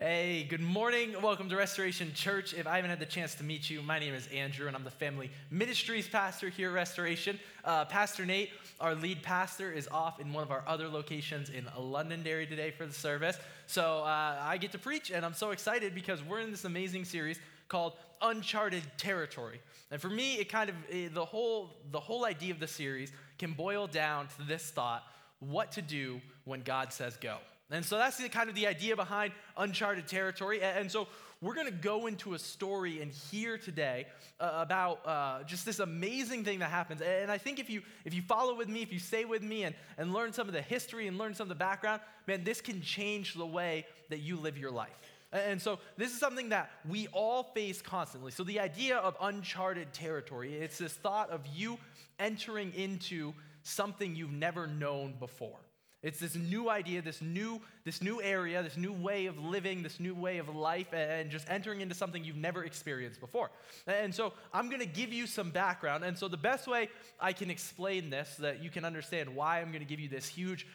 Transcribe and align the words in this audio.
Hey, 0.00 0.44
good 0.48 0.62
morning. 0.62 1.14
Welcome 1.20 1.50
to 1.50 1.56
Restoration 1.56 2.14
Church. 2.14 2.54
If 2.54 2.66
I 2.66 2.76
haven't 2.76 2.88
had 2.88 2.98
the 2.98 3.04
chance 3.04 3.34
to 3.34 3.44
meet 3.44 3.68
you, 3.68 3.82
my 3.82 3.98
name 3.98 4.14
is 4.14 4.26
Andrew, 4.28 4.66
and 4.66 4.74
I'm 4.74 4.84
the 4.84 4.90
family 4.90 5.30
ministries 5.50 6.08
pastor 6.08 6.48
here 6.48 6.70
at 6.70 6.74
Restoration. 6.74 7.38
Uh, 7.62 7.84
pastor 7.84 8.24
Nate, 8.24 8.52
our 8.80 8.94
lead 8.94 9.22
pastor, 9.22 9.70
is 9.70 9.88
off 9.88 10.18
in 10.18 10.32
one 10.32 10.44
of 10.44 10.50
our 10.50 10.64
other 10.66 10.88
locations 10.88 11.50
in 11.50 11.68
Londonderry 11.78 12.46
today 12.46 12.70
for 12.70 12.86
the 12.86 12.92
service. 12.92 13.36
So 13.66 13.98
uh, 13.98 14.38
I 14.40 14.56
get 14.56 14.72
to 14.72 14.78
preach, 14.78 15.10
and 15.10 15.26
I'm 15.26 15.34
so 15.34 15.50
excited 15.50 15.94
because 15.94 16.22
we're 16.24 16.40
in 16.40 16.50
this 16.50 16.64
amazing 16.64 17.04
series 17.04 17.38
called 17.68 17.92
Uncharted 18.22 18.82
Territory. 18.96 19.60
And 19.90 20.00
for 20.00 20.08
me, 20.08 20.36
it 20.36 20.48
kind 20.48 20.70
of 20.70 20.76
eh, 20.90 21.08
the 21.12 21.26
whole 21.26 21.76
the 21.90 22.00
whole 22.00 22.24
idea 22.24 22.54
of 22.54 22.60
the 22.60 22.66
series 22.66 23.12
can 23.36 23.52
boil 23.52 23.86
down 23.86 24.28
to 24.38 24.42
this 24.44 24.70
thought: 24.70 25.02
what 25.40 25.70
to 25.72 25.82
do 25.82 26.22
when 26.44 26.62
God 26.62 26.94
says 26.94 27.18
go. 27.18 27.36
And 27.72 27.84
so 27.84 27.96
that's 27.96 28.18
the, 28.18 28.28
kind 28.28 28.50
of 28.50 28.54
the 28.54 28.66
idea 28.66 28.94
behind 28.94 29.32
uncharted 29.56 30.06
territory. 30.06 30.60
And, 30.62 30.92
so 30.92 31.08
we're 31.40 31.54
going 31.54 31.66
to 31.66 31.72
go 31.72 32.06
into 32.06 32.34
a 32.34 32.38
story 32.38 33.00
and 33.00 33.10
hear 33.10 33.56
today 33.56 34.06
uh, 34.38 34.50
about 34.54 35.00
uh, 35.06 35.42
just 35.44 35.64
this 35.64 35.80
amazing 35.80 36.44
thing 36.44 36.58
that 36.58 36.70
happens. 36.70 37.00
And 37.00 37.30
I 37.30 37.38
think 37.38 37.58
if 37.58 37.70
you 37.70 37.82
if 38.04 38.12
you 38.14 38.22
follow 38.22 38.54
with 38.54 38.68
me, 38.68 38.82
if 38.82 38.92
you 38.92 38.98
stay 38.98 39.24
with 39.24 39.42
me 39.42 39.64
and, 39.64 39.74
and 39.98 40.12
learn 40.12 40.32
some 40.32 40.46
of 40.46 40.52
the 40.52 40.62
history 40.62 41.08
and 41.08 41.18
learn 41.18 41.34
some 41.34 41.46
of 41.46 41.48
the 41.48 41.54
background, 41.54 42.02
man, 42.28 42.44
this 42.44 42.60
can 42.60 42.82
change 42.82 43.34
the 43.34 43.46
way 43.46 43.86
that 44.10 44.18
you 44.20 44.36
live 44.36 44.58
your 44.58 44.70
life. 44.70 44.96
And 45.32 45.60
so 45.60 45.78
this 45.96 46.12
is 46.12 46.20
something 46.20 46.50
that 46.50 46.70
we 46.86 47.08
all 47.08 47.42
face 47.54 47.80
constantly. 47.80 48.32
So 48.32 48.44
the 48.44 48.60
idea 48.60 48.98
of 48.98 49.16
uncharted 49.20 49.94
territory, 49.94 50.54
it's 50.54 50.76
this 50.76 50.92
thought 50.92 51.30
of 51.30 51.40
you 51.46 51.78
entering 52.18 52.74
into 52.74 53.32
something 53.62 54.14
you've 54.14 54.30
never 54.30 54.66
known 54.66 55.14
before. 55.18 55.58
It's 56.02 56.18
this 56.18 56.34
new 56.34 56.68
idea, 56.68 57.00
this 57.00 57.22
new, 57.22 57.60
this 57.84 58.02
new 58.02 58.20
area, 58.20 58.62
this 58.62 58.76
new 58.76 58.92
way 58.92 59.26
of 59.26 59.38
living, 59.38 59.82
this 59.82 60.00
new 60.00 60.14
way 60.14 60.38
of 60.38 60.54
life, 60.54 60.92
and 60.92 61.30
just 61.30 61.48
entering 61.48 61.80
into 61.80 61.94
something 61.94 62.24
you've 62.24 62.36
never 62.36 62.64
experienced 62.64 63.20
before. 63.20 63.50
And 63.86 64.12
so 64.12 64.32
I'm 64.52 64.68
going 64.68 64.80
to 64.80 64.86
give 64.86 65.12
you 65.12 65.28
some 65.28 65.50
background. 65.50 66.04
And 66.04 66.18
so 66.18 66.26
the 66.26 66.36
best 66.36 66.66
way 66.66 66.88
I 67.20 67.32
can 67.32 67.50
explain 67.50 68.10
this, 68.10 68.34
so 68.36 68.42
that 68.42 68.62
you 68.62 68.68
can 68.68 68.84
understand 68.84 69.34
why 69.34 69.60
I'm 69.60 69.68
going 69.68 69.82
to 69.82 69.88
give 69.88 70.00
you 70.00 70.08
this 70.08 70.26
huge, 70.26 70.66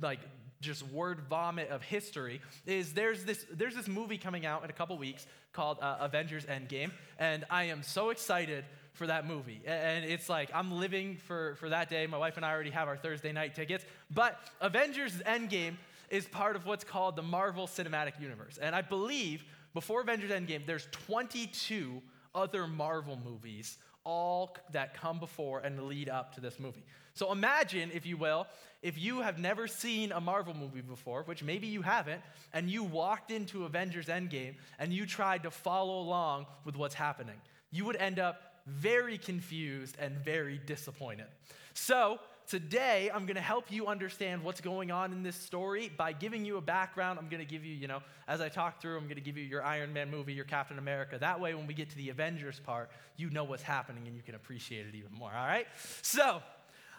like, 0.00 0.20
just 0.60 0.84
word 0.90 1.22
vomit 1.28 1.68
of 1.70 1.82
history 1.82 2.40
is 2.66 2.92
there's 2.92 3.24
this 3.24 3.44
there's 3.52 3.74
this 3.74 3.88
movie 3.88 4.16
coming 4.16 4.46
out 4.46 4.62
in 4.62 4.70
a 4.70 4.72
couple 4.72 4.96
weeks 4.96 5.26
called 5.52 5.76
uh, 5.82 5.96
Avengers 5.98 6.46
Endgame 6.46 6.92
and 7.18 7.44
I 7.50 7.64
am 7.64 7.82
so 7.82 8.10
excited 8.10 8.64
for 8.92 9.06
that 9.06 9.26
movie. 9.26 9.60
And 9.66 10.04
it's 10.04 10.28
like, 10.28 10.50
I'm 10.54 10.72
living 10.72 11.16
for, 11.16 11.56
for 11.56 11.68
that 11.68 11.88
day. 11.88 12.06
My 12.06 12.18
wife 12.18 12.36
and 12.36 12.44
I 12.44 12.52
already 12.52 12.70
have 12.70 12.88
our 12.88 12.96
Thursday 12.96 13.32
night 13.32 13.54
tickets. 13.54 13.84
But 14.10 14.38
Avengers 14.60 15.14
Endgame 15.26 15.76
is 16.10 16.26
part 16.26 16.56
of 16.56 16.66
what's 16.66 16.84
called 16.84 17.16
the 17.16 17.22
Marvel 17.22 17.66
Cinematic 17.66 18.20
Universe. 18.20 18.58
And 18.60 18.74
I 18.74 18.82
believe 18.82 19.44
before 19.72 20.02
Avengers 20.02 20.30
Endgame, 20.30 20.66
there's 20.66 20.86
22 20.92 22.02
other 22.34 22.66
Marvel 22.66 23.18
movies, 23.24 23.78
all 24.04 24.56
that 24.72 24.94
come 24.94 25.18
before 25.18 25.60
and 25.60 25.82
lead 25.84 26.08
up 26.08 26.34
to 26.34 26.40
this 26.40 26.58
movie. 26.60 26.84
So 27.14 27.30
imagine, 27.32 27.90
if 27.94 28.04
you 28.06 28.16
will, 28.16 28.46
if 28.82 28.98
you 28.98 29.20
have 29.20 29.38
never 29.38 29.66
seen 29.66 30.12
a 30.12 30.20
Marvel 30.20 30.54
movie 30.54 30.80
before, 30.80 31.22
which 31.22 31.42
maybe 31.42 31.66
you 31.66 31.82
haven't, 31.82 32.20
and 32.52 32.68
you 32.68 32.82
walked 32.84 33.30
into 33.30 33.64
Avengers 33.64 34.06
Endgame 34.06 34.54
and 34.78 34.92
you 34.92 35.06
tried 35.06 35.42
to 35.44 35.50
follow 35.50 36.00
along 36.00 36.46
with 36.64 36.76
what's 36.76 36.94
happening. 36.94 37.36
You 37.70 37.84
would 37.84 37.96
end 37.96 38.18
up 38.18 38.51
very 38.66 39.18
confused 39.18 39.96
and 39.98 40.16
very 40.24 40.60
disappointed. 40.66 41.26
So, 41.74 42.18
today 42.46 43.10
I'm 43.14 43.24
going 43.24 43.36
to 43.36 43.40
help 43.40 43.70
you 43.70 43.86
understand 43.86 44.42
what's 44.42 44.60
going 44.60 44.90
on 44.90 45.12
in 45.12 45.22
this 45.22 45.36
story 45.36 45.90
by 45.96 46.12
giving 46.12 46.44
you 46.44 46.56
a 46.58 46.60
background. 46.60 47.18
I'm 47.18 47.28
going 47.28 47.42
to 47.42 47.50
give 47.50 47.64
you, 47.64 47.74
you 47.74 47.88
know, 47.88 48.02
as 48.28 48.40
I 48.40 48.48
talk 48.48 48.80
through, 48.80 48.98
I'm 48.98 49.04
going 49.04 49.16
to 49.16 49.22
give 49.22 49.38
you 49.38 49.44
your 49.44 49.62
Iron 49.62 49.92
Man 49.92 50.10
movie, 50.10 50.32
your 50.32 50.44
Captain 50.44 50.78
America. 50.78 51.16
That 51.18 51.40
way, 51.40 51.54
when 51.54 51.66
we 51.66 51.74
get 51.74 51.90
to 51.90 51.96
the 51.96 52.10
Avengers 52.10 52.60
part, 52.60 52.90
you 53.16 53.30
know 53.30 53.44
what's 53.44 53.62
happening 53.62 54.06
and 54.06 54.16
you 54.16 54.22
can 54.22 54.34
appreciate 54.34 54.86
it 54.86 54.94
even 54.94 55.12
more, 55.12 55.30
all 55.30 55.46
right? 55.46 55.66
So, 56.02 56.42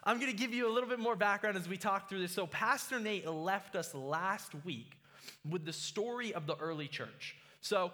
I'm 0.05 0.19
going 0.19 0.31
to 0.31 0.37
give 0.37 0.53
you 0.53 0.67
a 0.67 0.73
little 0.73 0.89
bit 0.89 0.99
more 0.99 1.15
background 1.15 1.55
as 1.55 1.67
we 1.69 1.77
talk 1.77 2.09
through 2.09 2.21
this. 2.21 2.31
So, 2.31 2.47
Pastor 2.47 2.99
Nate 2.99 3.27
left 3.27 3.75
us 3.75 3.93
last 3.93 4.51
week 4.65 4.97
with 5.49 5.65
the 5.65 5.73
story 5.73 6.33
of 6.33 6.45
the 6.45 6.55
early 6.57 6.87
church. 6.87 7.37
So, 7.63 7.91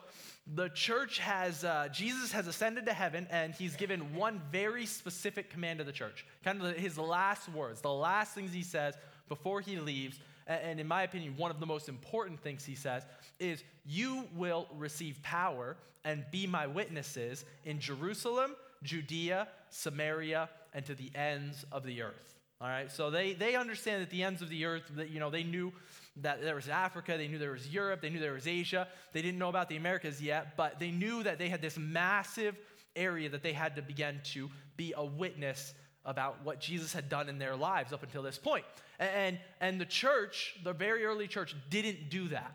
the 0.56 0.70
church 0.70 1.20
has, 1.20 1.64
uh, 1.64 1.90
Jesus 1.92 2.32
has 2.32 2.48
ascended 2.48 2.88
to 2.88 2.94
heaven 2.94 3.28
and 3.30 3.54
he's 3.54 3.76
given 3.76 4.16
one 4.16 4.42
very 4.52 4.88
specific 4.88 5.52
command 5.52 5.78
to 5.78 5.86
the 5.86 5.92
church. 5.92 6.26
Kind 6.44 6.60
of 6.60 6.76
his 6.76 6.98
last 6.98 7.48
words, 7.50 7.80
the 7.80 7.94
last 7.94 8.34
things 8.34 8.52
he 8.52 8.64
says 8.64 8.96
before 9.28 9.62
he 9.62 9.78
leaves. 9.78 10.20
And 10.48 10.80
in 10.80 10.88
my 10.88 11.04
opinion, 11.04 11.36
one 11.38 11.52
of 11.52 11.60
the 11.60 11.68
most 11.68 11.88
important 11.88 12.42
things 12.42 12.66
he 12.66 12.74
says 12.74 13.06
is, 13.40 13.64
You 13.86 14.28
will 14.36 14.68
receive 14.76 15.22
power 15.22 15.78
and 16.04 16.26
be 16.32 16.48
my 16.48 16.66
witnesses 16.66 17.46
in 17.64 17.80
Jerusalem, 17.80 18.56
Judea, 18.82 19.48
Samaria, 19.70 20.50
and 20.74 20.84
to 20.88 20.96
the 20.96 21.12
ends 21.14 21.64
of 21.72 21.84
the 21.84 22.02
earth. 22.02 22.40
All 22.60 22.68
right, 22.68 22.92
so 22.92 23.12
they, 23.12 23.34
they 23.34 23.56
understand 23.56 24.02
that 24.02 24.10
the 24.10 24.24
ends 24.24 24.42
of 24.42 24.50
the 24.50 24.66
earth, 24.66 24.84
that, 24.96 25.12
you 25.12 25.20
know, 25.20 25.30
they 25.30 25.44
knew 25.44 25.72
that 26.18 26.42
there 26.42 26.56
was 26.56 26.70
Africa, 26.70 27.16
they 27.18 27.28
knew 27.28 27.38
there 27.38 27.52
was 27.52 27.68
Europe, 27.68 28.02
they 28.02 28.10
knew 28.10 28.20
there 28.20 28.34
was 28.34 28.48
Asia. 28.48 28.88
They 29.14 29.22
didn't 29.22 29.40
know 29.40 29.50
about 29.50 29.70
the 29.70 29.78
Americas 29.78 30.22
yet, 30.22 30.58
but 30.58 30.80
they 30.80 30.92
knew 30.92 31.24
that 31.24 31.40
they 31.40 31.50
had 31.50 31.62
this 31.62 31.78
massive 31.78 32.58
area 32.96 33.30
that 33.30 33.44
they 33.44 33.54
had 33.54 33.76
to 33.76 33.82
begin 33.82 34.20
to 34.24 34.50
be 34.76 34.94
a 34.96 35.06
witness 35.06 35.74
about 36.06 36.44
what 36.44 36.60
Jesus 36.60 36.92
had 36.94 37.10
done 37.10 37.30
in 37.30 37.38
their 37.38 37.56
lives 37.56 37.94
up 37.94 38.04
until 38.04 38.24
this 38.24 38.38
point. 38.38 38.66
And, 39.00 39.38
and 39.62 39.80
the 39.80 39.86
church, 39.86 40.56
the 40.64 40.74
very 40.74 41.06
early 41.06 41.28
church, 41.28 41.56
didn't 41.70 42.10
do 42.10 42.30
that. 42.30 42.54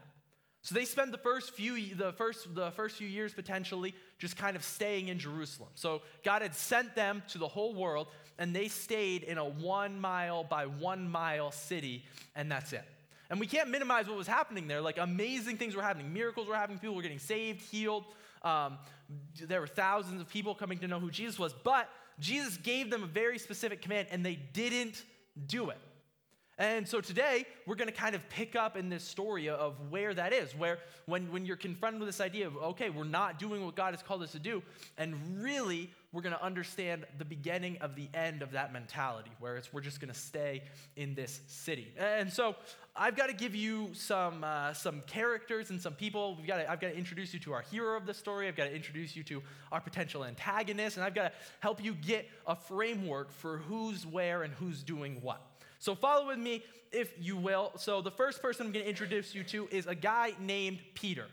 So 0.62 0.74
they 0.74 0.86
spend 0.86 1.12
the 1.12 1.18
first 1.18 1.50
few 1.50 1.94
the 1.94 2.14
first 2.14 2.54
the 2.54 2.70
first 2.70 2.96
few 2.96 3.06
years 3.06 3.34
potentially 3.34 3.94
just 4.18 4.38
kind 4.38 4.56
of 4.56 4.64
staying 4.64 5.08
in 5.08 5.18
Jerusalem. 5.18 5.68
So 5.74 6.00
God 6.24 6.40
had 6.40 6.54
sent 6.54 6.94
them 6.94 7.22
to 7.28 7.38
the 7.38 7.46
whole 7.46 7.74
world 7.74 8.06
and 8.38 8.56
they 8.56 8.68
stayed 8.68 9.24
in 9.24 9.36
a 9.36 9.44
1 9.44 10.00
mile 10.00 10.42
by 10.42 10.64
1 10.64 11.06
mile 11.06 11.50
city 11.50 12.06
and 12.34 12.50
that's 12.50 12.72
it. 12.72 12.84
And 13.30 13.40
we 13.40 13.46
can't 13.46 13.70
minimize 13.70 14.06
what 14.06 14.16
was 14.16 14.26
happening 14.26 14.68
there. 14.68 14.80
Like 14.80 14.98
amazing 14.98 15.56
things 15.56 15.74
were 15.74 15.82
happening. 15.82 16.12
Miracles 16.12 16.46
were 16.46 16.54
happening. 16.54 16.78
People 16.78 16.94
were 16.94 17.02
getting 17.02 17.18
saved, 17.18 17.62
healed. 17.62 18.04
Um, 18.42 18.78
there 19.40 19.60
were 19.60 19.66
thousands 19.66 20.20
of 20.20 20.28
people 20.28 20.54
coming 20.54 20.78
to 20.78 20.88
know 20.88 21.00
who 21.00 21.10
Jesus 21.10 21.38
was. 21.38 21.52
But 21.52 21.88
Jesus 22.20 22.56
gave 22.58 22.90
them 22.90 23.02
a 23.02 23.06
very 23.06 23.38
specific 23.38 23.82
command, 23.82 24.08
and 24.10 24.24
they 24.24 24.36
didn't 24.52 25.02
do 25.46 25.70
it. 25.70 25.78
And 26.56 26.86
so 26.86 27.00
today, 27.00 27.46
we're 27.66 27.74
going 27.74 27.88
to 27.88 27.94
kind 27.94 28.14
of 28.14 28.28
pick 28.28 28.54
up 28.54 28.76
in 28.76 28.88
this 28.88 29.02
story 29.02 29.48
of 29.48 29.74
where 29.90 30.14
that 30.14 30.32
is, 30.32 30.54
where 30.54 30.78
when, 31.06 31.32
when 31.32 31.44
you're 31.44 31.56
confronted 31.56 32.00
with 32.00 32.08
this 32.08 32.20
idea 32.20 32.46
of, 32.46 32.56
okay, 32.56 32.90
we're 32.90 33.02
not 33.02 33.40
doing 33.40 33.64
what 33.64 33.74
God 33.74 33.92
has 33.92 34.04
called 34.04 34.22
us 34.22 34.32
to 34.32 34.38
do, 34.38 34.62
and 34.96 35.42
really, 35.42 35.90
we're 36.14 36.22
going 36.22 36.34
to 36.34 36.42
understand 36.42 37.04
the 37.18 37.24
beginning 37.24 37.76
of 37.80 37.96
the 37.96 38.08
end 38.14 38.40
of 38.40 38.52
that 38.52 38.72
mentality, 38.72 39.32
where 39.40 39.56
it's 39.56 39.72
we're 39.72 39.80
just 39.80 40.00
going 40.00 40.12
to 40.12 40.18
stay 40.18 40.62
in 40.94 41.14
this 41.16 41.40
city. 41.48 41.92
And 41.98 42.32
so 42.32 42.54
I've 42.94 43.16
got 43.16 43.26
to 43.26 43.34
give 43.34 43.54
you 43.56 43.90
some, 43.92 44.44
uh, 44.44 44.72
some 44.72 45.02
characters 45.08 45.70
and 45.70 45.80
some 45.80 45.94
people. 45.94 46.36
We've 46.36 46.46
got 46.46 46.58
to, 46.58 46.70
I've 46.70 46.80
got 46.80 46.88
to 46.88 46.96
introduce 46.96 47.34
you 47.34 47.40
to 47.40 47.52
our 47.52 47.62
hero 47.62 47.96
of 47.96 48.06
the 48.06 48.14
story. 48.14 48.46
I've 48.46 48.54
got 48.54 48.66
to 48.66 48.74
introduce 48.74 49.16
you 49.16 49.24
to 49.24 49.42
our 49.72 49.80
potential 49.80 50.24
antagonist, 50.24 50.96
and 50.96 51.04
I've 51.04 51.14
got 51.14 51.24
to 51.24 51.32
help 51.58 51.82
you 51.82 51.94
get 51.94 52.28
a 52.46 52.54
framework 52.54 53.32
for 53.32 53.58
who's 53.58 54.06
where 54.06 54.44
and 54.44 54.54
who's 54.54 54.84
doing 54.84 55.18
what. 55.20 55.40
So 55.80 55.96
follow 55.96 56.28
with 56.28 56.38
me, 56.38 56.62
if 56.92 57.12
you 57.20 57.36
will. 57.36 57.72
So 57.76 58.00
the 58.00 58.12
first 58.12 58.40
person 58.40 58.66
I'm 58.66 58.72
going 58.72 58.84
to 58.84 58.88
introduce 58.88 59.34
you 59.34 59.42
to 59.44 59.68
is 59.72 59.88
a 59.88 59.96
guy 59.96 60.34
named 60.38 60.78
Peter. 60.94 61.26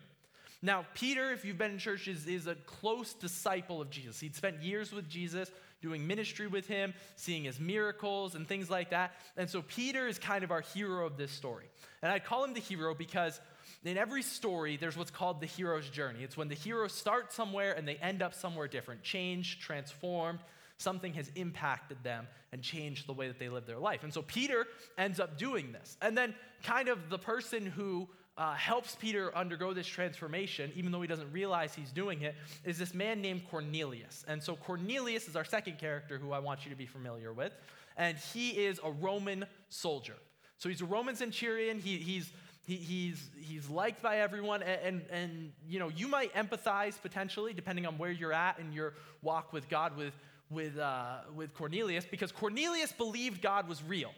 Now, 0.61 0.85
Peter, 0.93 1.31
if 1.31 1.43
you've 1.43 1.57
been 1.57 1.71
in 1.71 1.79
church, 1.79 2.07
is, 2.07 2.27
is 2.27 2.45
a 2.45 2.55
close 2.55 3.13
disciple 3.13 3.81
of 3.81 3.89
Jesus. 3.89 4.19
He'd 4.19 4.35
spent 4.35 4.61
years 4.61 4.91
with 4.91 5.09
Jesus, 5.09 5.49
doing 5.81 6.05
ministry 6.05 6.45
with 6.45 6.67
him, 6.67 6.93
seeing 7.15 7.45
his 7.45 7.59
miracles 7.59 8.35
and 8.35 8.47
things 8.47 8.69
like 8.69 8.91
that. 8.91 9.13
And 9.35 9.49
so 9.49 9.63
Peter 9.63 10.07
is 10.07 10.19
kind 10.19 10.43
of 10.43 10.51
our 10.51 10.61
hero 10.61 11.05
of 11.07 11.17
this 11.17 11.31
story. 11.31 11.65
And 12.03 12.11
I 12.11 12.19
call 12.19 12.43
him 12.43 12.53
the 12.53 12.59
hero 12.59 12.93
because 12.93 13.39
in 13.83 13.97
every 13.97 14.21
story, 14.21 14.77
there's 14.77 14.95
what's 14.95 15.09
called 15.09 15.41
the 15.41 15.47
hero's 15.47 15.89
journey. 15.89 16.23
It's 16.23 16.37
when 16.37 16.47
the 16.47 16.55
hero 16.55 16.87
starts 16.87 17.35
somewhere 17.35 17.73
and 17.73 17.87
they 17.87 17.95
end 17.95 18.21
up 18.21 18.35
somewhere 18.35 18.67
different, 18.67 19.01
changed, 19.01 19.61
transformed, 19.61 20.39
something 20.77 21.13
has 21.13 21.31
impacted 21.35 21.97
them 22.03 22.27
and 22.51 22.61
changed 22.61 23.07
the 23.07 23.13
way 23.13 23.27
that 23.27 23.39
they 23.39 23.49
live 23.49 23.65
their 23.65 23.79
life. 23.79 24.03
And 24.03 24.13
so 24.13 24.21
Peter 24.21 24.67
ends 24.97 25.19
up 25.19 25.37
doing 25.37 25.71
this. 25.71 25.97
And 26.01 26.17
then, 26.17 26.35
kind 26.63 26.89
of, 26.89 27.09
the 27.09 27.19
person 27.19 27.65
who 27.65 28.07
uh, 28.41 28.55
helps 28.55 28.95
Peter 28.95 29.31
undergo 29.37 29.71
this 29.71 29.85
transformation, 29.85 30.71
even 30.75 30.91
though 30.91 31.01
he 31.01 31.07
doesn't 31.07 31.31
realize 31.31 31.75
he's 31.75 31.91
doing 31.91 32.23
it, 32.23 32.33
is 32.65 32.79
this 32.79 32.95
man 32.95 33.21
named 33.21 33.43
Cornelius. 33.51 34.25
And 34.27 34.41
so 34.41 34.55
Cornelius 34.55 35.27
is 35.27 35.35
our 35.35 35.45
second 35.45 35.77
character 35.77 36.17
who 36.17 36.31
I 36.31 36.39
want 36.39 36.65
you 36.65 36.71
to 36.71 36.75
be 36.75 36.87
familiar 36.87 37.33
with. 37.33 37.53
And 37.97 38.17
he 38.17 38.49
is 38.49 38.79
a 38.83 38.89
Roman 38.89 39.45
soldier. 39.69 40.15
So 40.57 40.69
he's 40.69 40.81
a 40.81 40.85
Roman 40.85 41.15
centurion. 41.15 41.77
He, 41.77 41.97
he's 41.97 42.31
he, 42.63 42.77
he's, 42.77 43.29
he's 43.39 43.69
liked 43.69 44.01
by 44.01 44.17
everyone, 44.17 44.63
and, 44.63 44.79
and, 44.81 45.01
and, 45.11 45.51
you 45.67 45.79
know, 45.79 45.89
you 45.89 46.07
might 46.07 46.33
empathize 46.33 46.99
potentially, 46.99 47.53
depending 47.53 47.85
on 47.85 47.97
where 47.97 48.11
you're 48.11 48.33
at 48.33 48.59
in 48.59 48.71
your 48.71 48.93
walk 49.21 49.51
with 49.53 49.67
God, 49.67 49.97
with, 49.97 50.13
with, 50.49 50.77
uh, 50.77 51.17
with 51.35 51.53
Cornelius 51.53 52.05
because 52.09 52.31
Cornelius 52.31 52.91
believed 52.91 53.41
God 53.41 53.67
was 53.67 53.83
real. 53.83 54.13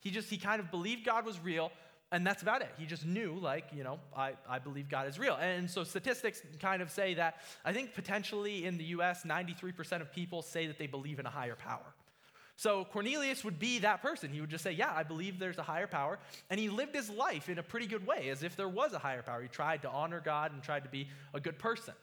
He 0.00 0.10
just, 0.10 0.28
he 0.28 0.36
kind 0.36 0.60
of 0.60 0.70
believed 0.70 1.04
God 1.04 1.24
was 1.24 1.38
real, 1.40 1.70
And 2.12 2.26
that's 2.26 2.42
about 2.42 2.60
it. 2.60 2.68
He 2.78 2.84
just 2.84 3.06
knew, 3.06 3.38
like, 3.40 3.64
you 3.74 3.82
know, 3.82 3.98
I, 4.14 4.34
I 4.46 4.58
believe 4.58 4.90
God 4.90 5.08
is 5.08 5.18
real. 5.18 5.36
And 5.40 5.68
so 5.68 5.82
statistics 5.82 6.42
kind 6.60 6.82
of 6.82 6.90
say 6.90 7.14
that 7.14 7.36
I 7.64 7.72
think 7.72 7.94
potentially 7.94 8.66
in 8.66 8.76
the 8.76 8.84
US, 8.96 9.24
93% 9.24 10.02
of 10.02 10.12
people 10.12 10.42
say 10.42 10.66
that 10.66 10.78
they 10.78 10.86
believe 10.86 11.18
in 11.18 11.24
a 11.24 11.30
higher 11.30 11.56
power. 11.56 11.94
So 12.56 12.84
Cornelius 12.84 13.44
would 13.44 13.58
be 13.58 13.78
that 13.78 14.02
person. 14.02 14.30
He 14.30 14.42
would 14.42 14.50
just 14.50 14.62
say, 14.62 14.72
Yeah, 14.72 14.92
I 14.94 15.02
believe 15.02 15.38
there's 15.38 15.56
a 15.56 15.62
higher 15.62 15.86
power. 15.86 16.18
And 16.50 16.60
he 16.60 16.68
lived 16.68 16.94
his 16.94 17.08
life 17.08 17.48
in 17.48 17.58
a 17.58 17.62
pretty 17.62 17.86
good 17.86 18.06
way, 18.06 18.28
as 18.28 18.42
if 18.42 18.56
there 18.56 18.68
was 18.68 18.92
a 18.92 18.98
higher 18.98 19.22
power. 19.22 19.40
He 19.40 19.48
tried 19.48 19.82
to 19.82 19.90
honor 19.90 20.20
God 20.22 20.52
and 20.52 20.62
tried 20.62 20.84
to 20.84 20.90
be 20.90 21.08
a 21.32 21.40
good 21.40 21.58
person. 21.58 21.94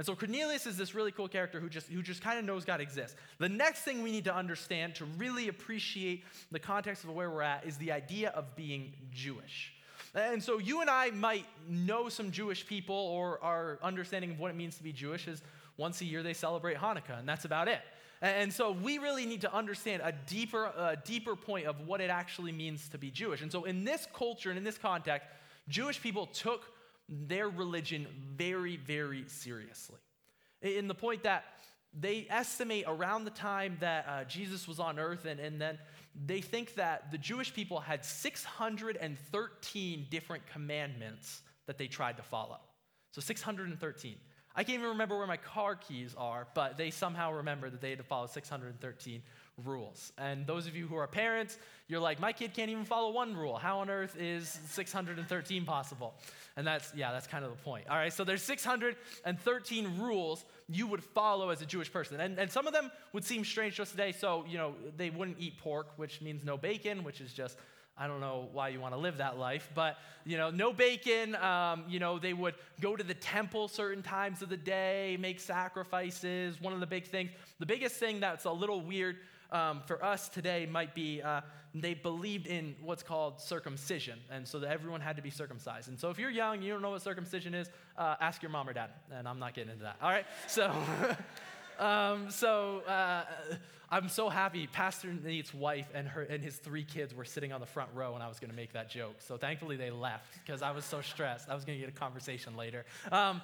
And 0.00 0.06
so 0.06 0.16
Cornelius 0.16 0.64
is 0.64 0.78
this 0.78 0.94
really 0.94 1.12
cool 1.12 1.28
character 1.28 1.60
who 1.60 1.68
just, 1.68 1.88
who 1.88 2.00
just 2.00 2.22
kind 2.22 2.38
of 2.38 2.44
knows 2.46 2.64
God 2.64 2.80
exists. 2.80 3.18
The 3.36 3.50
next 3.50 3.82
thing 3.82 4.02
we 4.02 4.10
need 4.10 4.24
to 4.24 4.34
understand 4.34 4.94
to 4.94 5.04
really 5.04 5.48
appreciate 5.48 6.24
the 6.50 6.58
context 6.58 7.04
of 7.04 7.10
where 7.10 7.30
we're 7.30 7.42
at 7.42 7.66
is 7.66 7.76
the 7.76 7.92
idea 7.92 8.30
of 8.30 8.56
being 8.56 8.94
Jewish. 9.12 9.74
And 10.14 10.42
so 10.42 10.56
you 10.56 10.80
and 10.80 10.88
I 10.88 11.10
might 11.10 11.44
know 11.68 12.08
some 12.08 12.30
Jewish 12.30 12.66
people, 12.66 12.96
or 12.96 13.44
our 13.44 13.78
understanding 13.82 14.30
of 14.30 14.40
what 14.40 14.50
it 14.50 14.56
means 14.56 14.78
to 14.78 14.82
be 14.82 14.90
Jewish 14.90 15.28
is 15.28 15.42
once 15.76 16.00
a 16.00 16.06
year 16.06 16.22
they 16.22 16.32
celebrate 16.32 16.78
Hanukkah, 16.78 17.18
and 17.18 17.28
that's 17.28 17.44
about 17.44 17.68
it. 17.68 17.82
And 18.22 18.50
so 18.50 18.72
we 18.72 18.96
really 18.96 19.26
need 19.26 19.42
to 19.42 19.54
understand 19.54 20.00
a 20.02 20.12
deeper, 20.12 20.64
a 20.64 20.96
deeper 21.04 21.36
point 21.36 21.66
of 21.66 21.78
what 21.86 22.00
it 22.00 22.08
actually 22.08 22.52
means 22.52 22.88
to 22.88 22.96
be 22.96 23.10
Jewish. 23.10 23.42
And 23.42 23.52
so 23.52 23.64
in 23.64 23.84
this 23.84 24.08
culture 24.14 24.48
and 24.48 24.56
in 24.56 24.64
this 24.64 24.78
context, 24.78 25.28
Jewish 25.68 26.00
people 26.00 26.24
took 26.24 26.64
their 27.10 27.48
religion 27.48 28.06
very, 28.36 28.76
very 28.76 29.24
seriously. 29.26 29.98
In 30.62 30.88
the 30.88 30.94
point 30.94 31.24
that 31.24 31.44
they 31.98 32.26
estimate 32.30 32.84
around 32.86 33.24
the 33.24 33.30
time 33.30 33.76
that 33.80 34.06
uh, 34.08 34.24
Jesus 34.24 34.68
was 34.68 34.78
on 34.78 34.98
earth, 34.98 35.24
and, 35.24 35.40
and 35.40 35.60
then 35.60 35.78
they 36.26 36.40
think 36.40 36.76
that 36.76 37.10
the 37.10 37.18
Jewish 37.18 37.52
people 37.52 37.80
had 37.80 38.04
613 38.04 40.06
different 40.08 40.46
commandments 40.46 41.42
that 41.66 41.78
they 41.78 41.88
tried 41.88 42.16
to 42.18 42.22
follow. 42.22 42.58
So 43.10 43.20
613. 43.20 44.14
I 44.54 44.64
can't 44.64 44.78
even 44.78 44.90
remember 44.90 45.18
where 45.18 45.26
my 45.26 45.36
car 45.36 45.74
keys 45.74 46.14
are, 46.16 46.46
but 46.54 46.76
they 46.76 46.90
somehow 46.90 47.32
remember 47.32 47.70
that 47.70 47.80
they 47.80 47.90
had 47.90 47.98
to 47.98 48.04
follow 48.04 48.26
613 48.26 49.22
rules. 49.64 50.12
And 50.18 50.46
those 50.46 50.66
of 50.66 50.76
you 50.76 50.86
who 50.86 50.96
are 50.96 51.06
parents, 51.06 51.58
you're 51.88 52.00
like, 52.00 52.20
my 52.20 52.32
kid 52.32 52.54
can't 52.54 52.70
even 52.70 52.84
follow 52.84 53.10
one 53.10 53.36
rule. 53.36 53.56
How 53.56 53.80
on 53.80 53.90
earth 53.90 54.16
is 54.18 54.58
613 54.68 55.64
possible? 55.64 56.14
And 56.56 56.66
that's, 56.66 56.92
yeah, 56.94 57.12
that's 57.12 57.26
kind 57.26 57.44
of 57.44 57.50
the 57.50 57.62
point. 57.62 57.86
All 57.88 57.96
right, 57.96 58.12
so 58.12 58.24
there's 58.24 58.42
613 58.42 59.98
rules 59.98 60.44
you 60.68 60.86
would 60.86 61.02
follow 61.02 61.50
as 61.50 61.62
a 61.62 61.66
Jewish 61.66 61.92
person. 61.92 62.20
And, 62.20 62.38
and 62.38 62.50
some 62.50 62.66
of 62.66 62.72
them 62.72 62.90
would 63.12 63.24
seem 63.24 63.44
strange 63.44 63.76
to 63.76 63.82
us 63.82 63.90
today. 63.90 64.12
So, 64.12 64.44
you 64.48 64.58
know, 64.58 64.74
they 64.96 65.10
wouldn't 65.10 65.38
eat 65.38 65.58
pork, 65.58 65.88
which 65.96 66.20
means 66.20 66.44
no 66.44 66.56
bacon, 66.56 67.04
which 67.04 67.20
is 67.20 67.32
just 67.32 67.56
I 68.00 68.06
don't 68.06 68.20
know 68.20 68.48
why 68.54 68.68
you 68.68 68.80
want 68.80 68.94
to 68.94 68.98
live 68.98 69.18
that 69.18 69.38
life, 69.38 69.68
but 69.74 69.98
you 70.24 70.38
know, 70.38 70.48
no 70.48 70.72
bacon. 70.72 71.34
Um, 71.34 71.84
you 71.86 71.98
know, 71.98 72.18
they 72.18 72.32
would 72.32 72.54
go 72.80 72.96
to 72.96 73.04
the 73.04 73.12
temple 73.12 73.68
certain 73.68 74.02
times 74.02 74.40
of 74.40 74.48
the 74.48 74.56
day, 74.56 75.18
make 75.20 75.38
sacrifices. 75.38 76.58
One 76.62 76.72
of 76.72 76.80
the 76.80 76.86
big 76.86 77.06
things, 77.06 77.30
the 77.58 77.66
biggest 77.66 77.96
thing 77.96 78.18
that's 78.18 78.46
a 78.46 78.50
little 78.50 78.80
weird 78.80 79.16
um, 79.52 79.82
for 79.86 80.02
us 80.04 80.28
today 80.28 80.66
might 80.70 80.94
be 80.94 81.22
uh, 81.22 81.40
they 81.74 81.94
believed 81.94 82.46
in 82.46 82.74
what's 82.82 83.02
called 83.02 83.40
circumcision, 83.40 84.18
and 84.30 84.46
so 84.46 84.58
that 84.58 84.70
everyone 84.70 85.00
had 85.00 85.16
to 85.16 85.22
be 85.22 85.30
circumcised. 85.30 85.88
And 85.88 85.98
so 85.98 86.10
if 86.10 86.18
you're 86.18 86.30
young, 86.30 86.62
you 86.62 86.72
don't 86.72 86.82
know 86.82 86.90
what 86.90 87.02
circumcision 87.02 87.54
is, 87.54 87.70
uh, 87.96 88.16
ask 88.20 88.42
your 88.42 88.50
mom 88.50 88.68
or 88.68 88.72
dad, 88.72 88.90
and 89.12 89.28
I'm 89.28 89.38
not 89.38 89.54
getting 89.54 89.72
into 89.72 89.84
that. 89.84 89.96
All 90.02 90.10
right, 90.10 90.26
so. 90.46 90.72
um, 91.78 92.30
so 92.30 92.80
uh, 92.80 93.24
I'm 93.92 94.08
so 94.08 94.28
happy. 94.28 94.68
Pastor 94.68 95.12
Nate's 95.12 95.52
wife 95.52 95.88
and 95.94 96.06
her 96.06 96.22
and 96.22 96.44
his 96.44 96.56
three 96.56 96.84
kids 96.84 97.12
were 97.12 97.24
sitting 97.24 97.52
on 97.52 97.60
the 97.60 97.66
front 97.66 97.90
row 97.92 98.12
when 98.12 98.22
I 98.22 98.28
was 98.28 98.38
going 98.38 98.50
to 98.50 98.56
make 98.56 98.72
that 98.74 98.88
joke. 98.88 99.16
So 99.18 99.36
thankfully 99.36 99.76
they 99.76 99.90
left 99.90 100.38
because 100.44 100.62
I 100.62 100.70
was 100.70 100.84
so 100.84 101.00
stressed. 101.00 101.48
I 101.48 101.54
was 101.54 101.64
going 101.64 101.76
to 101.76 101.86
get 101.86 101.92
a 101.92 101.98
conversation 101.98 102.56
later. 102.56 102.84
Um, 103.10 103.42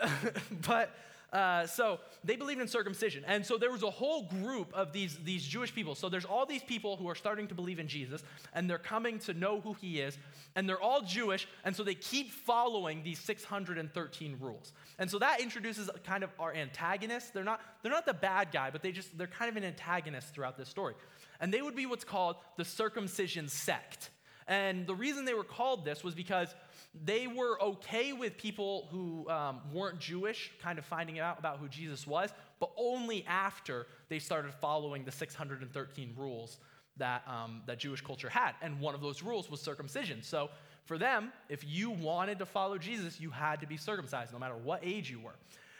but 0.66 0.94
uh, 1.32 1.66
so 1.66 1.98
they 2.24 2.36
believed 2.36 2.60
in 2.60 2.68
circumcision. 2.68 3.24
And 3.26 3.44
so 3.44 3.56
there 3.56 3.72
was 3.72 3.82
a 3.82 3.90
whole 3.90 4.24
group 4.24 4.72
of 4.74 4.92
these, 4.92 5.16
these 5.24 5.44
Jewish 5.44 5.74
people. 5.74 5.94
So 5.94 6.10
there's 6.10 6.26
all 6.26 6.44
these 6.44 6.62
people 6.62 6.96
who 6.96 7.08
are 7.08 7.14
starting 7.14 7.48
to 7.48 7.54
believe 7.54 7.78
in 7.78 7.88
Jesus, 7.88 8.22
and 8.52 8.68
they're 8.68 8.78
coming 8.78 9.18
to 9.20 9.32
know 9.32 9.60
who 9.60 9.72
he 9.74 10.00
is, 10.00 10.18
and 10.56 10.68
they're 10.68 10.80
all 10.80 11.00
Jewish, 11.00 11.48
and 11.64 11.74
so 11.74 11.82
they 11.82 11.94
keep 11.94 12.32
following 12.32 13.02
these 13.02 13.18
613 13.18 14.36
rules. 14.40 14.72
And 14.98 15.10
so 15.10 15.18
that 15.20 15.40
introduces 15.40 15.88
kind 16.04 16.22
of 16.22 16.30
our 16.38 16.54
antagonists. 16.54 17.30
They're 17.30 17.44
not, 17.44 17.60
they're 17.82 17.92
not 17.92 18.04
the 18.04 18.14
bad 18.14 18.52
guy, 18.52 18.70
but 18.70 18.82
they 18.82 18.92
just, 18.92 19.16
they're 19.16 19.26
kind 19.26 19.50
of 19.50 19.56
an 19.56 19.64
antagonist 19.64 20.34
throughout 20.34 20.58
this 20.58 20.68
story. 20.68 20.94
And 21.40 21.52
they 21.52 21.62
would 21.62 21.74
be 21.74 21.86
what's 21.86 22.04
called 22.04 22.36
the 22.56 22.64
circumcision 22.64 23.48
sect. 23.48 24.10
And 24.46 24.86
the 24.86 24.94
reason 24.94 25.24
they 25.24 25.34
were 25.34 25.44
called 25.44 25.84
this 25.84 26.04
was 26.04 26.14
because 26.14 26.54
they 26.94 27.26
were 27.26 27.60
okay 27.62 28.12
with 28.12 28.36
people 28.36 28.88
who 28.90 29.28
um, 29.30 29.60
weren't 29.72 29.98
Jewish 29.98 30.52
kind 30.62 30.78
of 30.78 30.84
finding 30.84 31.18
out 31.18 31.38
about 31.38 31.58
who 31.58 31.68
Jesus 31.68 32.06
was, 32.06 32.30
but 32.60 32.70
only 32.76 33.24
after 33.26 33.86
they 34.08 34.18
started 34.18 34.52
following 34.54 35.04
the 35.04 35.10
613 35.10 36.14
rules 36.16 36.58
that, 36.98 37.22
um, 37.26 37.62
that 37.66 37.78
Jewish 37.78 38.02
culture 38.02 38.28
had. 38.28 38.52
And 38.60 38.78
one 38.78 38.94
of 38.94 39.00
those 39.00 39.22
rules 39.22 39.50
was 39.50 39.60
circumcision. 39.60 40.22
So 40.22 40.50
for 40.84 40.98
them, 40.98 41.32
if 41.48 41.64
you 41.66 41.90
wanted 41.90 42.38
to 42.40 42.46
follow 42.46 42.76
Jesus, 42.76 43.18
you 43.20 43.30
had 43.30 43.60
to 43.60 43.66
be 43.66 43.78
circumcised, 43.78 44.32
no 44.32 44.38
matter 44.38 44.56
what 44.56 44.80
age 44.82 45.10
you 45.10 45.20
were. 45.20 45.36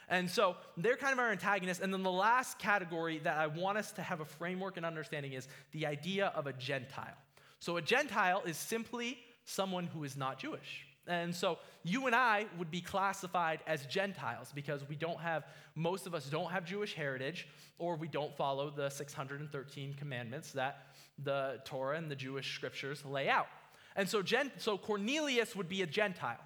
And 0.09 0.29
so 0.29 0.57
they're 0.77 0.97
kind 0.97 1.13
of 1.13 1.19
our 1.19 1.31
antagonists. 1.31 1.79
And 1.79 1.93
then 1.93 2.03
the 2.03 2.11
last 2.11 2.57
category 2.57 3.19
that 3.19 3.37
I 3.37 3.47
want 3.47 3.77
us 3.77 3.91
to 3.93 4.01
have 4.01 4.19
a 4.19 4.25
framework 4.25 4.77
and 4.77 4.85
understanding 4.85 5.33
is 5.33 5.47
the 5.71 5.85
idea 5.85 6.27
of 6.35 6.47
a 6.47 6.53
Gentile. 6.53 7.17
So 7.59 7.77
a 7.77 7.81
Gentile 7.81 8.41
is 8.45 8.57
simply 8.57 9.19
someone 9.45 9.87
who 9.87 10.03
is 10.03 10.17
not 10.17 10.39
Jewish. 10.39 10.87
And 11.07 11.35
so 11.35 11.59
you 11.83 12.07
and 12.07 12.15
I 12.15 12.45
would 12.57 12.71
be 12.71 12.81
classified 12.81 13.59
as 13.67 13.85
Gentiles 13.87 14.51
because 14.55 14.87
we 14.87 14.95
don't 14.95 15.19
have, 15.19 15.43
most 15.75 16.07
of 16.07 16.15
us 16.15 16.25
don't 16.29 16.51
have 16.51 16.65
Jewish 16.65 16.93
heritage 16.93 17.47
or 17.77 17.95
we 17.95 18.07
don't 18.07 18.35
follow 18.37 18.69
the 18.69 18.89
613 18.89 19.95
commandments 19.95 20.53
that 20.53 20.87
the 21.23 21.59
Torah 21.65 21.97
and 21.97 22.09
the 22.09 22.15
Jewish 22.15 22.55
scriptures 22.55 23.03
lay 23.05 23.27
out. 23.27 23.47
And 23.95 24.07
so, 24.07 24.21
Gen, 24.21 24.51
so 24.57 24.77
Cornelius 24.77 25.55
would 25.55 25.69
be 25.69 25.81
a 25.81 25.87
Gentile. 25.87 26.39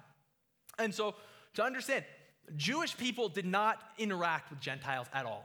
And 0.78 0.94
so 0.94 1.14
to 1.54 1.62
understand, 1.62 2.04
Jewish 2.56 2.96
people 2.96 3.28
did 3.28 3.46
not 3.46 3.78
interact 3.98 4.50
with 4.50 4.60
Gentiles 4.60 5.06
at 5.12 5.24
all. 5.24 5.44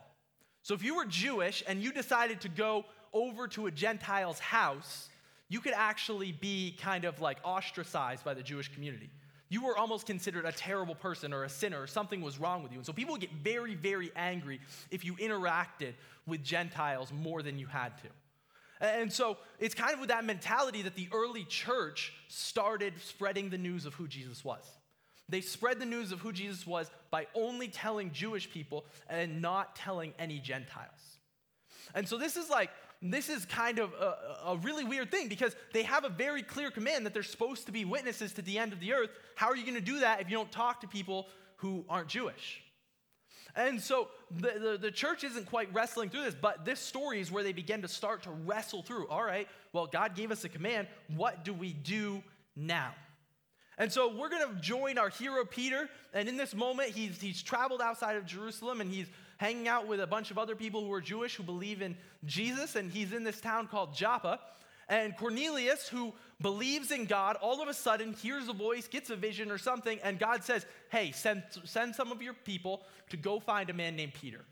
So 0.63 0.73
if 0.73 0.83
you 0.83 0.95
were 0.95 1.05
Jewish 1.05 1.63
and 1.67 1.81
you 1.81 1.91
decided 1.91 2.41
to 2.41 2.49
go 2.49 2.85
over 3.13 3.47
to 3.49 3.67
a 3.67 3.71
Gentile's 3.71 4.39
house, 4.39 5.09
you 5.49 5.59
could 5.59 5.73
actually 5.73 6.31
be 6.31 6.75
kind 6.81 7.05
of 7.05 7.21
like 7.21 7.37
ostracized 7.43 8.23
by 8.23 8.33
the 8.33 8.43
Jewish 8.43 8.73
community. 8.73 9.09
You 9.49 9.63
were 9.63 9.77
almost 9.77 10.07
considered 10.07 10.45
a 10.45 10.51
terrible 10.51 10.95
person 10.95 11.31
or 11.31 11.43
a 11.43 11.49
sinner 11.49 11.81
or 11.81 11.87
something 11.87 12.21
was 12.21 12.39
wrong 12.39 12.63
with 12.63 12.71
you. 12.71 12.79
And 12.79 12.85
so 12.85 12.93
people 12.93 13.11
would 13.13 13.21
get 13.21 13.33
very, 13.43 13.75
very 13.75 14.11
angry 14.15 14.59
if 14.89 15.05
you 15.05 15.15
interacted 15.17 15.93
with 16.25 16.43
Gentiles 16.43 17.11
more 17.13 17.43
than 17.43 17.59
you 17.59 17.67
had 17.67 17.91
to. 17.99 18.07
And 18.81 19.13
so 19.13 19.37
it's 19.59 19.75
kind 19.75 19.93
of 19.93 19.99
with 19.99 20.09
that 20.09 20.25
mentality 20.25 20.81
that 20.81 20.95
the 20.95 21.07
early 21.13 21.45
church 21.45 22.13
started 22.27 22.93
spreading 23.01 23.49
the 23.49 23.57
news 23.57 23.85
of 23.85 23.93
who 23.93 24.07
Jesus 24.07 24.43
was. 24.43 24.63
They 25.29 25.41
spread 25.41 25.79
the 25.79 25.85
news 25.85 26.11
of 26.11 26.19
who 26.19 26.33
Jesus 26.33 26.67
was 26.67 26.91
by 27.09 27.27
only 27.33 27.67
telling 27.67 28.11
Jewish 28.11 28.51
people 28.51 28.85
and 29.09 29.41
not 29.41 29.75
telling 29.75 30.13
any 30.19 30.39
Gentiles. 30.39 31.17
And 31.95 32.07
so 32.07 32.17
this 32.17 32.35
is 32.35 32.49
like 32.49 32.71
this 33.11 33.29
is 33.29 33.45
kind 33.45 33.79
of 33.79 33.91
a, 33.93 34.51
a, 34.51 34.57
really 34.57 34.85
weird 34.85 35.11
thing 35.11 35.27
because 35.27 35.55
they 35.73 35.83
have 35.83 36.05
a 36.05 36.09
very 36.09 36.41
clear 36.41 36.71
command 36.71 37.05
that 37.05 37.13
they're 37.13 37.23
supposed 37.23 37.65
to 37.65 37.71
be 37.71 37.83
witnesses 37.83 38.33
to 38.33 38.41
the 38.41 38.57
end 38.57 38.71
of 38.71 38.79
the 38.79 38.93
earth. 38.93 39.09
How 39.35 39.47
are 39.47 39.55
you 39.55 39.63
going 39.63 39.75
to 39.75 39.81
do 39.81 39.99
that 39.99 40.21
if 40.21 40.29
you 40.29 40.37
don't 40.37 40.51
talk 40.51 40.81
to 40.81 40.87
people 40.87 41.27
who 41.57 41.83
aren't 41.89 42.07
Jewish? 42.07 42.61
And 43.55 43.81
so 43.81 44.07
the, 44.31 44.59
the, 44.59 44.77
the, 44.81 44.91
church 44.91 45.23
isn't 45.23 45.45
quite 45.47 45.71
wrestling 45.73 46.09
through 46.09 46.23
this, 46.23 46.35
but 46.39 46.65
this 46.65 46.79
story 46.79 47.19
is 47.19 47.31
where 47.31 47.43
they 47.43 47.53
begin 47.53 47.81
to 47.83 47.87
start 47.87 48.23
to 48.23 48.31
wrestle 48.31 48.81
through. 48.81 49.07
All 49.09 49.23
right, 49.23 49.47
well, 49.73 49.85
God 49.85 50.15
gave 50.15 50.31
us 50.31 50.43
a 50.43 50.49
command. 50.49 50.87
What 51.15 51.43
do 51.45 51.53
we 51.53 51.73
do 51.73 52.23
now? 52.55 52.93
And 53.77 53.91
so 53.91 54.15
we're 54.15 54.29
going 54.29 54.47
to 54.47 54.61
join 54.61 54.97
our 54.97 55.09
hero 55.09 55.45
Peter. 55.45 55.89
And 56.13 56.29
in 56.29 56.37
this 56.37 56.55
moment, 56.55 56.89
he's, 56.89 57.19
he's 57.19 57.41
traveled 57.41 57.81
outside 57.81 58.15
of 58.15 58.25
Jerusalem 58.25 58.81
and 58.81 58.91
he's 58.91 59.07
hanging 59.43 59.67
out 59.67 59.87
with 59.87 59.99
a 59.99 60.07
bunch 60.07 60.31
of 60.31 60.37
other 60.37 60.55
people 60.55 60.85
who 60.85 60.93
are 60.93 61.01
Jewish 61.01 61.35
who 61.35 61.43
believe 61.43 61.81
in 61.81 61.97
Jesus, 62.23 62.77
and 62.77 62.89
he's 62.89 63.11
in 63.11 63.25
this 63.25 63.41
town 63.41 63.67
called 63.67 63.93
Joppa. 63.93 64.39
And 64.87 65.17
Cornelius, 65.17 65.89
who 65.89 66.13
believes 66.39 66.91
in 66.91 67.03
God, 67.03 67.35
all 67.41 67.61
of 67.61 67.67
a 67.67 67.73
sudden 67.73 68.13
hears 68.13 68.47
a 68.47 68.53
voice, 68.53 68.87
gets 68.87 69.09
a 69.09 69.17
vision 69.17 69.51
or 69.51 69.57
something, 69.57 69.99
and 70.01 70.17
God 70.17 70.45
says, 70.45 70.65
Hey, 70.89 71.11
send, 71.11 71.43
send 71.65 71.93
some 71.93 72.09
of 72.09 72.21
your 72.21 72.33
people 72.33 72.83
to 73.09 73.17
go 73.17 73.41
find 73.41 73.69
a 73.69 73.73
man 73.73 73.97
named 73.97 74.13
Peter. 74.13 74.45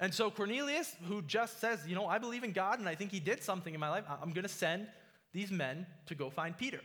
And 0.00 0.12
so 0.12 0.30
Cornelius, 0.30 0.94
who 1.04 1.22
just 1.22 1.58
says, 1.58 1.80
You 1.86 1.94
know, 1.94 2.06
I 2.06 2.18
believe 2.18 2.44
in 2.44 2.52
God 2.52 2.80
and 2.80 2.88
I 2.88 2.94
think 2.94 3.10
he 3.10 3.20
did 3.20 3.42
something 3.42 3.72
in 3.72 3.80
my 3.80 3.88
life, 3.88 4.04
I'm 4.22 4.32
going 4.32 4.42
to 4.42 4.50
send 4.50 4.86
these 5.32 5.50
men 5.50 5.86
to 6.06 6.14
go 6.14 6.28
find 6.28 6.54
Peter. 6.58 6.80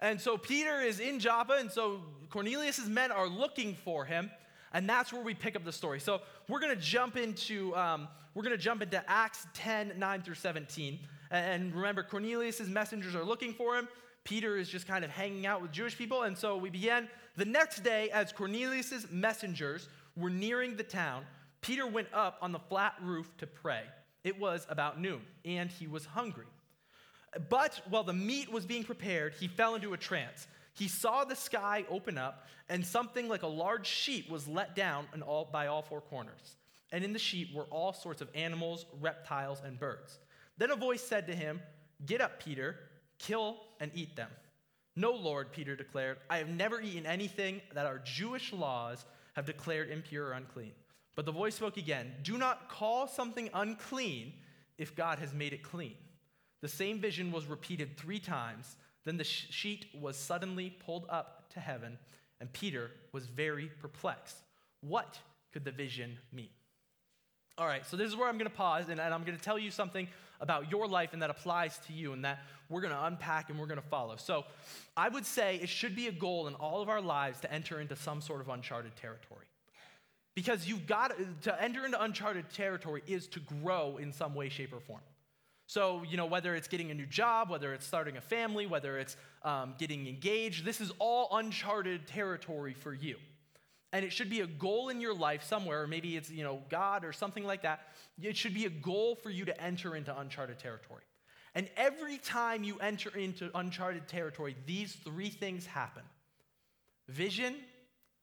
And 0.00 0.20
so 0.20 0.36
Peter 0.36 0.80
is 0.80 0.98
in 0.98 1.20
Joppa, 1.20 1.52
and 1.52 1.70
so 1.70 2.00
Cornelius's 2.30 2.88
men 2.88 3.12
are 3.12 3.28
looking 3.28 3.76
for 3.76 4.04
him. 4.04 4.28
And 4.72 4.88
that's 4.88 5.12
where 5.12 5.22
we 5.22 5.34
pick 5.34 5.56
up 5.56 5.64
the 5.64 5.72
story. 5.72 6.00
So 6.00 6.20
we're 6.48 6.60
going 6.60 6.74
to 6.74 6.80
jump 6.80 7.16
into 7.16 7.74
um, 7.76 8.08
we're 8.34 8.42
going 8.42 8.56
to 8.56 8.62
jump 8.62 8.82
into 8.82 9.02
Acts 9.10 9.46
10, 9.54 9.94
9 9.96 10.22
through 10.22 10.34
17. 10.34 10.98
And 11.30 11.74
remember, 11.74 12.02
cornelius's 12.02 12.68
messengers 12.68 13.14
are 13.14 13.24
looking 13.24 13.54
for 13.54 13.78
him. 13.78 13.88
Peter 14.24 14.58
is 14.58 14.68
just 14.68 14.86
kind 14.86 15.04
of 15.04 15.10
hanging 15.10 15.46
out 15.46 15.62
with 15.62 15.72
Jewish 15.72 15.96
people. 15.96 16.24
And 16.24 16.36
so 16.36 16.56
we 16.56 16.68
begin 16.68 17.08
the 17.36 17.44
next 17.44 17.82
day 17.82 18.10
as 18.10 18.32
Cornelius's 18.32 19.06
messengers 19.10 19.88
were 20.16 20.28
nearing 20.28 20.76
the 20.76 20.82
town. 20.82 21.24
Peter 21.60 21.86
went 21.86 22.08
up 22.12 22.36
on 22.42 22.52
the 22.52 22.58
flat 22.58 22.94
roof 23.00 23.30
to 23.38 23.46
pray. 23.46 23.82
It 24.24 24.38
was 24.38 24.66
about 24.68 25.00
noon, 25.00 25.20
and 25.44 25.70
he 25.70 25.86
was 25.86 26.04
hungry. 26.04 26.46
But 27.48 27.80
while 27.88 28.04
the 28.04 28.12
meat 28.12 28.50
was 28.50 28.66
being 28.66 28.84
prepared, 28.84 29.34
he 29.38 29.48
fell 29.48 29.74
into 29.74 29.94
a 29.94 29.96
trance. 29.96 30.46
He 30.76 30.88
saw 30.88 31.24
the 31.24 31.36
sky 31.36 31.84
open 31.88 32.18
up, 32.18 32.46
and 32.68 32.84
something 32.84 33.28
like 33.28 33.42
a 33.42 33.48
large 33.48 33.86
sheet 33.86 34.30
was 34.30 34.46
let 34.46 34.76
down 34.76 35.06
all, 35.26 35.48
by 35.50 35.68
all 35.68 35.82
four 35.82 36.02
corners. 36.02 36.56
And 36.92 37.02
in 37.02 37.12
the 37.12 37.18
sheet 37.18 37.54
were 37.54 37.64
all 37.64 37.92
sorts 37.92 38.20
of 38.20 38.28
animals, 38.34 38.84
reptiles, 39.00 39.62
and 39.64 39.78
birds. 39.78 40.18
Then 40.58 40.70
a 40.70 40.76
voice 40.76 41.02
said 41.02 41.26
to 41.28 41.34
him, 41.34 41.60
Get 42.04 42.20
up, 42.20 42.42
Peter, 42.42 42.76
kill 43.18 43.56
and 43.80 43.90
eat 43.94 44.16
them. 44.16 44.28
No, 44.96 45.12
Lord, 45.12 45.52
Peter 45.52 45.76
declared, 45.76 46.18
I 46.28 46.38
have 46.38 46.48
never 46.48 46.80
eaten 46.80 47.06
anything 47.06 47.60
that 47.74 47.86
our 47.86 47.98
Jewish 47.98 48.52
laws 48.52 49.04
have 49.34 49.46
declared 49.46 49.90
impure 49.90 50.28
or 50.28 50.32
unclean. 50.32 50.72
But 51.14 51.24
the 51.24 51.32
voice 51.32 51.54
spoke 51.54 51.78
again 51.78 52.12
Do 52.22 52.36
not 52.38 52.68
call 52.68 53.06
something 53.06 53.48
unclean 53.54 54.34
if 54.78 54.94
God 54.94 55.18
has 55.18 55.32
made 55.32 55.52
it 55.52 55.62
clean. 55.62 55.94
The 56.60 56.68
same 56.68 57.00
vision 57.00 57.32
was 57.32 57.46
repeated 57.46 57.96
three 57.96 58.18
times. 58.18 58.76
Then 59.06 59.16
the 59.16 59.24
sheet 59.24 59.86
was 59.98 60.16
suddenly 60.16 60.76
pulled 60.84 61.06
up 61.08 61.48
to 61.54 61.60
heaven, 61.60 61.96
and 62.40 62.52
Peter 62.52 62.90
was 63.12 63.24
very 63.26 63.70
perplexed. 63.80 64.36
What 64.80 65.18
could 65.52 65.64
the 65.64 65.70
vision 65.70 66.18
mean? 66.32 66.50
All 67.56 67.66
right, 67.66 67.86
so 67.86 67.96
this 67.96 68.08
is 68.08 68.16
where 68.16 68.28
I'm 68.28 68.36
going 68.36 68.50
to 68.50 68.56
pause, 68.56 68.88
and, 68.90 69.00
I'm 69.00 69.22
going 69.22 69.38
to 69.38 69.42
tell 69.42 69.58
you 69.58 69.70
something 69.70 70.08
about 70.40 70.70
your 70.70 70.86
life 70.86 71.14
and 71.14 71.22
that 71.22 71.30
applies 71.30 71.78
to 71.86 71.92
you, 71.92 72.12
and 72.12 72.24
that 72.24 72.40
we're 72.68 72.80
going 72.82 72.92
to 72.92 73.04
unpack 73.04 73.48
and 73.48 73.58
we're 73.58 73.66
going 73.66 73.80
to 73.80 73.88
follow. 73.88 74.16
So, 74.16 74.44
I 74.96 75.08
would 75.08 75.24
say 75.24 75.60
it 75.62 75.68
should 75.68 75.94
be 75.94 76.08
a 76.08 76.12
goal 76.12 76.48
in 76.48 76.54
all 76.54 76.82
of 76.82 76.88
our 76.88 77.00
lives 77.00 77.40
to 77.40 77.52
enter 77.52 77.80
into 77.80 77.94
some 77.94 78.20
sort 78.20 78.40
of 78.40 78.48
uncharted 78.48 78.96
territory. 78.96 79.46
Because 80.34 80.68
you've 80.68 80.86
got 80.86 81.12
to 81.42 81.62
enter 81.62 81.86
into 81.86 82.02
uncharted 82.02 82.50
territory 82.52 83.02
is 83.06 83.28
to 83.28 83.40
grow 83.40 83.98
in 83.98 84.12
some 84.12 84.34
way, 84.34 84.48
shape, 84.48 84.74
or 84.74 84.80
form. 84.80 85.00
So, 85.66 86.04
you 86.08 86.16
know, 86.16 86.26
whether 86.26 86.54
it's 86.54 86.68
getting 86.68 86.90
a 86.90 86.94
new 86.94 87.06
job, 87.06 87.50
whether 87.50 87.74
it's 87.74 87.84
starting 87.84 88.16
a 88.16 88.20
family, 88.20 88.66
whether 88.66 88.98
it's 88.98 89.16
um, 89.42 89.74
getting 89.78 90.06
engaged, 90.06 90.64
this 90.64 90.80
is 90.80 90.92
all 90.98 91.28
uncharted 91.36 92.06
territory 92.06 92.72
for 92.72 92.94
you. 92.94 93.16
And 93.92 94.04
it 94.04 94.12
should 94.12 94.30
be 94.30 94.40
a 94.40 94.46
goal 94.46 94.90
in 94.90 95.00
your 95.00 95.14
life 95.14 95.42
somewhere, 95.42 95.82
or 95.82 95.86
maybe 95.86 96.16
it's, 96.16 96.30
you 96.30 96.44
know, 96.44 96.62
God 96.68 97.04
or 97.04 97.12
something 97.12 97.44
like 97.44 97.62
that. 97.62 97.80
It 98.20 98.36
should 98.36 98.54
be 98.54 98.66
a 98.66 98.70
goal 98.70 99.16
for 99.16 99.30
you 99.30 99.44
to 99.44 99.60
enter 99.60 99.96
into 99.96 100.16
uncharted 100.16 100.58
territory. 100.58 101.02
And 101.54 101.68
every 101.76 102.18
time 102.18 102.64
you 102.64 102.78
enter 102.78 103.16
into 103.16 103.50
uncharted 103.54 104.06
territory, 104.06 104.54
these 104.66 104.94
three 104.94 105.30
things 105.30 105.66
happen 105.66 106.02
vision, 107.08 107.56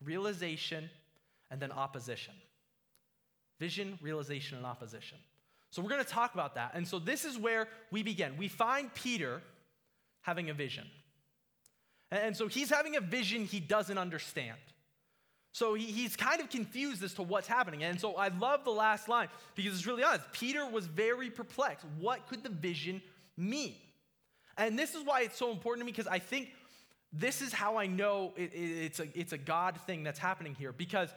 realization, 0.04 0.90
and 1.50 1.60
then 1.60 1.72
opposition. 1.72 2.34
Vision, 3.60 3.98
realization, 4.02 4.58
and 4.58 4.66
opposition. 4.66 5.18
So 5.74 5.82
we're 5.82 5.90
going 5.90 6.04
to 6.04 6.10
talk 6.10 6.36
about 6.36 6.54
that. 6.54 6.74
And 6.76 6.88
so 6.88 7.00
this 7.00 7.26
is 7.26 7.36
where 7.36 7.68
we 7.90 8.04
begin. 8.04 8.38
We 8.38 8.48
find 8.48 8.94
Peter 8.94 9.42
having 10.22 10.52
a 10.52 10.54
vision. 10.54 10.86
And 12.12 12.38
so 12.38 12.48
he's 12.48 12.70
having 12.70 12.96
a 12.96 13.02
vision 13.02 13.46
he 13.46 13.60
doesn't 13.60 13.98
understand. 13.98 14.60
So 15.52 15.74
he, 15.74 15.86
he's 15.86 16.16
kind 16.16 16.42
of 16.42 16.52
confused 16.52 17.04
as 17.04 17.16
to 17.16 17.24
what's 17.24 17.48
happening. 17.48 17.84
And 17.84 18.00
so 18.00 18.14
I 18.18 18.28
love 18.28 18.64
the 18.64 18.70
last 18.70 19.10
line 19.10 19.30
because 19.56 19.74
it's 19.74 19.88
really 19.88 20.04
honest. 20.04 20.32
Peter 20.32 20.64
was 20.70 20.86
very 20.86 21.32
perplexed. 21.32 21.88
What 22.00 22.28
could 22.28 22.44
the 22.44 22.50
vision 22.50 23.02
mean? 23.36 23.74
And 24.60 24.78
this 24.78 24.94
is 24.94 25.04
why 25.04 25.22
it's 25.22 25.40
so 25.40 25.50
important 25.50 25.82
to 25.82 25.86
me 25.88 25.92
because 25.92 26.06
I 26.06 26.20
think 26.20 26.50
this 27.12 27.42
is 27.42 27.52
how 27.52 27.78
I 27.78 27.88
know 27.88 28.34
it, 28.38 28.54
it, 28.54 28.58
it's, 28.58 29.00
a, 29.00 29.08
it's 29.20 29.34
a 29.34 29.40
God 29.40 29.80
thing 29.88 30.04
that's 30.04 30.20
happening 30.20 30.54
here. 30.54 30.72
Because 30.72 31.10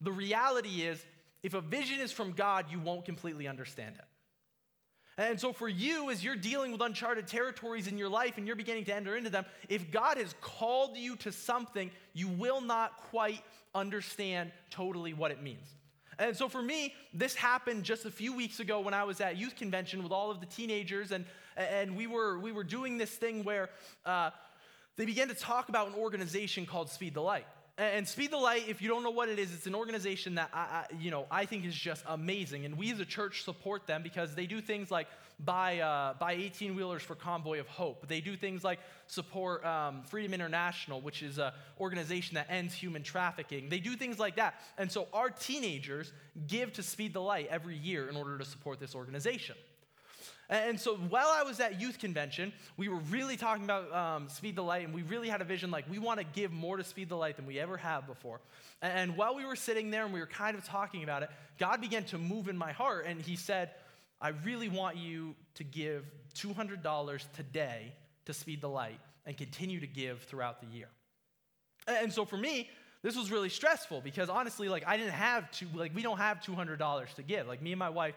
the 0.00 0.12
reality 0.12 0.82
is, 0.82 1.04
if 1.42 1.54
a 1.54 1.60
vision 1.60 2.00
is 2.00 2.12
from 2.12 2.32
God, 2.32 2.66
you 2.70 2.78
won't 2.78 3.04
completely 3.04 3.46
understand 3.46 3.96
it. 3.98 4.04
And 5.18 5.40
so, 5.40 5.52
for 5.52 5.68
you, 5.68 6.10
as 6.10 6.22
you're 6.22 6.36
dealing 6.36 6.70
with 6.70 6.80
uncharted 6.80 7.26
territories 7.26 7.88
in 7.88 7.98
your 7.98 8.08
life 8.08 8.38
and 8.38 8.46
you're 8.46 8.54
beginning 8.54 8.84
to 8.84 8.94
enter 8.94 9.16
into 9.16 9.30
them, 9.30 9.44
if 9.68 9.90
God 9.90 10.16
has 10.16 10.32
called 10.40 10.96
you 10.96 11.16
to 11.16 11.32
something, 11.32 11.90
you 12.14 12.28
will 12.28 12.60
not 12.60 12.96
quite 13.10 13.42
understand 13.74 14.52
totally 14.70 15.14
what 15.14 15.32
it 15.32 15.42
means. 15.42 15.74
And 16.20 16.36
so, 16.36 16.48
for 16.48 16.62
me, 16.62 16.94
this 17.12 17.34
happened 17.34 17.82
just 17.82 18.04
a 18.04 18.12
few 18.12 18.32
weeks 18.32 18.60
ago 18.60 18.78
when 18.78 18.94
I 18.94 19.02
was 19.02 19.20
at 19.20 19.36
youth 19.36 19.56
convention 19.56 20.04
with 20.04 20.12
all 20.12 20.30
of 20.30 20.38
the 20.38 20.46
teenagers, 20.46 21.10
and, 21.10 21.24
and 21.56 21.96
we, 21.96 22.06
were, 22.06 22.38
we 22.38 22.52
were 22.52 22.64
doing 22.64 22.96
this 22.96 23.10
thing 23.10 23.42
where 23.42 23.70
uh, 24.06 24.30
they 24.96 25.04
began 25.04 25.26
to 25.28 25.34
talk 25.34 25.68
about 25.68 25.88
an 25.88 25.94
organization 25.94 26.64
called 26.64 26.90
Speed 26.90 27.14
the 27.14 27.22
Light. 27.22 27.46
And 27.78 28.08
Speed 28.08 28.32
the 28.32 28.36
Light, 28.36 28.64
if 28.66 28.82
you 28.82 28.88
don't 28.88 29.04
know 29.04 29.10
what 29.10 29.28
it 29.28 29.38
is, 29.38 29.54
it's 29.54 29.68
an 29.68 29.74
organization 29.76 30.34
that 30.34 30.50
I, 30.52 30.58
I 30.58 30.84
you 30.98 31.12
know, 31.12 31.26
I 31.30 31.44
think 31.44 31.64
is 31.64 31.76
just 31.76 32.02
amazing. 32.08 32.64
And 32.64 32.76
we 32.76 32.90
as 32.90 32.98
a 32.98 33.04
church 33.04 33.44
support 33.44 33.86
them 33.86 34.02
because 34.02 34.34
they 34.34 34.46
do 34.46 34.60
things 34.60 34.90
like 34.90 35.06
buy, 35.44 35.78
uh, 35.78 36.14
buy 36.14 36.32
18 36.32 36.74
wheelers 36.74 37.02
for 37.02 37.14
Convoy 37.14 37.60
of 37.60 37.68
Hope. 37.68 38.08
They 38.08 38.20
do 38.20 38.36
things 38.36 38.64
like 38.64 38.80
support 39.06 39.64
um, 39.64 40.02
Freedom 40.02 40.34
International, 40.34 41.00
which 41.00 41.22
is 41.22 41.38
an 41.38 41.52
organization 41.78 42.34
that 42.34 42.48
ends 42.50 42.74
human 42.74 43.04
trafficking. 43.04 43.68
They 43.68 43.78
do 43.78 43.94
things 43.94 44.18
like 44.18 44.34
that. 44.36 44.54
And 44.76 44.90
so 44.90 45.06
our 45.12 45.30
teenagers 45.30 46.12
give 46.48 46.72
to 46.72 46.82
Speed 46.82 47.12
the 47.12 47.22
Light 47.22 47.46
every 47.48 47.76
year 47.76 48.08
in 48.08 48.16
order 48.16 48.38
to 48.38 48.44
support 48.44 48.80
this 48.80 48.96
organization. 48.96 49.54
And 50.50 50.80
so 50.80 50.96
while 50.96 51.28
I 51.28 51.42
was 51.42 51.60
at 51.60 51.80
youth 51.80 51.98
convention, 51.98 52.52
we 52.76 52.88
were 52.88 53.00
really 53.10 53.36
talking 53.36 53.64
about 53.64 53.92
um, 53.92 54.28
Speed 54.28 54.56
the 54.56 54.62
Light, 54.62 54.84
and 54.84 54.94
we 54.94 55.02
really 55.02 55.28
had 55.28 55.40
a 55.40 55.44
vision 55.44 55.70
like 55.70 55.88
we 55.90 55.98
want 55.98 56.20
to 56.20 56.26
give 56.34 56.52
more 56.52 56.76
to 56.76 56.84
Speed 56.84 57.10
the 57.10 57.16
Light 57.16 57.36
than 57.36 57.46
we 57.46 57.58
ever 57.58 57.76
have 57.76 58.06
before. 58.06 58.40
And 58.80 59.16
while 59.16 59.34
we 59.34 59.44
were 59.44 59.56
sitting 59.56 59.90
there 59.90 60.04
and 60.04 60.12
we 60.12 60.20
were 60.20 60.26
kind 60.26 60.56
of 60.56 60.64
talking 60.64 61.02
about 61.02 61.22
it, 61.22 61.30
God 61.58 61.80
began 61.80 62.04
to 62.04 62.18
move 62.18 62.48
in 62.48 62.56
my 62.56 62.72
heart, 62.72 63.04
and 63.06 63.20
He 63.20 63.36
said, 63.36 63.70
I 64.20 64.30
really 64.44 64.68
want 64.68 64.96
you 64.96 65.34
to 65.54 65.64
give 65.64 66.04
$200 66.34 67.24
today 67.34 67.92
to 68.24 68.32
Speed 68.32 68.60
the 68.60 68.68
Light 68.68 68.98
and 69.26 69.36
continue 69.36 69.80
to 69.80 69.86
give 69.86 70.22
throughout 70.22 70.60
the 70.60 70.66
year. 70.66 70.88
And 71.86 72.12
so 72.12 72.24
for 72.24 72.36
me, 72.36 72.68
this 73.02 73.16
was 73.16 73.30
really 73.30 73.48
stressful 73.48 74.00
because 74.00 74.28
honestly, 74.28 74.68
like 74.68 74.84
I 74.86 74.96
didn't 74.96 75.12
have 75.12 75.50
to, 75.52 75.66
like 75.74 75.94
we 75.94 76.02
don't 76.02 76.18
have 76.18 76.40
$200 76.40 77.14
to 77.14 77.22
give. 77.22 77.46
Like 77.46 77.62
me 77.62 77.72
and 77.72 77.78
my 77.78 77.90
wife, 77.90 78.14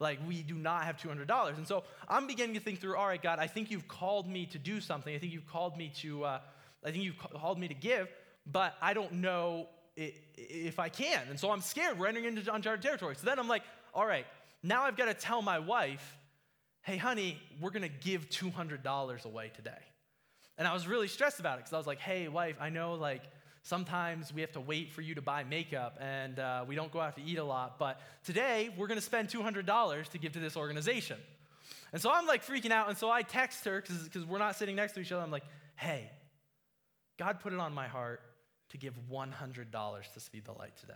like, 0.00 0.18
we 0.26 0.42
do 0.42 0.54
not 0.54 0.84
have 0.84 0.96
$200. 0.96 1.56
And 1.56 1.68
so 1.68 1.84
I'm 2.08 2.26
beginning 2.26 2.54
to 2.54 2.60
think 2.60 2.80
through, 2.80 2.96
all 2.96 3.06
right, 3.06 3.22
God, 3.22 3.38
I 3.38 3.46
think 3.46 3.70
you've 3.70 3.86
called 3.86 4.26
me 4.26 4.46
to 4.46 4.58
do 4.58 4.80
something. 4.80 5.14
I 5.14 5.18
think 5.18 5.32
you've 5.32 5.46
called 5.46 5.76
me 5.76 5.92
to, 5.96 6.24
uh, 6.24 6.40
I 6.84 6.90
think 6.90 7.04
you've 7.04 7.18
called 7.18 7.58
me 7.58 7.68
to 7.68 7.74
give, 7.74 8.08
but 8.50 8.74
I 8.80 8.94
don't 8.94 9.12
know 9.12 9.68
if 9.96 10.78
I 10.78 10.88
can. 10.88 11.20
And 11.28 11.38
so 11.38 11.50
I'm 11.50 11.60
scared. 11.60 11.98
We're 11.98 12.06
entering 12.06 12.24
into 12.24 12.52
uncharted 12.52 12.82
territory. 12.82 13.14
So 13.16 13.26
then 13.26 13.38
I'm 13.38 13.48
like, 13.48 13.62
all 13.94 14.06
right, 14.06 14.26
now 14.62 14.84
I've 14.84 14.96
got 14.96 15.06
to 15.06 15.14
tell 15.14 15.42
my 15.42 15.58
wife, 15.58 16.18
hey, 16.82 16.96
honey, 16.96 17.38
we're 17.60 17.70
going 17.70 17.82
to 17.82 17.88
give 17.88 18.30
$200 18.30 19.24
away 19.26 19.52
today. 19.54 19.70
And 20.56 20.66
I 20.66 20.72
was 20.72 20.86
really 20.86 21.08
stressed 21.08 21.40
about 21.40 21.54
it 21.54 21.60
because 21.60 21.74
I 21.74 21.78
was 21.78 21.86
like, 21.86 22.00
hey, 22.00 22.28
wife, 22.28 22.56
I 22.60 22.70
know, 22.70 22.94
like, 22.94 23.22
Sometimes 23.62 24.32
we 24.32 24.40
have 24.40 24.52
to 24.52 24.60
wait 24.60 24.90
for 24.90 25.02
you 25.02 25.14
to 25.14 25.22
buy 25.22 25.44
makeup 25.44 25.98
and 26.00 26.38
uh, 26.38 26.64
we 26.66 26.74
don't 26.74 26.90
go 26.90 27.00
out 27.00 27.16
to 27.16 27.22
eat 27.22 27.38
a 27.38 27.44
lot. 27.44 27.78
But 27.78 28.00
today, 28.24 28.74
we're 28.76 28.86
going 28.86 28.98
to 28.98 29.04
spend 29.04 29.28
$200 29.28 30.08
to 30.08 30.18
give 30.18 30.32
to 30.32 30.40
this 30.40 30.56
organization. 30.56 31.18
And 31.92 32.00
so 32.00 32.10
I'm 32.10 32.26
like 32.26 32.44
freaking 32.44 32.70
out. 32.70 32.88
And 32.88 32.96
so 32.96 33.10
I 33.10 33.22
text 33.22 33.64
her 33.64 33.82
because 33.82 34.24
we're 34.24 34.38
not 34.38 34.56
sitting 34.56 34.76
next 34.76 34.92
to 34.92 35.00
each 35.00 35.12
other. 35.12 35.22
I'm 35.22 35.30
like, 35.30 35.44
hey, 35.76 36.10
God 37.18 37.40
put 37.40 37.52
it 37.52 37.58
on 37.58 37.74
my 37.74 37.86
heart 37.86 38.22
to 38.70 38.78
give 38.78 38.94
$100 39.12 40.12
to 40.14 40.20
Speed 40.20 40.44
the 40.44 40.52
Light 40.52 40.76
today. 40.78 40.94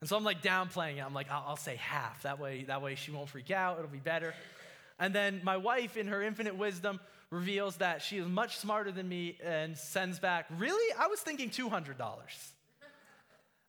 And 0.00 0.08
so 0.08 0.16
I'm 0.16 0.24
like 0.24 0.42
downplaying 0.42 0.98
it. 0.98 1.04
I'm 1.04 1.14
like, 1.14 1.30
I'll, 1.30 1.44
I'll 1.48 1.56
say 1.56 1.76
half. 1.76 2.22
That 2.22 2.38
way, 2.38 2.64
that 2.64 2.82
way 2.82 2.94
she 2.94 3.10
won't 3.10 3.28
freak 3.28 3.50
out. 3.50 3.78
It'll 3.78 3.90
be 3.90 3.98
better. 3.98 4.34
And 4.98 5.14
then 5.14 5.40
my 5.42 5.56
wife, 5.56 5.96
in 5.96 6.08
her 6.08 6.22
infinite 6.22 6.56
wisdom, 6.56 7.00
reveals 7.30 7.76
that 7.76 8.02
she 8.02 8.18
is 8.18 8.26
much 8.26 8.58
smarter 8.58 8.92
than 8.92 9.08
me 9.08 9.38
and 9.44 9.76
sends 9.76 10.18
back, 10.18 10.46
Really? 10.56 10.94
I 10.98 11.06
was 11.06 11.20
thinking 11.20 11.50
$200. 11.50 11.94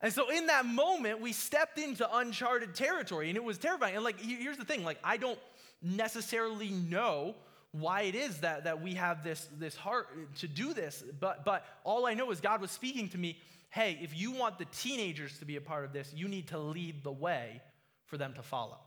And 0.01 0.13
so 0.13 0.29
in 0.29 0.47
that 0.47 0.65
moment, 0.65 1.21
we 1.21 1.31
stepped 1.31 1.79
into 1.79 2.07
uncharted 2.17 2.75
territory 2.75 3.29
and 3.29 3.37
it 3.37 3.43
was 3.43 3.57
terrifying. 3.57 3.95
And 3.95 4.03
like, 4.03 4.19
here's 4.19 4.57
the 4.57 4.65
thing 4.65 4.83
like, 4.83 4.99
I 5.03 5.17
don't 5.17 5.39
necessarily 5.81 6.69
know 6.69 7.35
why 7.71 8.03
it 8.03 8.15
is 8.15 8.39
that, 8.39 8.65
that 8.65 8.81
we 8.81 8.93
have 8.93 9.23
this, 9.23 9.47
this 9.57 9.75
heart 9.75 10.07
to 10.39 10.47
do 10.47 10.73
this, 10.73 11.03
but, 11.19 11.43
but 11.43 11.65
all 11.83 12.05
I 12.05 12.13
know 12.13 12.31
is 12.31 12.39
God 12.39 12.61
was 12.61 12.71
speaking 12.71 13.09
to 13.09 13.17
me 13.17 13.37
hey, 13.75 13.99
if 14.01 14.17
you 14.17 14.31
want 14.31 14.57
the 14.57 14.63
teenagers 14.65 15.37
to 15.37 15.43
be 15.43 15.57
a 15.57 15.61
part 15.61 15.83
of 15.83 15.91
this, 15.91 16.13
you 16.15 16.29
need 16.29 16.47
to 16.47 16.57
lead 16.57 17.03
the 17.03 17.11
way 17.11 17.61
for 18.05 18.17
them 18.17 18.31
to 18.31 18.41
follow. 18.41 18.79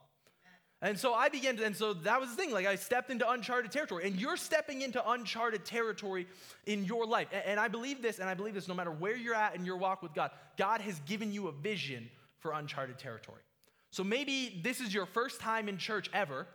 And 0.80 0.96
so 0.98 1.12
I 1.12 1.28
began 1.28 1.56
to, 1.56 1.64
and 1.64 1.76
so 1.76 1.92
that 1.92 2.20
was 2.20 2.30
the 2.30 2.36
thing. 2.36 2.52
Like 2.52 2.66
I 2.66 2.76
stepped 2.76 3.10
into 3.10 3.28
uncharted 3.28 3.72
territory, 3.72 4.06
and 4.06 4.20
you're 4.20 4.36
stepping 4.36 4.82
into 4.82 5.02
uncharted 5.10 5.64
territory 5.64 6.28
in 6.66 6.84
your 6.84 7.04
life. 7.04 7.28
And, 7.32 7.42
and, 7.46 7.60
I 7.60 7.66
believe 7.66 8.00
this, 8.00 8.20
and 8.20 8.28
I 8.28 8.34
believe 8.34 8.54
this 8.54 8.68
no 8.68 8.74
matter 8.74 8.92
where 8.92 9.16
you're 9.16 9.34
at 9.34 9.56
in 9.56 9.64
your 9.64 9.76
walk 9.76 10.02
with 10.02 10.14
God, 10.14 10.30
God 10.56 10.80
has 10.80 11.00
given 11.00 11.32
you 11.32 11.48
a 11.48 11.52
vision 11.52 12.08
for 12.38 12.52
uncharted 12.52 12.98
territory. 12.98 13.40
So 13.90 14.04
maybe 14.04 14.60
this 14.62 14.80
is 14.80 14.94
your 14.94 15.06
first 15.06 15.40
time 15.40 15.68
in 15.68 15.78
church 15.78 16.10
ever 16.12 16.46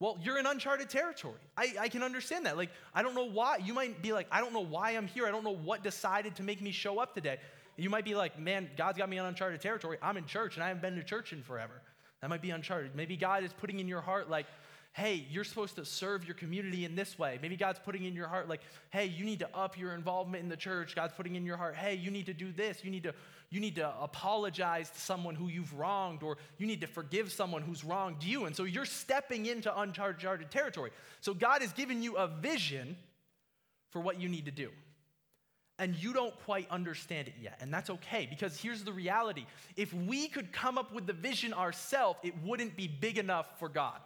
Well, 0.00 0.18
you're 0.20 0.36
in 0.36 0.46
uncharted 0.46 0.90
territory. 0.90 1.38
I, 1.56 1.74
I 1.78 1.88
can 1.88 2.02
understand 2.02 2.44
that. 2.46 2.56
Like, 2.56 2.70
I 2.92 3.02
don't 3.02 3.14
know 3.14 3.30
why. 3.30 3.58
You 3.58 3.72
might 3.72 4.02
be 4.02 4.12
like, 4.12 4.26
I 4.32 4.40
don't 4.40 4.52
know 4.52 4.64
why 4.64 4.90
I'm 4.90 5.06
here. 5.06 5.26
I 5.26 5.30
don't 5.30 5.44
know 5.44 5.54
what 5.54 5.84
decided 5.84 6.34
to 6.36 6.42
make 6.42 6.60
me 6.60 6.72
show 6.72 6.98
up 6.98 7.14
today. 7.14 7.38
You 7.76 7.88
might 7.88 8.04
be 8.04 8.16
like, 8.16 8.36
man, 8.36 8.68
God's 8.76 8.98
got 8.98 9.08
me 9.08 9.18
on 9.18 9.26
uncharted 9.26 9.60
territory. 9.60 9.98
I'm 10.02 10.16
in 10.16 10.26
church 10.26 10.56
and 10.56 10.64
I 10.64 10.68
haven't 10.68 10.82
been 10.82 10.96
to 10.96 11.04
church 11.04 11.32
in 11.32 11.42
forever. 11.42 11.81
That 12.22 12.30
might 12.30 12.40
be 12.40 12.50
uncharted. 12.50 12.94
Maybe 12.94 13.16
God 13.16 13.44
is 13.44 13.52
putting 13.52 13.80
in 13.80 13.88
your 13.88 14.00
heart, 14.00 14.30
like, 14.30 14.46
hey, 14.92 15.26
you're 15.30 15.42
supposed 15.42 15.74
to 15.76 15.84
serve 15.84 16.24
your 16.24 16.34
community 16.34 16.84
in 16.84 16.94
this 16.94 17.18
way. 17.18 17.38
Maybe 17.40 17.56
God's 17.56 17.78
putting 17.78 18.04
in 18.04 18.14
your 18.14 18.28
heart, 18.28 18.48
like, 18.48 18.60
hey, 18.90 19.06
you 19.06 19.24
need 19.24 19.40
to 19.40 19.48
up 19.56 19.78
your 19.78 19.94
involvement 19.94 20.42
in 20.42 20.48
the 20.48 20.56
church. 20.56 20.94
God's 20.94 21.14
putting 21.14 21.34
in 21.34 21.44
your 21.44 21.56
heart, 21.56 21.74
hey, 21.74 21.94
you 21.94 22.10
need 22.10 22.26
to 22.26 22.34
do 22.34 22.52
this. 22.52 22.84
You 22.84 22.90
need 22.90 23.02
to, 23.04 23.14
you 23.50 23.58
need 23.58 23.74
to 23.76 23.92
apologize 24.00 24.90
to 24.90 25.00
someone 25.00 25.34
who 25.34 25.48
you've 25.48 25.72
wronged, 25.74 26.22
or 26.22 26.36
you 26.58 26.66
need 26.66 26.82
to 26.82 26.86
forgive 26.86 27.32
someone 27.32 27.62
who's 27.62 27.82
wronged 27.82 28.22
you. 28.22 28.44
And 28.44 28.54
so 28.54 28.64
you're 28.64 28.84
stepping 28.84 29.46
into 29.46 29.76
uncharted 29.76 30.50
territory. 30.50 30.90
So 31.20 31.34
God 31.34 31.62
has 31.62 31.72
given 31.72 32.02
you 32.02 32.16
a 32.16 32.28
vision 32.28 32.96
for 33.90 34.00
what 34.00 34.20
you 34.20 34.28
need 34.28 34.44
to 34.44 34.52
do. 34.52 34.70
And 35.82 35.96
you 35.96 36.12
don't 36.12 36.32
quite 36.44 36.70
understand 36.70 37.26
it 37.26 37.34
yet. 37.42 37.58
And 37.60 37.74
that's 37.74 37.90
okay, 37.90 38.24
because 38.30 38.56
here's 38.56 38.84
the 38.84 38.92
reality 38.92 39.46
if 39.76 39.92
we 39.92 40.28
could 40.28 40.52
come 40.52 40.78
up 40.78 40.94
with 40.94 41.08
the 41.08 41.12
vision 41.12 41.52
ourselves, 41.52 42.20
it 42.22 42.34
wouldn't 42.44 42.76
be 42.76 42.86
big 42.86 43.18
enough 43.18 43.58
for 43.58 43.68
God. 43.68 43.98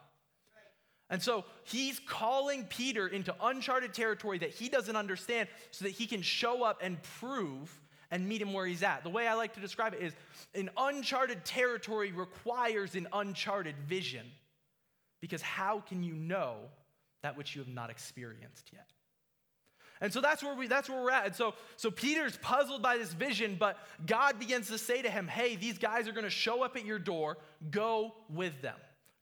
And 1.10 1.22
so 1.22 1.44
he's 1.64 2.00
calling 2.00 2.64
Peter 2.64 3.06
into 3.06 3.34
uncharted 3.42 3.92
territory 3.92 4.38
that 4.38 4.52
he 4.52 4.70
doesn't 4.70 4.96
understand 4.96 5.50
so 5.70 5.84
that 5.84 5.90
he 5.90 6.06
can 6.06 6.22
show 6.22 6.64
up 6.64 6.80
and 6.82 6.96
prove 7.20 7.78
and 8.10 8.26
meet 8.26 8.40
him 8.40 8.54
where 8.54 8.64
he's 8.64 8.82
at. 8.82 9.04
The 9.04 9.10
way 9.10 9.28
I 9.28 9.34
like 9.34 9.52
to 9.52 9.60
describe 9.60 9.92
it 9.92 10.00
is 10.00 10.14
an 10.54 10.70
uncharted 10.78 11.44
territory 11.44 12.10
requires 12.10 12.94
an 12.94 13.06
uncharted 13.12 13.76
vision. 13.86 14.24
Because 15.20 15.42
how 15.42 15.80
can 15.80 16.02
you 16.02 16.14
know 16.14 16.56
that 17.22 17.36
which 17.36 17.54
you 17.54 17.60
have 17.60 17.68
not 17.68 17.90
experienced 17.90 18.70
yet? 18.72 18.92
And 20.00 20.12
so 20.12 20.20
that's 20.20 20.42
where 20.42 20.54
we 20.54 20.66
that's 20.66 20.88
where 20.88 21.02
we're 21.02 21.10
at. 21.10 21.26
And 21.26 21.34
so 21.34 21.54
so 21.76 21.90
Peter's 21.90 22.36
puzzled 22.38 22.82
by 22.82 22.98
this 22.98 23.12
vision, 23.12 23.56
but 23.58 23.78
God 24.06 24.38
begins 24.38 24.68
to 24.68 24.78
say 24.78 25.02
to 25.02 25.10
him, 25.10 25.26
"Hey, 25.26 25.56
these 25.56 25.78
guys 25.78 26.06
are 26.06 26.12
going 26.12 26.24
to 26.24 26.30
show 26.30 26.62
up 26.62 26.76
at 26.76 26.84
your 26.84 26.98
door. 26.98 27.38
Go 27.70 28.14
with 28.28 28.60
them." 28.62 28.76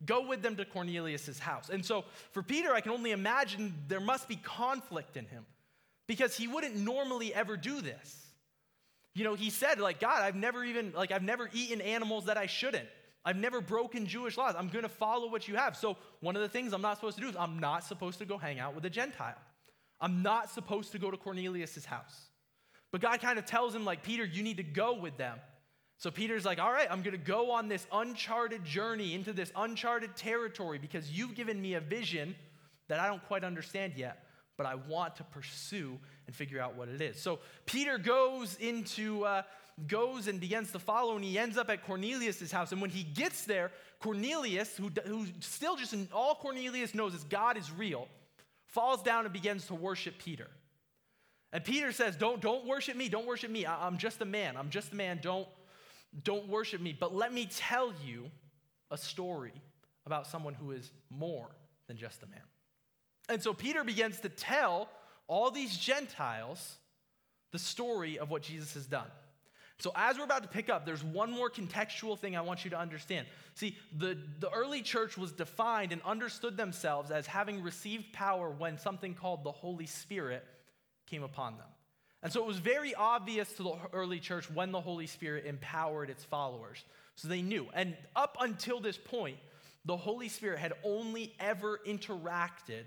Go 0.04 0.26
with 0.26 0.42
them 0.42 0.56
to 0.56 0.64
Cornelius's 0.64 1.38
house. 1.38 1.70
And 1.70 1.84
so 1.84 2.04
for 2.32 2.42
Peter, 2.42 2.74
I 2.74 2.80
can 2.80 2.92
only 2.92 3.12
imagine 3.12 3.74
there 3.88 4.00
must 4.00 4.28
be 4.28 4.36
conflict 4.36 5.16
in 5.16 5.24
him 5.26 5.46
because 6.06 6.36
he 6.36 6.46
wouldn't 6.46 6.76
normally 6.76 7.32
ever 7.32 7.56
do 7.56 7.80
this. 7.80 8.20
You 9.14 9.24
know, 9.24 9.34
he 9.34 9.50
said, 9.50 9.78
like, 9.78 10.00
God, 10.00 10.22
I've 10.22 10.34
never 10.34 10.64
even, 10.64 10.92
like, 10.92 11.12
I've 11.12 11.22
never 11.22 11.48
eaten 11.52 11.80
animals 11.80 12.26
that 12.26 12.36
I 12.36 12.46
shouldn't. 12.46 12.88
I've 13.24 13.36
never 13.36 13.60
broken 13.60 14.06
Jewish 14.06 14.36
laws. 14.36 14.54
I'm 14.58 14.68
going 14.68 14.82
to 14.82 14.88
follow 14.88 15.30
what 15.30 15.48
you 15.48 15.54
have. 15.54 15.76
So, 15.76 15.96
one 16.20 16.36
of 16.36 16.42
the 16.42 16.48
things 16.48 16.72
I'm 16.72 16.82
not 16.82 16.96
supposed 16.96 17.16
to 17.16 17.22
do 17.22 17.28
is 17.28 17.36
I'm 17.36 17.58
not 17.58 17.84
supposed 17.84 18.18
to 18.18 18.26
go 18.26 18.36
hang 18.36 18.58
out 18.58 18.74
with 18.74 18.84
a 18.84 18.90
Gentile. 18.90 19.38
I'm 20.04 20.22
not 20.22 20.50
supposed 20.50 20.92
to 20.92 20.98
go 20.98 21.10
to 21.10 21.16
Cornelius' 21.16 21.86
house. 21.86 22.26
But 22.92 23.00
God 23.00 23.22
kind 23.22 23.38
of 23.38 23.46
tells 23.46 23.74
him, 23.74 23.86
like, 23.86 24.02
Peter, 24.02 24.22
you 24.22 24.42
need 24.42 24.58
to 24.58 24.62
go 24.62 24.92
with 24.92 25.16
them. 25.16 25.38
So 25.96 26.10
Peter's 26.10 26.44
like, 26.44 26.58
all 26.58 26.70
right, 26.70 26.86
I'm 26.90 27.00
going 27.00 27.12
to 27.12 27.24
go 27.24 27.52
on 27.52 27.68
this 27.68 27.86
uncharted 27.90 28.66
journey 28.66 29.14
into 29.14 29.32
this 29.32 29.50
uncharted 29.56 30.14
territory 30.14 30.78
because 30.78 31.10
you've 31.10 31.34
given 31.34 31.58
me 31.60 31.72
a 31.72 31.80
vision 31.80 32.34
that 32.88 33.00
I 33.00 33.06
don't 33.06 33.24
quite 33.28 33.44
understand 33.44 33.94
yet, 33.96 34.26
but 34.58 34.66
I 34.66 34.74
want 34.74 35.16
to 35.16 35.24
pursue 35.24 35.98
and 36.26 36.36
figure 36.36 36.60
out 36.60 36.76
what 36.76 36.90
it 36.90 37.00
is. 37.00 37.18
So 37.18 37.38
Peter 37.64 37.96
goes 37.96 38.56
into, 38.56 39.24
uh, 39.24 39.42
goes 39.86 40.28
and 40.28 40.38
begins 40.38 40.70
to 40.72 40.78
follow, 40.78 41.16
and 41.16 41.24
he 41.24 41.38
ends 41.38 41.56
up 41.56 41.70
at 41.70 41.86
Cornelius' 41.86 42.52
house. 42.52 42.72
And 42.72 42.82
when 42.82 42.90
he 42.90 43.04
gets 43.04 43.46
there, 43.46 43.70
Cornelius, 44.00 44.76
who, 44.76 44.90
who 45.06 45.24
still 45.40 45.76
just 45.76 45.94
all 46.12 46.34
Cornelius 46.34 46.94
knows 46.94 47.14
is 47.14 47.24
God 47.24 47.56
is 47.56 47.72
real, 47.72 48.06
falls 48.74 49.02
down 49.02 49.24
and 49.24 49.32
begins 49.32 49.66
to 49.68 49.74
worship 49.74 50.18
Peter. 50.18 50.48
And 51.52 51.64
Peter 51.64 51.92
says, 51.92 52.16
Don't, 52.16 52.40
don't 52.40 52.66
worship 52.66 52.96
me, 52.96 53.08
don't 53.08 53.26
worship 53.26 53.50
me. 53.50 53.64
I, 53.64 53.86
I'm 53.86 53.96
just 53.96 54.20
a 54.20 54.24
man. 54.24 54.56
I'm 54.56 54.68
just 54.68 54.92
a 54.92 54.96
man. 54.96 55.20
Don't 55.22 55.48
don't 56.22 56.48
worship 56.48 56.80
me, 56.80 56.96
but 56.98 57.14
let 57.14 57.32
me 57.32 57.48
tell 57.50 57.92
you 58.04 58.30
a 58.90 58.96
story 58.96 59.52
about 60.06 60.26
someone 60.26 60.54
who 60.54 60.70
is 60.70 60.92
more 61.10 61.48
than 61.88 61.96
just 61.96 62.22
a 62.22 62.26
man. 62.26 62.40
And 63.28 63.42
so 63.42 63.52
Peter 63.52 63.82
begins 63.82 64.20
to 64.20 64.28
tell 64.28 64.88
all 65.26 65.50
these 65.50 65.76
Gentiles 65.76 66.76
the 67.50 67.58
story 67.58 68.18
of 68.18 68.30
what 68.30 68.42
Jesus 68.42 68.74
has 68.74 68.86
done. 68.86 69.08
So, 69.84 69.92
as 69.94 70.16
we're 70.16 70.24
about 70.24 70.42
to 70.44 70.48
pick 70.48 70.70
up, 70.70 70.86
there's 70.86 71.04
one 71.04 71.30
more 71.30 71.50
contextual 71.50 72.18
thing 72.18 72.38
I 72.38 72.40
want 72.40 72.64
you 72.64 72.70
to 72.70 72.78
understand. 72.78 73.26
See, 73.52 73.76
the, 73.94 74.16
the 74.40 74.48
early 74.48 74.80
church 74.80 75.18
was 75.18 75.30
defined 75.30 75.92
and 75.92 76.00
understood 76.06 76.56
themselves 76.56 77.10
as 77.10 77.26
having 77.26 77.62
received 77.62 78.10
power 78.14 78.48
when 78.48 78.78
something 78.78 79.12
called 79.12 79.44
the 79.44 79.52
Holy 79.52 79.84
Spirit 79.84 80.42
came 81.04 81.22
upon 81.22 81.58
them. 81.58 81.66
And 82.22 82.32
so 82.32 82.42
it 82.42 82.46
was 82.46 82.56
very 82.56 82.94
obvious 82.94 83.52
to 83.58 83.62
the 83.62 83.74
early 83.92 84.20
church 84.20 84.50
when 84.50 84.72
the 84.72 84.80
Holy 84.80 85.06
Spirit 85.06 85.44
empowered 85.44 86.08
its 86.08 86.24
followers. 86.24 86.82
So 87.16 87.28
they 87.28 87.42
knew. 87.42 87.66
And 87.74 87.94
up 88.16 88.38
until 88.40 88.80
this 88.80 88.96
point, 88.96 89.36
the 89.84 89.98
Holy 89.98 90.30
Spirit 90.30 90.60
had 90.60 90.72
only 90.82 91.34
ever 91.38 91.78
interacted 91.86 92.84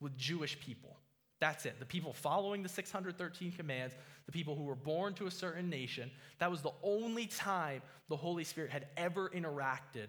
with 0.00 0.16
Jewish 0.16 0.58
people. 0.60 0.96
That's 1.40 1.66
it. 1.66 1.78
The 1.78 1.86
people 1.86 2.12
following 2.12 2.62
the 2.62 2.68
613 2.68 3.52
commands, 3.52 3.94
the 4.26 4.32
people 4.32 4.56
who 4.56 4.64
were 4.64 4.74
born 4.74 5.14
to 5.14 5.26
a 5.26 5.30
certain 5.30 5.70
nation, 5.70 6.10
that 6.38 6.50
was 6.50 6.62
the 6.62 6.72
only 6.82 7.26
time 7.26 7.82
the 8.08 8.16
Holy 8.16 8.44
Spirit 8.44 8.70
had 8.70 8.86
ever 8.96 9.28
interacted 9.28 10.08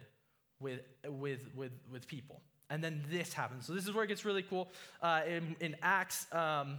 with, 0.60 0.82
with, 1.06 1.42
with, 1.56 1.72
with 1.92 2.08
people. 2.08 2.42
And 2.70 2.84
then 2.84 3.04
this 3.10 3.34
happens. 3.34 3.66
So 3.66 3.74
this 3.74 3.86
is 3.88 3.94
where 3.94 4.04
it 4.04 4.08
gets 4.08 4.26
really 4.26 4.44
cool. 4.44 4.70
Uh, 5.02 5.22
in, 5.28 5.56
in 5.60 5.76
Acts. 5.82 6.26
Um, 6.32 6.78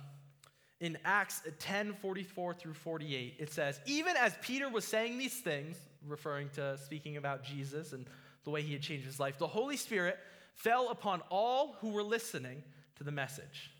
in 0.81 0.97
Acts 1.05 1.43
10 1.59 1.93
44 1.93 2.55
through 2.55 2.73
48, 2.73 3.37
it 3.39 3.53
says, 3.53 3.81
Even 3.85 4.17
as 4.17 4.35
Peter 4.41 4.67
was 4.67 4.87
saying 4.87 5.19
these 5.19 5.39
things, 5.41 5.77
referring 6.09 6.49
to 6.55 6.79
speaking 6.79 7.19
about 7.19 7.45
Jesus 7.45 7.93
and 7.93 8.07
the 8.45 8.51
way 8.51 8.63
he 8.63 8.73
had 8.73 8.81
changed 8.81 9.05
his 9.05 9.21
life, 9.21 9.39
the 9.39 9.47
Holy 9.47 9.77
Spirit 9.77 10.19
fell 10.55 10.89
upon 10.89 11.21
all 11.31 11.77
who 11.81 11.91
were 11.91 12.03
listening 12.03 12.63
to 12.97 13.05
the 13.05 13.13
message. 13.13 13.71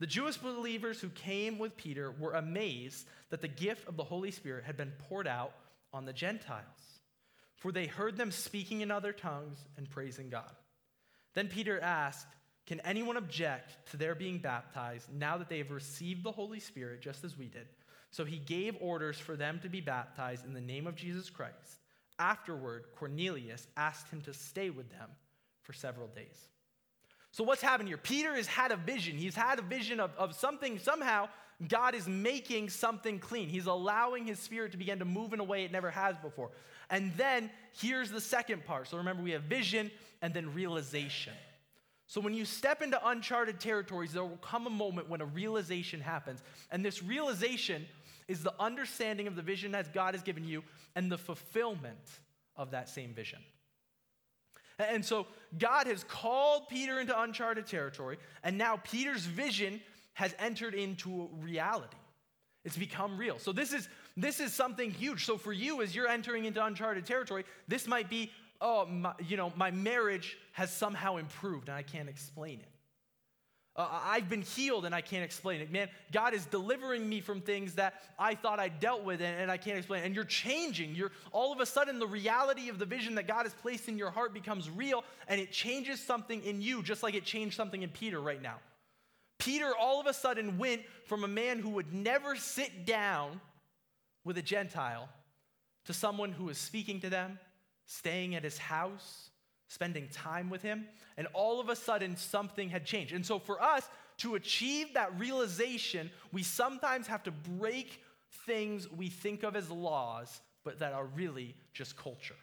The 0.00 0.06
Jewish 0.06 0.36
believers 0.36 1.00
who 1.00 1.08
came 1.08 1.58
with 1.58 1.76
Peter 1.76 2.12
were 2.12 2.34
amazed 2.34 3.06
that 3.30 3.40
the 3.40 3.48
gift 3.48 3.88
of 3.88 3.96
the 3.96 4.04
Holy 4.04 4.30
Spirit 4.30 4.64
had 4.64 4.76
been 4.76 4.92
poured 5.08 5.26
out 5.26 5.52
on 5.92 6.04
the 6.04 6.12
Gentiles, 6.12 7.00
for 7.56 7.72
they 7.72 7.86
heard 7.86 8.16
them 8.16 8.30
speaking 8.30 8.80
in 8.80 8.90
other 8.90 9.12
tongues 9.12 9.58
and 9.76 9.90
praising 9.90 10.28
God. 10.28 10.50
Then 11.34 11.48
Peter 11.48 11.80
asked, 11.80 12.26
can 12.66 12.80
anyone 12.80 13.16
object 13.16 13.90
to 13.90 13.96
their 13.96 14.14
being 14.14 14.38
baptized 14.38 15.12
now 15.12 15.38
that 15.38 15.48
they 15.48 15.58
have 15.58 15.70
received 15.70 16.22
the 16.22 16.32
Holy 16.32 16.60
Spirit 16.60 17.00
just 17.00 17.24
as 17.24 17.36
we 17.36 17.46
did? 17.46 17.66
So 18.10 18.24
he 18.24 18.38
gave 18.38 18.76
orders 18.80 19.18
for 19.18 19.36
them 19.36 19.58
to 19.62 19.68
be 19.68 19.80
baptized 19.80 20.44
in 20.44 20.52
the 20.52 20.60
name 20.60 20.86
of 20.86 20.94
Jesus 20.94 21.30
Christ. 21.30 21.80
Afterward, 22.18 22.86
Cornelius 22.94 23.66
asked 23.76 24.10
him 24.10 24.20
to 24.22 24.34
stay 24.34 24.70
with 24.70 24.90
them 24.90 25.08
for 25.62 25.72
several 25.72 26.08
days. 26.08 26.48
So, 27.30 27.44
what's 27.44 27.62
happened 27.62 27.88
here? 27.88 27.98
Peter 27.98 28.34
has 28.34 28.46
had 28.46 28.72
a 28.72 28.76
vision. 28.76 29.16
He's 29.16 29.34
had 29.34 29.58
a 29.58 29.62
vision 29.62 30.00
of, 30.00 30.10
of 30.16 30.34
something, 30.34 30.78
somehow, 30.78 31.28
God 31.66 31.94
is 31.94 32.06
making 32.06 32.68
something 32.68 33.18
clean. 33.18 33.48
He's 33.48 33.66
allowing 33.66 34.24
his 34.24 34.38
spirit 34.38 34.72
to 34.72 34.78
begin 34.78 35.00
to 35.00 35.04
move 35.04 35.32
in 35.32 35.40
a 35.40 35.44
way 35.44 35.64
it 35.64 35.72
never 35.72 35.90
has 35.90 36.16
before. 36.18 36.50
And 36.88 37.12
then 37.16 37.50
here's 37.72 38.10
the 38.10 38.20
second 38.20 38.64
part. 38.64 38.88
So, 38.88 38.96
remember, 38.96 39.22
we 39.22 39.32
have 39.32 39.42
vision 39.42 39.90
and 40.22 40.32
then 40.32 40.54
realization. 40.54 41.34
So, 42.06 42.20
when 42.20 42.32
you 42.32 42.44
step 42.44 42.80
into 42.80 42.98
uncharted 43.06 43.60
territories, 43.60 44.12
there 44.12 44.24
will 44.24 44.38
come 44.38 44.66
a 44.66 44.70
moment 44.70 45.10
when 45.10 45.20
a 45.20 45.26
realization 45.26 46.00
happens. 46.00 46.42
And 46.70 46.84
this 46.84 47.02
realization 47.02 47.86
is 48.28 48.42
the 48.42 48.54
understanding 48.58 49.26
of 49.26 49.36
the 49.36 49.42
vision 49.42 49.72
that 49.72 49.92
God 49.92 50.14
has 50.14 50.22
given 50.22 50.44
you 50.44 50.62
and 50.94 51.10
the 51.10 51.18
fulfillment 51.18 52.20
of 52.56 52.70
that 52.70 52.88
same 52.88 53.12
vision. 53.14 53.40
And 54.78 55.04
so, 55.04 55.26
God 55.58 55.86
has 55.86 56.04
called 56.04 56.68
Peter 56.68 57.00
into 57.00 57.18
uncharted 57.18 57.66
territory, 57.66 58.18
and 58.44 58.56
now 58.56 58.76
Peter's 58.84 59.24
vision 59.24 59.80
has 60.14 60.34
entered 60.38 60.74
into 60.74 61.28
reality. 61.40 61.96
It's 62.64 62.76
become 62.76 63.16
real. 63.16 63.38
So, 63.38 63.52
this 63.52 63.72
is, 63.72 63.88
this 64.16 64.40
is 64.40 64.52
something 64.52 64.90
huge. 64.90 65.24
So, 65.24 65.36
for 65.36 65.52
you, 65.52 65.82
as 65.82 65.94
you're 65.94 66.08
entering 66.08 66.44
into 66.44 66.64
uncharted 66.64 67.06
territory, 67.06 67.44
this 67.66 67.86
might 67.86 68.08
be 68.08 68.30
oh, 68.60 68.86
my, 68.86 69.12
you 69.26 69.36
know, 69.36 69.52
my 69.56 69.70
marriage 69.70 70.36
has 70.52 70.72
somehow 70.72 71.16
improved 71.16 71.68
and 71.68 71.76
I 71.76 71.82
can't 71.82 72.08
explain 72.08 72.60
it. 72.60 72.68
Uh, 73.78 73.86
I've 74.04 74.28
been 74.28 74.42
healed 74.42 74.86
and 74.86 74.94
I 74.94 75.00
can't 75.00 75.24
explain 75.24 75.60
it. 75.60 75.70
Man, 75.70 75.88
God 76.10 76.34
is 76.34 76.44
delivering 76.46 77.08
me 77.08 77.20
from 77.20 77.40
things 77.40 77.74
that 77.74 78.02
I 78.18 78.34
thought 78.34 78.58
I 78.58 78.68
dealt 78.68 79.04
with 79.04 79.22
and, 79.22 79.40
and 79.40 79.52
I 79.52 79.56
can't 79.56 79.78
explain. 79.78 80.02
It. 80.02 80.06
And 80.06 80.14
you're 80.16 80.24
changing. 80.24 80.96
You're 80.96 81.12
all 81.30 81.52
of 81.52 81.60
a 81.60 81.66
sudden 81.66 82.00
the 82.00 82.06
reality 82.06 82.68
of 82.70 82.80
the 82.80 82.84
vision 82.84 83.14
that 83.14 83.28
God 83.28 83.44
has 83.44 83.54
placed 83.54 83.88
in 83.88 83.96
your 83.96 84.10
heart 84.10 84.34
becomes 84.34 84.68
real 84.68 85.04
and 85.28 85.40
it 85.40 85.52
changes 85.52 86.00
something 86.00 86.42
in 86.42 86.60
you, 86.60 86.82
just 86.82 87.04
like 87.04 87.14
it 87.14 87.24
changed 87.24 87.56
something 87.56 87.84
in 87.84 87.90
Peter 87.90 88.20
right 88.20 88.42
now. 88.42 88.56
Peter 89.38 89.72
all 89.80 90.00
of 90.00 90.08
a 90.08 90.12
sudden 90.12 90.58
went 90.58 90.82
from 91.04 91.22
a 91.22 91.28
man 91.28 91.60
who 91.60 91.70
would 91.70 91.94
never 91.94 92.34
sit 92.34 92.84
down 92.84 93.40
with 94.24 94.36
a 94.36 94.42
Gentile 94.42 95.08
to 95.84 95.92
someone 95.92 96.32
who 96.32 96.46
was 96.46 96.58
speaking 96.58 97.00
to 97.00 97.08
them, 97.10 97.38
staying 97.86 98.34
at 98.34 98.42
his 98.42 98.58
house, 98.58 99.30
spending 99.68 100.08
time 100.08 100.50
with 100.50 100.62
Him, 100.62 100.86
and 101.16 101.26
all 101.32 101.60
of 101.60 101.68
a 101.68 101.76
sudden 101.76 102.16
something 102.16 102.68
had 102.68 102.84
changed. 102.84 103.12
And 103.12 103.24
so 103.24 103.38
for 103.38 103.62
us 103.62 103.88
to 104.18 104.34
achieve 104.34 104.94
that 104.94 105.16
realization, 105.18 106.10
we 106.32 106.42
sometimes 106.42 107.06
have 107.06 107.22
to 107.24 107.30
break 107.30 108.02
things 108.46 108.90
we 108.90 109.08
think 109.08 109.42
of 109.42 109.56
as 109.56 109.70
laws, 109.70 110.40
but 110.64 110.78
that 110.80 110.92
are 110.92 111.06
really 111.06 111.54
just 111.72 111.96
culture. 111.96 112.34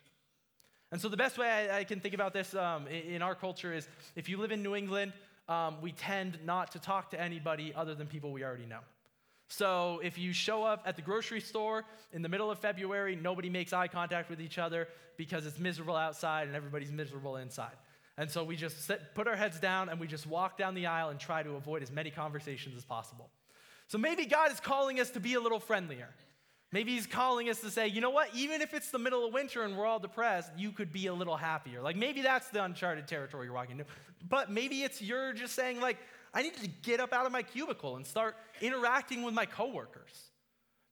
And 0.92 1.02
so 1.02 1.10
the 1.10 1.18
best 1.18 1.38
way 1.38 1.50
I, 1.50 1.80
I 1.80 1.84
can 1.84 2.00
think 2.00 2.14
about 2.14 2.34
this 2.34 2.54
um, 2.56 2.88
in, 2.88 3.16
in, 3.16 3.22
our 3.22 3.36
culture 3.36 3.74
is 3.74 3.88
if 4.16 4.30
you 4.30 4.38
live 4.38 4.52
in 4.52 4.64
New 4.64 4.76
England, 4.76 5.14
um, 5.50 5.82
we 5.82 5.92
tend 5.92 6.38
not 6.46 6.72
to 6.72 6.80
talk 6.80 7.12
to 7.12 7.20
anybody 7.20 7.74
other 7.76 7.96
than 7.96 8.08
people 8.08 8.32
we 8.32 8.44
already 8.44 8.66
know. 8.66 8.80
So 9.48 10.02
if 10.04 10.18
you 10.18 10.34
show 10.34 10.64
up 10.64 10.84
at 10.86 10.96
the 10.96 11.02
grocery 11.02 11.42
store 11.42 11.86
in 12.12 12.22
the 12.22 12.30
middle 12.30 12.50
of 12.50 12.60
February, 12.60 13.16
nobody 13.16 13.50
makes 13.50 13.74
eye 13.74 13.88
contact 13.88 14.30
with 14.30 14.42
each 14.42 14.58
other 14.58 14.88
because 15.18 15.46
it's 15.46 15.60
miserable 15.60 15.96
outside 15.96 16.48
and 16.48 16.56
everybody's 16.56 16.92
miserable 16.92 17.38
inside. 17.38 17.76
And 18.18 18.32
so 18.32 18.44
we 18.44 18.56
just 18.56 18.86
sit, 18.86 19.14
put 19.14 19.28
our 19.28 19.36
heads 19.36 19.60
down 19.60 19.90
and 19.90 20.00
we 20.00 20.08
just 20.08 20.26
walk 20.26 20.58
down 20.58 20.74
the 20.74 20.88
aisle 20.88 21.10
and 21.10 21.20
try 21.20 21.44
to 21.44 21.52
avoid 21.52 21.84
as 21.84 21.92
many 21.92 22.10
conversations 22.10 22.76
as 22.76 22.86
possible. 22.86 23.30
So 23.88 23.98
maybe 23.98 24.26
God 24.26 24.52
is 24.52 24.60
calling 24.60 25.00
us 25.00 25.12
to 25.12 25.20
be 25.20 25.36
a 25.36 25.40
little 25.40 25.60
friendlier. 25.60 26.10
Maybe 26.72 26.94
He's 26.94 27.06
calling 27.06 27.50
us 27.50 27.62
to 27.62 27.70
say, 27.70 27.88
you 27.88 28.02
know 28.02 28.10
what, 28.10 28.30
even 28.34 28.62
if 28.62 28.74
it's 28.74 28.90
the 28.90 29.00
middle 29.00 29.26
of 29.26 29.34
winter 29.34 29.64
and 29.64 29.78
we're 29.78 29.86
all 29.86 30.00
depressed, 30.00 30.52
you 30.58 30.72
could 30.72 30.92
be 30.92 31.08
a 31.08 31.14
little 31.14 31.38
happier. 31.38 31.82
Like 31.82 31.96
maybe 31.96 32.22
that's 32.22 32.50
the 32.50 32.64
uncharted 32.64 33.08
territory 33.08 33.46
you're 33.46 33.54
walking 33.54 33.80
into. 33.80 33.86
But 34.28 34.50
maybe 34.50 34.82
it's 34.82 35.02
you're 35.02 35.34
just 35.34 35.54
saying, 35.54 35.80
like, 35.80 35.98
I 36.36 36.42
need 36.42 36.56
to 36.58 36.68
get 36.68 37.00
up 37.00 37.14
out 37.14 37.26
of 37.26 37.32
my 37.32 37.42
cubicle 37.42 37.96
and 37.96 38.06
start 38.06 38.36
interacting 38.62 39.24
with 39.24 39.34
my 39.34 39.46
coworkers. 39.46 40.30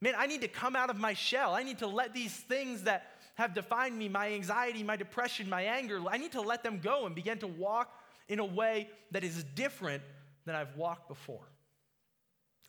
Man, 0.02 0.14
I 0.18 0.26
need 0.26 0.42
to 0.42 0.48
come 0.48 0.76
out 0.76 0.90
of 0.90 0.98
my 0.98 1.14
shell. 1.14 1.54
I 1.54 1.64
need 1.64 1.80
to 1.80 1.88
let 1.88 2.14
these 2.14 2.34
things 2.34 2.84
that 2.84 3.12
have 3.36 3.54
defined 3.54 3.98
me, 3.98 4.08
my 4.08 4.32
anxiety, 4.32 4.84
my 4.84 4.96
depression, 4.96 5.50
my 5.50 5.64
anger, 5.64 6.02
I 6.10 6.18
need 6.18 6.32
to 6.34 6.42
let 6.42 6.64
them 6.64 6.80
go 6.80 7.06
and 7.06 7.14
begin 7.14 7.40
to 7.40 7.48
walk 7.48 8.00
in 8.30 8.40
a 8.40 8.46
way 8.46 8.90
that 9.12 9.24
is 9.24 9.44
different 9.56 10.02
than 10.46 10.56
I've 10.56 10.76
walked 10.78 11.10
before. 11.10 11.50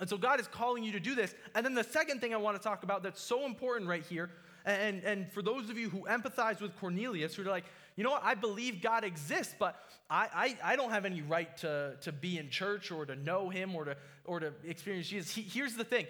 And 0.01 0.09
so 0.09 0.17
God 0.17 0.41
is 0.41 0.49
calling 0.49 0.83
you 0.83 0.93
to 0.93 1.01
do 1.01 1.15
this. 1.15 1.35
And 1.55 1.65
then 1.65 1.75
the 1.75 1.85
second 1.85 2.21
thing 2.21 2.35
I 2.35 2.39
want 2.39 2.57
to 2.57 2.63
talk 2.63 2.83
about 2.83 3.03
that's 3.03 3.21
so 3.21 3.47
important 3.47 3.89
right 3.89 4.05
here, 4.05 4.31
and, 4.65 5.05
and 5.05 5.31
for 5.33 5.43
those 5.43 5.69
of 5.69 5.79
you 5.79 5.91
who 5.91 6.01
empathize 6.01 6.61
with 6.61 6.77
Cornelius, 6.79 7.35
who 7.35 7.43
are 7.43 7.47
like, 7.47 7.65
you 7.97 8.05
know 8.05 8.11
what, 8.11 8.25
I 8.25 8.35
believe 8.35 8.83
God 8.83 9.05
exists, 9.05 9.55
but 9.59 9.79
I, 10.11 10.57
I, 10.63 10.73
I 10.73 10.77
don't 10.77 10.91
have 10.91 11.05
any 11.05 11.23
right 11.23 11.55
to, 11.59 11.97
to 12.01 12.13
be 12.13 12.39
in 12.39 12.51
church 12.51 12.91
or 12.91 13.07
to 13.07 13.15
know 13.15 13.51
him 13.51 13.75
or 13.75 13.85
to, 13.85 13.97
or 14.25 14.41
to 14.41 14.53
experience 14.67 15.09
Jesus. 15.09 15.35
He, 15.35 15.43
here's 15.43 15.75
the 15.75 15.85
thing 15.85 16.07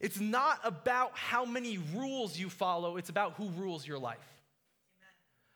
it's 0.00 0.18
not 0.18 0.58
about 0.64 1.16
how 1.16 1.44
many 1.44 1.78
rules 1.94 2.36
you 2.36 2.50
follow, 2.50 2.96
it's 2.96 3.10
about 3.10 3.34
who 3.34 3.48
rules 3.50 3.86
your 3.86 3.98
life. 3.98 4.18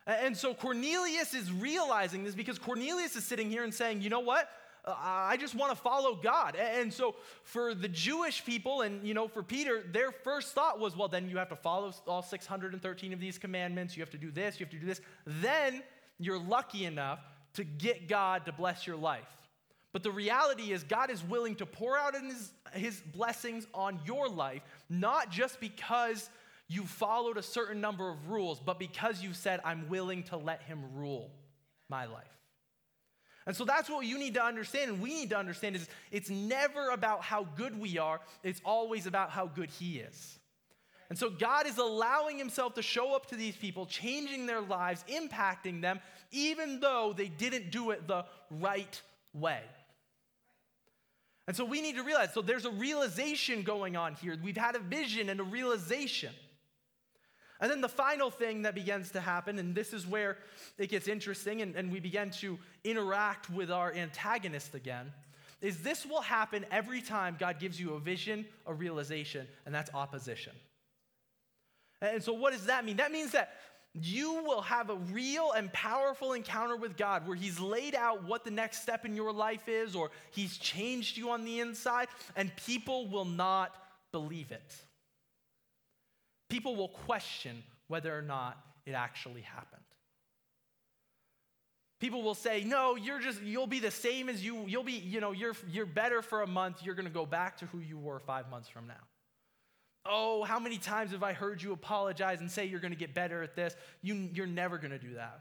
Amen. 0.07 0.27
And 0.27 0.37
so 0.37 0.55
Cornelius 0.55 1.35
is 1.35 1.53
realizing 1.53 2.23
this 2.23 2.37
because 2.37 2.59
Cornelius 2.59 3.17
is 3.17 3.25
sitting 3.25 3.51
here 3.51 3.65
and 3.65 3.75
saying, 3.75 4.03
you 4.03 4.11
know 4.11 4.21
what? 4.21 4.49
I 4.87 5.37
just 5.37 5.57
want 5.57 5.73
to 5.73 5.77
follow 5.77 6.15
God. 6.15 6.55
And 6.55 6.93
so 6.93 7.17
for 7.43 7.75
the 7.75 7.89
Jewish 7.89 8.45
people 8.45 8.83
and 8.83 9.07
you 9.07 9.15
know 9.15 9.27
for 9.27 9.43
Peter, 9.43 9.83
their 9.83 10.13
first 10.13 10.55
thought 10.55 10.79
was, 10.79 10.97
well, 10.97 11.09
then 11.09 11.29
you 11.29 11.39
have 11.39 11.49
to 11.49 11.57
follow 11.57 11.93
all 12.07 12.23
613 12.23 13.13
of 13.13 13.19
these 13.19 13.37
commandments. 13.37 13.97
You 13.97 14.03
have 14.03 14.11
to 14.11 14.19
do 14.19 14.31
this, 14.31 14.61
you 14.61 14.67
have 14.67 14.73
to 14.73 14.79
do 14.79 14.87
this. 14.87 15.01
Then 15.27 15.83
you're 16.19 16.39
lucky 16.39 16.85
enough 16.85 17.19
to 17.55 17.65
get 17.65 18.07
God 18.09 18.47
to 18.47 18.53
bless 18.53 18.87
your 18.87 18.97
life. 18.97 19.27
But 19.93 20.03
the 20.03 20.11
reality 20.11 20.73
is, 20.73 20.85
God 20.85 21.11
is 21.11 21.25
willing 21.25 21.55
to 21.57 21.67
pour 21.67 21.97
out 21.97 22.15
his, 22.15 22.53
his 22.75 23.01
blessings 23.01 23.67
on 23.73 23.99
your 24.05 24.29
life, 24.29 24.61
not 24.91 25.31
just 25.31 25.59
because 25.59 26.29
you 26.69 26.83
followed 26.83 27.39
a 27.39 27.43
certain 27.43 27.81
number 27.81 28.11
of 28.11 28.29
rules, 28.29 28.61
but 28.61 28.79
because 28.79 29.23
you 29.23 29.33
said, 29.33 29.61
I'm 29.65 29.89
willing 29.89 30.25
to 30.25 30.37
let 30.37 30.63
him 30.63 30.83
rule 30.95 31.31
my 31.89 32.05
life. 32.05 32.36
And 33.47 33.55
so 33.55 33.65
that's 33.65 33.89
what 33.89 34.05
you 34.05 34.19
need 34.19 34.35
to 34.35 34.43
understand, 34.43 34.91
and 34.91 35.01
we 35.01 35.15
need 35.15 35.31
to 35.31 35.39
understand 35.39 35.77
is 35.77 35.89
it's 36.11 36.29
never 36.29 36.91
about 36.91 37.23
how 37.23 37.45
good 37.57 37.79
we 37.79 37.97
are, 37.97 38.21
it's 38.43 38.61
always 38.65 39.07
about 39.07 39.31
how 39.31 39.47
good 39.47 39.71
he 39.71 39.99
is. 39.99 40.39
And 41.09 41.17
so 41.17 41.31
God 41.31 41.69
is 41.69 41.79
allowing 41.79 42.37
himself 42.37 42.75
to 42.75 42.83
show 42.83 43.15
up 43.15 43.27
to 43.27 43.37
these 43.37 43.55
people, 43.55 43.87
changing 43.87 44.47
their 44.47 44.61
lives, 44.61 45.05
impacting 45.09 45.81
them, 45.81 46.01
even 46.33 46.81
though 46.81 47.15
they 47.17 47.29
didn't 47.29 47.71
do 47.71 47.93
it 47.93 48.09
the 48.09 48.25
right 48.51 49.01
way. 49.33 49.61
And 51.47 51.57
so 51.57 51.65
we 51.65 51.81
need 51.81 51.95
to 51.95 52.03
realize 52.03 52.35
so 52.35 52.43
there's 52.43 52.65
a 52.65 52.71
realization 52.71 53.63
going 53.63 53.97
on 53.97 54.15
here. 54.15 54.37
We've 54.43 54.57
had 54.57 54.75
a 54.75 54.81
vision 54.81 55.29
and 55.29 55.39
a 55.39 55.45
realization. 55.45 56.33
And 57.61 57.71
then 57.71 57.81
the 57.81 57.89
final 57.89 58.31
thing 58.31 58.63
that 58.63 58.75
begins 58.75 59.11
to 59.13 59.21
happen, 59.21 59.59
and 59.59 59.75
this 59.75 59.93
is 59.93 60.07
where 60.07 60.39
it 60.79 60.91
gets 60.91 61.09
interesting, 61.09 61.63
and, 61.63 61.75
and 61.75 61.91
we 61.91 62.01
begin 62.01 62.31
to 62.33 62.59
interact 62.85 63.49
with 63.49 63.71
our 63.71 63.93
antagonist 63.95 64.75
again, 64.75 65.13
is 65.63 65.79
this 65.79 66.05
will 66.05 66.21
happen 66.21 66.67
every 66.71 67.01
time 67.01 67.37
God 67.39 67.59
gives 67.59 67.81
you 67.81 67.95
a 67.95 68.01
vision, 68.01 68.45
a 68.67 68.75
realization, 68.75 69.47
and 69.65 69.75
that's 69.75 69.91
opposition. 69.95 70.53
And 72.03 72.23
so, 72.23 72.35
what 72.35 72.53
does 72.53 72.67
that 72.67 72.85
mean? 72.85 72.99
That 72.99 73.11
means 73.11 73.33
that 73.33 73.55
you 73.95 74.43
will 74.45 74.61
have 74.61 74.91
a 74.91 74.97
real 74.97 75.53
and 75.53 75.73
powerful 75.73 76.35
encounter 76.35 76.77
with 76.77 76.99
God 76.99 77.27
where 77.27 77.37
He's 77.37 77.59
laid 77.59 77.95
out 77.95 78.25
what 78.25 78.45
the 78.45 78.51
next 78.51 78.83
step 78.83 79.07
in 79.07 79.17
your 79.17 79.33
life 79.33 79.69
is, 79.69 79.97
or 79.97 80.11
He's 80.31 80.59
changed 80.59 81.17
you 81.17 81.31
on 81.31 81.45
the 81.45 81.61
inside, 81.61 82.09
and 82.37 82.55
people 82.57 83.09
will 83.09 83.25
not 83.25 83.75
believe 84.13 84.53
it. 84.53 84.75
People 86.49 86.77
will 86.77 86.89
question 86.89 87.63
whether 87.89 88.17
or 88.17 88.23
not 88.23 88.59
it 88.85 88.93
actually 88.93 89.43
happened. 89.43 89.83
People 91.99 92.23
will 92.23 92.35
say, 92.35 92.63
"No, 92.63 92.95
you're 92.95 93.21
just 93.21 93.43
you'll 93.43 93.67
be 93.67 93.81
the 93.81 93.91
same 93.91 94.29
as 94.29 94.45
you 94.45 94.65
you'll 94.67 94.85
be, 94.85 94.93
you 94.93 95.21
know, 95.21 95.33
you're 95.33 95.57
you're 95.69 95.87
better 95.87 96.21
for 96.23 96.43
a 96.43 96.47
month, 96.47 96.83
you're 96.83 96.95
going 96.95 97.07
to 97.07 97.13
go 97.13 97.25
back 97.25 97.57
to 97.59 97.67
who 97.67 97.79
you 97.79 97.99
were 97.99 98.21
5 98.21 98.51
months 98.51 98.69
from 98.69 98.87
now." 98.87 99.03
Oh, 100.09 100.45
how 100.45 100.61
many 100.61 100.79
times 100.79 101.13
have 101.13 101.23
I 101.23 101.33
heard 101.33 101.63
you 101.63 101.73
apologize 101.73 102.41
and 102.41 102.51
say 102.51 102.67
you're 102.67 102.81
going 102.81 102.93
to 102.93 102.99
get 102.99 103.15
better 103.15 103.43
at 103.43 103.57
this? 103.57 103.75
You, 104.03 104.29
you're 104.33 104.47
never 104.47 104.79
going 104.79 104.93
to 104.93 104.99
do 104.99 105.15
that. 105.15 105.41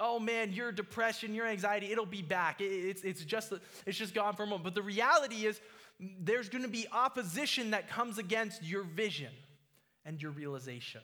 Oh 0.00 0.18
man, 0.18 0.52
your 0.52 0.72
depression, 0.72 1.34
your 1.34 1.46
anxiety, 1.46 1.92
it'll 1.92 2.06
be 2.06 2.22
back. 2.22 2.60
It, 2.60 2.64
it's, 2.64 3.02
it's, 3.02 3.24
just, 3.24 3.52
it's 3.86 3.98
just 3.98 4.14
gone 4.14 4.34
for 4.34 4.44
a 4.44 4.46
moment. 4.46 4.64
But 4.64 4.74
the 4.74 4.82
reality 4.82 5.46
is, 5.46 5.60
there's 6.20 6.48
going 6.48 6.64
to 6.64 6.70
be 6.70 6.86
opposition 6.90 7.70
that 7.70 7.88
comes 7.88 8.18
against 8.18 8.64
your 8.64 8.82
vision 8.82 9.30
and 10.04 10.20
your 10.20 10.30
realization. 10.32 11.00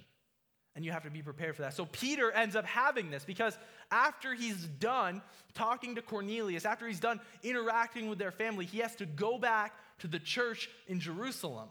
And 0.76 0.84
you 0.84 0.92
have 0.92 1.02
to 1.04 1.10
be 1.10 1.22
prepared 1.22 1.56
for 1.56 1.62
that. 1.62 1.74
So 1.74 1.86
Peter 1.86 2.30
ends 2.30 2.54
up 2.54 2.64
having 2.64 3.10
this 3.10 3.24
because 3.24 3.58
after 3.90 4.34
he's 4.34 4.64
done 4.64 5.22
talking 5.54 5.96
to 5.96 6.02
Cornelius, 6.02 6.64
after 6.64 6.86
he's 6.86 7.00
done 7.00 7.20
interacting 7.42 8.08
with 8.08 8.18
their 8.18 8.30
family, 8.30 8.64
he 8.64 8.78
has 8.78 8.94
to 8.96 9.06
go 9.06 9.38
back 9.38 9.74
to 10.00 10.06
the 10.06 10.20
church 10.20 10.68
in 10.86 11.00
Jerusalem 11.00 11.68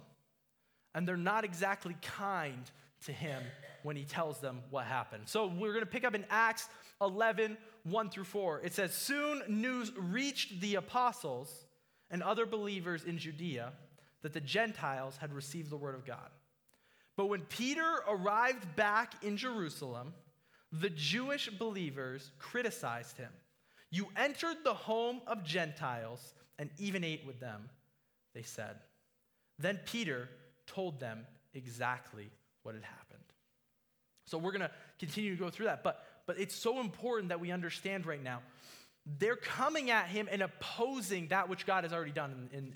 and 0.94 1.08
they're 1.08 1.16
not 1.16 1.46
exactly 1.46 1.96
kind 2.02 2.70
to 3.06 3.12
him 3.12 3.42
when 3.84 3.96
he 3.96 4.04
tells 4.04 4.40
them 4.40 4.62
what 4.72 4.86
happened. 4.86 5.24
So 5.28 5.48
we're 5.48 5.74
going 5.74 5.86
to 5.86 5.92
pick 5.92 6.04
up 6.04 6.16
in 6.16 6.26
Acts 6.30 6.68
11, 7.02 7.58
1 7.84 8.10
through 8.10 8.24
4. 8.24 8.62
It 8.64 8.74
says, 8.74 8.94
Soon 8.94 9.44
news 9.48 9.92
reached 9.96 10.60
the 10.60 10.76
apostles 10.76 11.66
and 12.10 12.24
other 12.24 12.46
believers 12.46 13.04
in 13.04 13.18
Judea 13.18 13.72
that 14.24 14.34
the 14.34 14.42
Gentiles 14.42 15.18
had 15.18 15.34
received 15.34 15.70
the 15.70 15.78
word 15.78 15.96
of 15.96 16.06
God. 16.06 16.30
But 17.18 17.26
when 17.26 17.42
Peter 17.42 17.96
arrived 18.08 18.76
back 18.76 19.24
in 19.24 19.36
Jerusalem, 19.36 20.14
the 20.72 20.92
Jewish 20.92 21.50
believers 21.50 22.32
criticized 22.38 23.18
him. 23.18 23.32
You 23.90 24.08
entered 24.16 24.58
the 24.64 24.74
home 24.74 25.22
of 25.26 25.44
Gentiles 25.44 26.34
and 26.60 26.70
even 26.78 27.04
ate 27.04 27.26
with 27.26 27.40
them, 27.40 27.70
they 28.34 28.44
said. 28.44 28.76
Then 29.58 29.80
Peter 29.86 30.30
told 30.68 31.00
them 31.00 31.26
exactly 31.54 32.30
what 32.64 32.76
had 32.76 32.84
happened. 32.84 33.24
So 34.26 34.38
we're 34.38 34.52
going 34.52 34.62
to 34.62 34.72
continue 35.00 35.36
to 35.36 35.42
go 35.42 35.50
through 35.50 35.68
that, 35.68 35.84
but, 35.84 36.06
but 36.28 36.40
it's 36.40 36.56
so 36.56 36.80
important 36.80 37.30
that 37.30 37.40
we 37.40 37.52
understand 37.52 38.06
right 38.06 38.22
now. 38.22 38.42
They're 39.20 39.38
coming 39.38 39.90
at 39.90 40.08
him 40.08 40.28
and 40.30 40.42
opposing 40.42 41.28
that 41.28 41.48
which 41.48 41.66
God 41.66 41.84
has 41.84 41.94
already 41.94 42.12
done. 42.12 42.50
And, 42.54 42.74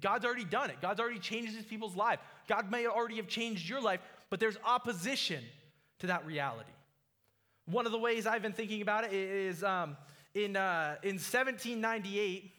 God's 0.00 0.24
already 0.24 0.44
done 0.44 0.70
it. 0.70 0.80
God's 0.80 1.00
already 1.00 1.20
changed 1.20 1.54
his 1.54 1.64
people's 1.64 1.94
life. 1.94 2.18
God 2.48 2.70
may 2.70 2.86
already 2.86 3.16
have 3.16 3.28
changed 3.28 3.68
your 3.68 3.80
life, 3.80 4.00
but 4.30 4.40
there's 4.40 4.56
opposition 4.64 5.44
to 6.00 6.08
that 6.08 6.26
reality. 6.26 6.70
One 7.66 7.86
of 7.86 7.92
the 7.92 7.98
ways 7.98 8.26
I've 8.26 8.42
been 8.42 8.52
thinking 8.52 8.82
about 8.82 9.04
it 9.04 9.12
is 9.12 9.62
um, 9.62 9.96
in, 10.34 10.56
uh, 10.56 10.96
in 11.02 11.16
1798, 11.16 12.52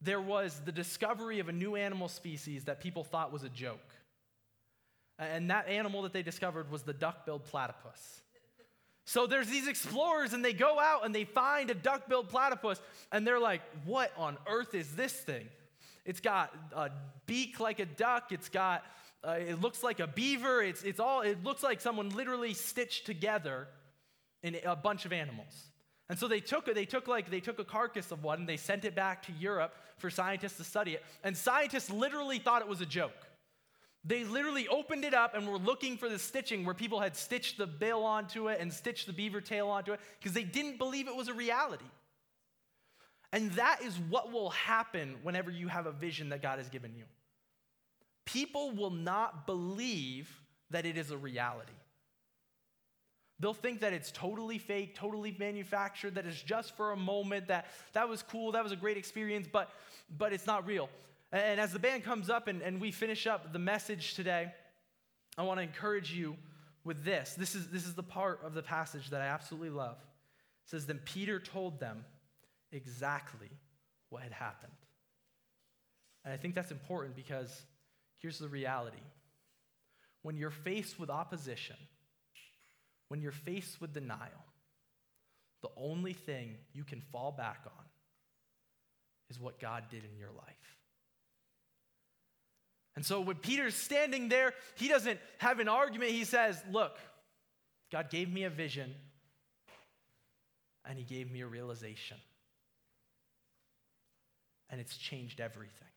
there 0.00 0.20
was 0.20 0.60
the 0.64 0.72
discovery 0.72 1.38
of 1.38 1.48
a 1.48 1.52
new 1.52 1.76
animal 1.76 2.08
species 2.08 2.64
that 2.64 2.80
people 2.80 3.04
thought 3.04 3.32
was 3.32 3.44
a 3.44 3.48
joke. 3.48 3.78
And 5.18 5.50
that 5.50 5.68
animal 5.68 6.02
that 6.02 6.12
they 6.12 6.22
discovered 6.22 6.70
was 6.70 6.82
the 6.82 6.92
duck 6.92 7.24
billed 7.24 7.44
platypus. 7.44 8.22
So 9.04 9.26
there's 9.26 9.48
these 9.48 9.66
explorers, 9.66 10.32
and 10.32 10.44
they 10.44 10.52
go 10.52 10.78
out 10.78 11.04
and 11.04 11.14
they 11.14 11.24
find 11.24 11.70
a 11.70 11.74
duck 11.74 12.08
billed 12.08 12.28
platypus, 12.28 12.80
and 13.10 13.26
they're 13.26 13.40
like, 13.40 13.62
What 13.84 14.12
on 14.16 14.38
earth 14.46 14.74
is 14.74 14.94
this 14.94 15.12
thing? 15.12 15.48
It's 16.04 16.20
got 16.20 16.54
a 16.74 16.90
beak 17.26 17.60
like 17.60 17.78
a 17.78 17.86
duck, 17.86 18.32
it's 18.32 18.48
got, 18.48 18.84
uh, 19.26 19.32
it 19.32 19.60
looks 19.60 19.82
like 19.82 20.00
a 20.00 20.06
beaver, 20.06 20.62
it's, 20.62 20.82
it's 20.82 20.98
all, 20.98 21.20
it 21.20 21.42
looks 21.44 21.62
like 21.62 21.80
someone 21.80 22.10
literally 22.10 22.54
stitched 22.54 23.06
together 23.06 23.68
in 24.42 24.56
a 24.64 24.74
bunch 24.74 25.04
of 25.04 25.12
animals. 25.12 25.68
And 26.08 26.18
so 26.18 26.28
they 26.28 26.40
took 26.40 26.72
they 26.74 26.84
took 26.84 27.08
like 27.08 27.30
they 27.30 27.40
took 27.40 27.58
a 27.58 27.64
carcass 27.64 28.10
of 28.10 28.22
one 28.22 28.40
and 28.40 28.48
they 28.48 28.56
sent 28.56 28.84
it 28.84 28.94
back 28.94 29.22
to 29.26 29.32
Europe 29.32 29.74
for 29.98 30.10
scientists 30.10 30.56
to 30.58 30.64
study 30.64 30.94
it. 30.94 31.04
And 31.24 31.36
scientists 31.36 31.90
literally 31.90 32.38
thought 32.38 32.60
it 32.60 32.68
was 32.68 32.80
a 32.80 32.86
joke. 32.86 33.14
They 34.04 34.24
literally 34.24 34.66
opened 34.66 35.04
it 35.04 35.14
up 35.14 35.34
and 35.34 35.46
were 35.46 35.58
looking 35.58 35.96
for 35.96 36.08
the 36.08 36.18
stitching 36.18 36.64
where 36.64 36.74
people 36.74 36.98
had 36.98 37.16
stitched 37.16 37.56
the 37.56 37.66
bill 37.66 38.04
onto 38.04 38.48
it 38.48 38.58
and 38.60 38.72
stitched 38.72 39.06
the 39.06 39.12
beaver 39.12 39.40
tail 39.40 39.68
onto 39.68 39.92
it 39.92 40.00
because 40.18 40.32
they 40.32 40.42
didn't 40.42 40.78
believe 40.78 41.06
it 41.06 41.14
was 41.14 41.28
a 41.28 41.34
reality. 41.34 41.84
And 43.32 43.52
that 43.52 43.80
is 43.82 43.98
what 44.10 44.32
will 44.32 44.50
happen 44.50 45.16
whenever 45.22 45.50
you 45.50 45.68
have 45.68 45.86
a 45.86 45.92
vision 45.92 46.30
that 46.30 46.42
God 46.42 46.58
has 46.58 46.68
given 46.68 46.94
you. 46.96 47.04
People 48.24 48.72
will 48.72 48.90
not 48.90 49.46
believe 49.46 50.40
that 50.70 50.84
it 50.84 50.98
is 50.98 51.10
a 51.10 51.16
reality. 51.16 51.72
They'll 53.40 53.54
think 53.54 53.80
that 53.80 53.92
it's 53.92 54.12
totally 54.12 54.58
fake, 54.58 54.94
totally 54.94 55.34
manufactured, 55.38 56.14
that 56.14 56.26
it's 56.26 56.40
just 56.40 56.76
for 56.76 56.92
a 56.92 56.96
moment, 56.96 57.48
that 57.48 57.66
that 57.92 58.08
was 58.08 58.22
cool, 58.22 58.52
that 58.52 58.62
was 58.62 58.72
a 58.72 58.76
great 58.76 58.96
experience, 58.96 59.48
but, 59.50 59.70
but 60.16 60.32
it's 60.32 60.46
not 60.46 60.66
real. 60.66 60.88
And 61.32 61.58
as 61.58 61.72
the 61.72 61.78
band 61.78 62.04
comes 62.04 62.28
up 62.28 62.46
and, 62.46 62.60
and 62.60 62.80
we 62.80 62.90
finish 62.90 63.26
up 63.26 63.52
the 63.52 63.58
message 63.58 64.14
today, 64.14 64.52
I 65.38 65.42
want 65.42 65.58
to 65.58 65.62
encourage 65.62 66.12
you 66.12 66.36
with 66.84 67.04
this. 67.04 67.34
This 67.34 67.54
is, 67.54 67.68
this 67.68 67.86
is 67.86 67.94
the 67.94 68.02
part 68.02 68.40
of 68.44 68.54
the 68.54 68.62
passage 68.62 69.10
that 69.10 69.22
I 69.22 69.26
absolutely 69.26 69.70
love. 69.70 69.96
It 70.66 70.70
says, 70.70 70.84
Then 70.84 71.00
Peter 71.04 71.40
told 71.40 71.80
them 71.80 72.04
exactly 72.70 73.48
what 74.10 74.22
had 74.22 74.32
happened. 74.32 74.72
And 76.24 76.34
I 76.34 76.36
think 76.36 76.54
that's 76.54 76.70
important 76.70 77.16
because 77.16 77.62
here's 78.18 78.38
the 78.38 78.48
reality 78.48 79.02
when 80.22 80.36
you're 80.36 80.50
faced 80.50 81.00
with 81.00 81.10
opposition, 81.10 81.76
when 83.08 83.20
you're 83.20 83.32
faced 83.32 83.80
with 83.80 83.92
denial, 83.92 84.44
the 85.62 85.70
only 85.76 86.12
thing 86.12 86.56
you 86.72 86.84
can 86.84 87.00
fall 87.10 87.32
back 87.32 87.60
on 87.66 87.84
is 89.30 89.40
what 89.40 89.58
God 89.58 89.84
did 89.90 90.04
in 90.04 90.16
your 90.18 90.30
life. 90.30 90.81
And 92.94 93.04
so 93.04 93.20
when 93.20 93.36
Peter's 93.36 93.74
standing 93.74 94.28
there, 94.28 94.52
he 94.74 94.88
doesn't 94.88 95.18
have 95.38 95.60
an 95.60 95.68
argument. 95.68 96.10
He 96.10 96.24
says, 96.24 96.62
Look, 96.70 96.98
God 97.90 98.10
gave 98.10 98.30
me 98.30 98.44
a 98.44 98.50
vision 98.50 98.94
and 100.84 100.98
he 100.98 101.04
gave 101.04 101.30
me 101.30 101.40
a 101.42 101.46
realization. 101.46 102.16
And 104.70 104.80
it's 104.80 104.96
changed 104.96 105.40
everything. 105.40 105.88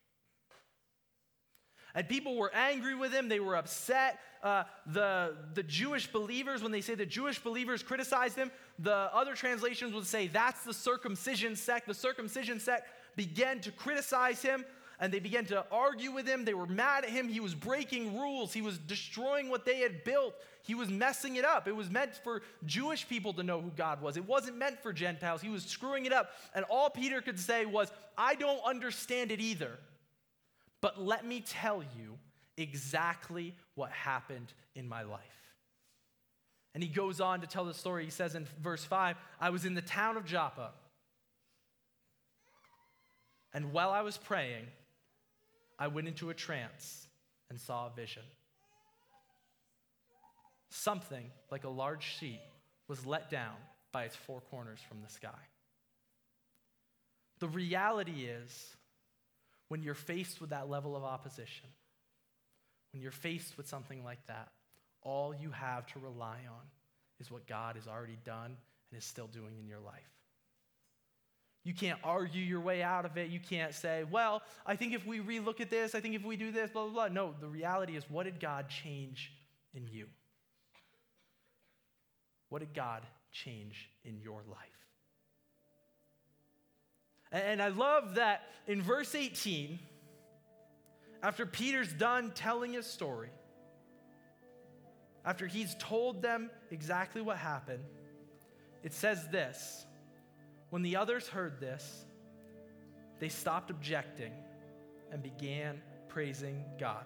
And 1.96 2.10
people 2.10 2.36
were 2.36 2.54
angry 2.54 2.94
with 2.94 3.14
him, 3.14 3.30
they 3.30 3.40
were 3.40 3.56
upset. 3.56 4.20
Uh, 4.44 4.66
the, 4.86 5.34
the 5.54 5.64
Jewish 5.64 6.12
believers, 6.12 6.62
when 6.62 6.74
they 6.74 6.82
say 6.82 6.94
the 6.94 7.06
Jewish 7.06 7.40
believers 7.40 7.82
criticized 7.82 8.36
him, 8.36 8.52
the 8.78 8.94
other 8.94 9.34
translations 9.34 9.94
would 9.94 10.06
say 10.06 10.28
that's 10.28 10.64
the 10.66 10.74
circumcision 10.74 11.56
sect. 11.56 11.88
The 11.88 11.94
circumcision 11.94 12.60
sect 12.60 12.90
began 13.16 13.62
to 13.62 13.72
criticize 13.72 14.42
him 14.42 14.66
and 15.00 15.14
they 15.14 15.20
began 15.20 15.46
to 15.46 15.66
argue 15.72 16.12
with 16.12 16.28
him. 16.28 16.46
They 16.46 16.54
were 16.54 16.66
mad 16.66 17.04
at 17.04 17.10
him. 17.10 17.28
He 17.28 17.40
was 17.40 17.54
breaking 17.54 18.18
rules, 18.18 18.54
he 18.54 18.62
was 18.62 18.78
destroying 18.78 19.50
what 19.50 19.66
they 19.66 19.80
had 19.80 20.04
built. 20.04 20.36
He 20.64 20.74
was 20.74 20.90
messing 20.90 21.36
it 21.36 21.46
up. 21.46 21.68
It 21.68 21.76
was 21.76 21.92
meant 21.92 22.16
for 22.24 22.42
Jewish 22.66 23.08
people 23.08 23.34
to 23.34 23.44
know 23.44 23.62
who 23.62 23.70
God 23.70 24.02
was. 24.02 24.18
It 24.18 24.26
wasn't 24.26 24.58
meant 24.58 24.82
for 24.82 24.92
Gentiles. 24.92 25.40
He 25.40 25.50
was 25.50 25.64
screwing 25.64 26.08
it 26.08 26.14
up. 26.14 26.32
And 26.56 26.66
all 26.70 26.90
Peter 26.90 27.22
could 27.22 27.40
say 27.40 27.68
was, 27.68 27.92
I 28.18 28.34
don't 28.34 28.62
understand 28.66 29.32
it 29.32 29.40
either. 29.40 29.78
But 30.82 31.00
let 31.00 31.24
me 31.24 31.42
tell 31.42 31.84
you 31.84 32.18
exactly 32.58 33.54
what 33.76 33.92
happened 33.92 34.54
in 34.74 34.88
my 34.88 35.04
life. 35.04 35.22
And 36.74 36.84
he 36.84 36.90
goes 36.90 37.22
on 37.22 37.42
to 37.42 37.48
tell 37.48 37.66
the 37.66 37.74
story. 37.74 38.04
He 38.04 38.12
says 38.12 38.36
in 38.36 38.48
verse 38.62 38.84
5 38.84 39.18
I 39.40 39.50
was 39.52 39.66
in 39.66 39.76
the 39.76 39.82
town 39.82 40.18
of 40.18 40.26
Joppa. 40.26 40.72
And 43.54 43.72
while 43.72 43.92
I 43.92 44.02
was 44.02 44.18
praying, 44.18 44.66
I 45.78 45.88
went 45.88 46.08
into 46.08 46.30
a 46.30 46.34
trance 46.34 47.08
and 47.50 47.60
saw 47.60 47.88
a 47.88 47.96
vision. 47.96 48.24
Something 50.70 51.32
like 51.52 51.64
a 51.64 51.70
large 51.70 52.04
sheet 52.04 52.42
was 52.88 53.06
let 53.06 53.30
down 53.30 53.56
by 53.92 54.04
its 54.04 54.16
four 54.16 54.42
corners 54.52 54.80
from 54.88 55.02
the 55.02 55.10
sky. 55.10 55.30
The 57.40 57.48
reality 57.48 58.26
is, 58.26 58.76
when 59.68 59.82
you're 59.82 59.94
faced 59.94 60.40
with 60.40 60.52
that 60.52 60.70
level 60.70 60.96
of 60.96 61.04
opposition, 61.04 61.70
when 62.94 63.02
you're 63.02 63.12
faced 63.12 63.58
with 63.58 63.68
something 63.68 64.04
like 64.04 64.26
that, 64.28 64.50
all 65.02 65.36
you 65.36 65.52
have 65.52 65.86
to 65.88 66.00
rely 66.00 66.40
on 66.48 66.66
is 67.20 67.30
what 67.30 67.48
God 67.48 67.76
has 67.76 67.88
already 67.88 68.18
done 68.24 68.56
and 68.92 68.98
is 68.98 69.06
still 69.06 69.28
doing 69.28 69.58
in 69.60 69.68
your 69.68 69.80
life. 69.80 70.10
You 71.66 71.74
can't 71.74 72.00
argue 72.04 72.44
your 72.44 72.62
way 72.62 72.84
out 72.84 73.06
of 73.06 73.18
it. 73.18 73.30
You 73.30 73.40
can't 73.40 73.74
say, 73.74 74.04
well, 74.10 74.44
I 74.68 74.76
think 74.76 74.94
if 74.94 75.06
we 75.06 75.20
relook 75.20 75.60
at 75.60 75.72
this, 75.72 75.96
I 75.96 76.00
think 76.00 76.14
if 76.14 76.24
we 76.24 76.38
do 76.38 76.52
this, 76.52 76.70
blah, 76.70 76.84
blah, 76.84 76.94
blah. 76.94 77.08
No, 77.08 77.34
the 77.42 77.48
reality 77.48 77.98
is, 77.98 78.06
what 78.08 78.26
did 78.26 78.40
God 78.40 78.70
change 78.70 79.34
in 79.74 79.88
you? 79.88 80.06
What 82.50 82.60
did 82.60 82.76
God 82.76 83.02
change 83.32 83.90
in 84.04 84.20
your 84.22 84.44
life? 84.48 84.60
And 87.32 87.60
I 87.60 87.70
love 87.70 88.16
that 88.16 88.44
in 88.68 88.84
verse 88.84 89.16
18, 89.16 89.80
after 91.24 91.48
Peter's 91.48 91.92
done 91.92 92.32
telling 92.36 92.74
his 92.74 92.86
story, 92.86 93.32
after 95.26 95.48
he's 95.48 95.76
told 95.80 96.22
them 96.22 96.52
exactly 96.70 97.24
what 97.24 97.38
happened, 97.38 97.84
it 98.84 98.94
says 98.94 99.28
this 99.32 99.88
When 100.76 100.82
the 100.82 100.98
others 100.98 101.30
heard 101.30 101.62
this, 101.62 102.04
they 103.20 103.30
stopped 103.30 103.70
objecting 103.70 104.34
and 105.10 105.24
began 105.24 105.82
praising 106.10 106.66
God. 106.78 107.06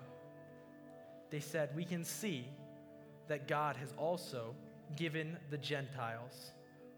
They 1.30 1.40
said, 1.40 1.70
We 1.76 1.86
can 1.86 2.04
see 2.04 2.48
that 3.28 3.48
God 3.48 3.76
has 3.76 3.94
also 3.96 4.56
given 4.96 5.38
the 5.52 5.58
Gentiles 5.60 6.50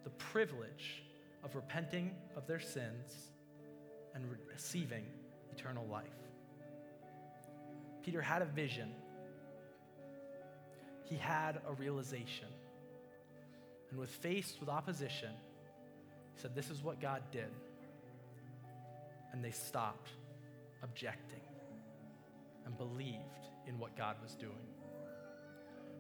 the 0.06 0.12
privilege 0.12 1.04
of 1.44 1.58
repenting 1.58 2.16
of 2.38 2.48
their 2.48 2.62
sins 2.62 3.34
and 4.16 4.24
receiving 4.50 5.04
eternal 5.52 5.86
life. 5.88 6.06
Peter 8.02 8.22
had 8.22 8.42
a 8.42 8.46
vision, 8.46 8.94
he 11.04 11.18
had 11.18 11.60
a 11.68 11.74
realization. 11.74 12.48
And 13.90 14.00
with 14.00 14.10
faced 14.10 14.62
with 14.62 14.70
opposition, 14.70 15.32
said, 16.42 16.56
This 16.56 16.70
is 16.70 16.84
what 16.84 17.00
God 17.00 17.22
did. 17.32 17.52
And 19.32 19.44
they 19.44 19.52
stopped 19.52 20.10
objecting 20.84 21.42
and 22.66 22.78
believed 22.78 23.48
in 23.68 23.80
what 23.80 23.96
God 23.96 24.16
was 24.22 24.36
doing. 24.36 24.52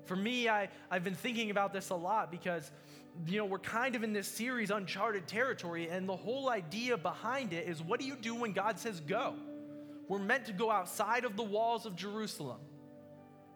For 0.05 0.15
me, 0.15 0.49
I, 0.49 0.67
I've 0.89 1.03
been 1.03 1.15
thinking 1.15 1.51
about 1.51 1.71
this 1.71 1.91
a 1.91 1.95
lot 1.95 2.31
because 2.31 2.71
you 3.27 3.37
know, 3.37 3.45
we're 3.45 3.59
kind 3.59 3.95
of 3.95 4.03
in 4.03 4.13
this 4.13 4.27
series, 4.27 4.71
Uncharted 4.71 5.27
Territory, 5.27 5.89
and 5.89 6.07
the 6.07 6.15
whole 6.15 6.49
idea 6.49 6.97
behind 6.97 7.53
it 7.53 7.67
is 7.67 7.81
what 7.81 7.99
do 7.99 8.05
you 8.05 8.15
do 8.15 8.35
when 8.35 8.51
God 8.51 8.79
says 8.79 8.99
go? 8.99 9.35
We're 10.07 10.19
meant 10.19 10.45
to 10.45 10.53
go 10.53 10.71
outside 10.71 11.23
of 11.23 11.37
the 11.37 11.43
walls 11.43 11.85
of 11.85 11.95
Jerusalem. 11.95 12.59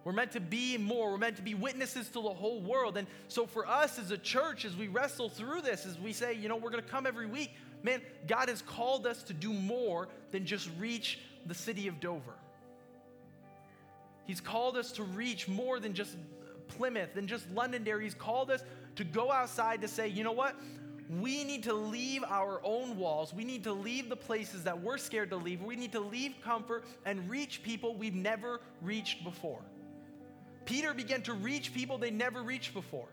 We're 0.06 0.14
meant 0.14 0.32
to 0.34 0.40
be 0.40 0.78
more. 0.78 1.12
We're 1.12 1.18
meant 1.18 1.36
to 1.38 1.42
be 1.42 1.56
witnesses 1.56 2.08
to 2.10 2.22
the 2.22 2.30
whole 2.30 2.62
world. 2.62 2.96
And 2.96 3.08
so, 3.28 3.48
for 3.48 3.68
us 3.68 3.98
as 3.98 4.12
a 4.12 4.18
church, 4.18 4.64
as 4.64 4.76
we 4.76 4.88
wrestle 4.88 5.30
through 5.30 5.62
this, 5.62 5.86
as 5.88 6.00
we 6.00 6.14
say, 6.14 6.34
you 6.34 6.48
know, 6.48 6.56
we're 6.56 6.70
going 6.70 6.84
to 6.84 6.90
come 6.90 7.08
every 7.08 7.26
week, 7.26 7.54
man, 7.82 8.02
God 8.28 8.48
has 8.48 8.62
called 8.62 9.08
us 9.08 9.24
to 9.24 9.34
do 9.34 9.52
more 9.52 10.08
than 10.32 10.46
just 10.46 10.70
reach 10.80 11.20
the 11.48 11.56
city 11.56 11.88
of 11.88 12.00
Dover. 12.00 12.36
He's 14.28 14.40
called 14.40 14.78
us 14.78 14.92
to 14.94 15.04
reach 15.04 15.48
more 15.48 15.80
than 15.80 15.96
just 15.96 16.18
Plymouth, 16.68 17.16
than 17.16 17.26
just 17.26 17.50
Londonderry. 17.52 18.04
He's 18.04 18.14
called 18.14 18.52
us 18.52 18.64
to 18.98 19.04
go 19.04 19.32
outside 19.32 19.82
to 19.82 19.88
say, 19.88 20.08
you 20.08 20.24
know 20.24 20.32
what? 20.32 20.56
We 21.20 21.44
need 21.44 21.64
to 21.64 21.74
leave 21.74 22.24
our 22.24 22.60
own 22.64 22.98
walls. 22.98 23.34
We 23.34 23.44
need 23.44 23.64
to 23.64 23.74
leave 23.74 24.10
the 24.10 24.16
places 24.16 24.64
that 24.64 24.80
we're 24.80 24.98
scared 24.98 25.32
to 25.32 25.36
leave. 25.36 25.62
We 25.64 25.76
need 25.76 25.92
to 25.92 26.00
leave 26.00 26.36
comfort 26.44 26.84
and 27.06 27.28
reach 27.30 27.64
people 27.64 27.96
we've 27.96 28.16
never 28.16 28.62
reached 28.82 29.24
before. 29.24 29.62
Peter 30.66 30.94
began 30.94 31.22
to 31.24 31.34
reach 31.34 31.74
people 31.74 31.98
they 31.98 32.12
never 32.12 32.42
reached 32.42 32.74
before. 32.74 33.08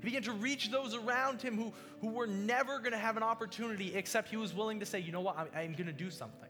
He 0.00 0.04
began 0.04 0.22
to 0.22 0.32
reach 0.32 0.70
those 0.70 0.94
around 0.94 1.42
him 1.42 1.56
who, 1.56 1.72
who 2.00 2.08
were 2.08 2.26
never 2.26 2.78
going 2.78 2.92
to 2.92 2.98
have 2.98 3.16
an 3.16 3.22
opportunity 3.22 3.94
except 3.94 4.28
he 4.28 4.36
was 4.36 4.54
willing 4.54 4.80
to 4.80 4.86
say, 4.86 5.00
you 5.00 5.12
know 5.12 5.20
what, 5.20 5.36
I'm, 5.36 5.48
I'm 5.54 5.72
going 5.72 5.86
to 5.86 5.92
do 5.92 6.10
something. 6.10 6.48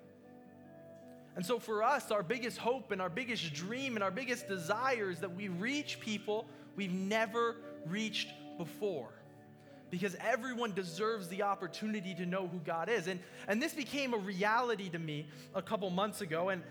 And 1.34 1.46
so 1.46 1.58
for 1.58 1.82
us, 1.82 2.11
our 2.11 2.22
biggest 2.22 2.58
hope 2.58 2.90
and 2.90 3.00
our 3.00 3.08
biggest 3.08 3.54
dream 3.54 3.96
and 3.96 4.02
our 4.02 4.11
biggest 4.11 4.48
desire 4.48 5.11
is 5.11 5.20
that 5.20 5.34
we 5.34 5.48
reach 5.48 6.00
people 6.00 6.46
we've 6.76 6.92
never 6.92 7.56
reached 7.87 8.32
before. 8.58 9.11
Because 9.90 10.16
everyone 10.16 10.74
deserves 10.74 11.28
the 11.28 11.44
opportunity 11.44 12.14
to 12.16 12.26
know 12.26 12.48
who 12.48 12.58
God 12.58 12.90
is. 12.90 13.06
And, 13.06 13.20
and 13.46 13.62
this 13.62 13.72
became 13.72 14.12
a 14.12 14.18
reality 14.18 14.90
to 14.90 14.98
me 14.98 15.28
a 15.54 15.62
couple 15.62 15.88
months 15.88 16.20
ago. 16.20 16.50
And, 16.50 16.62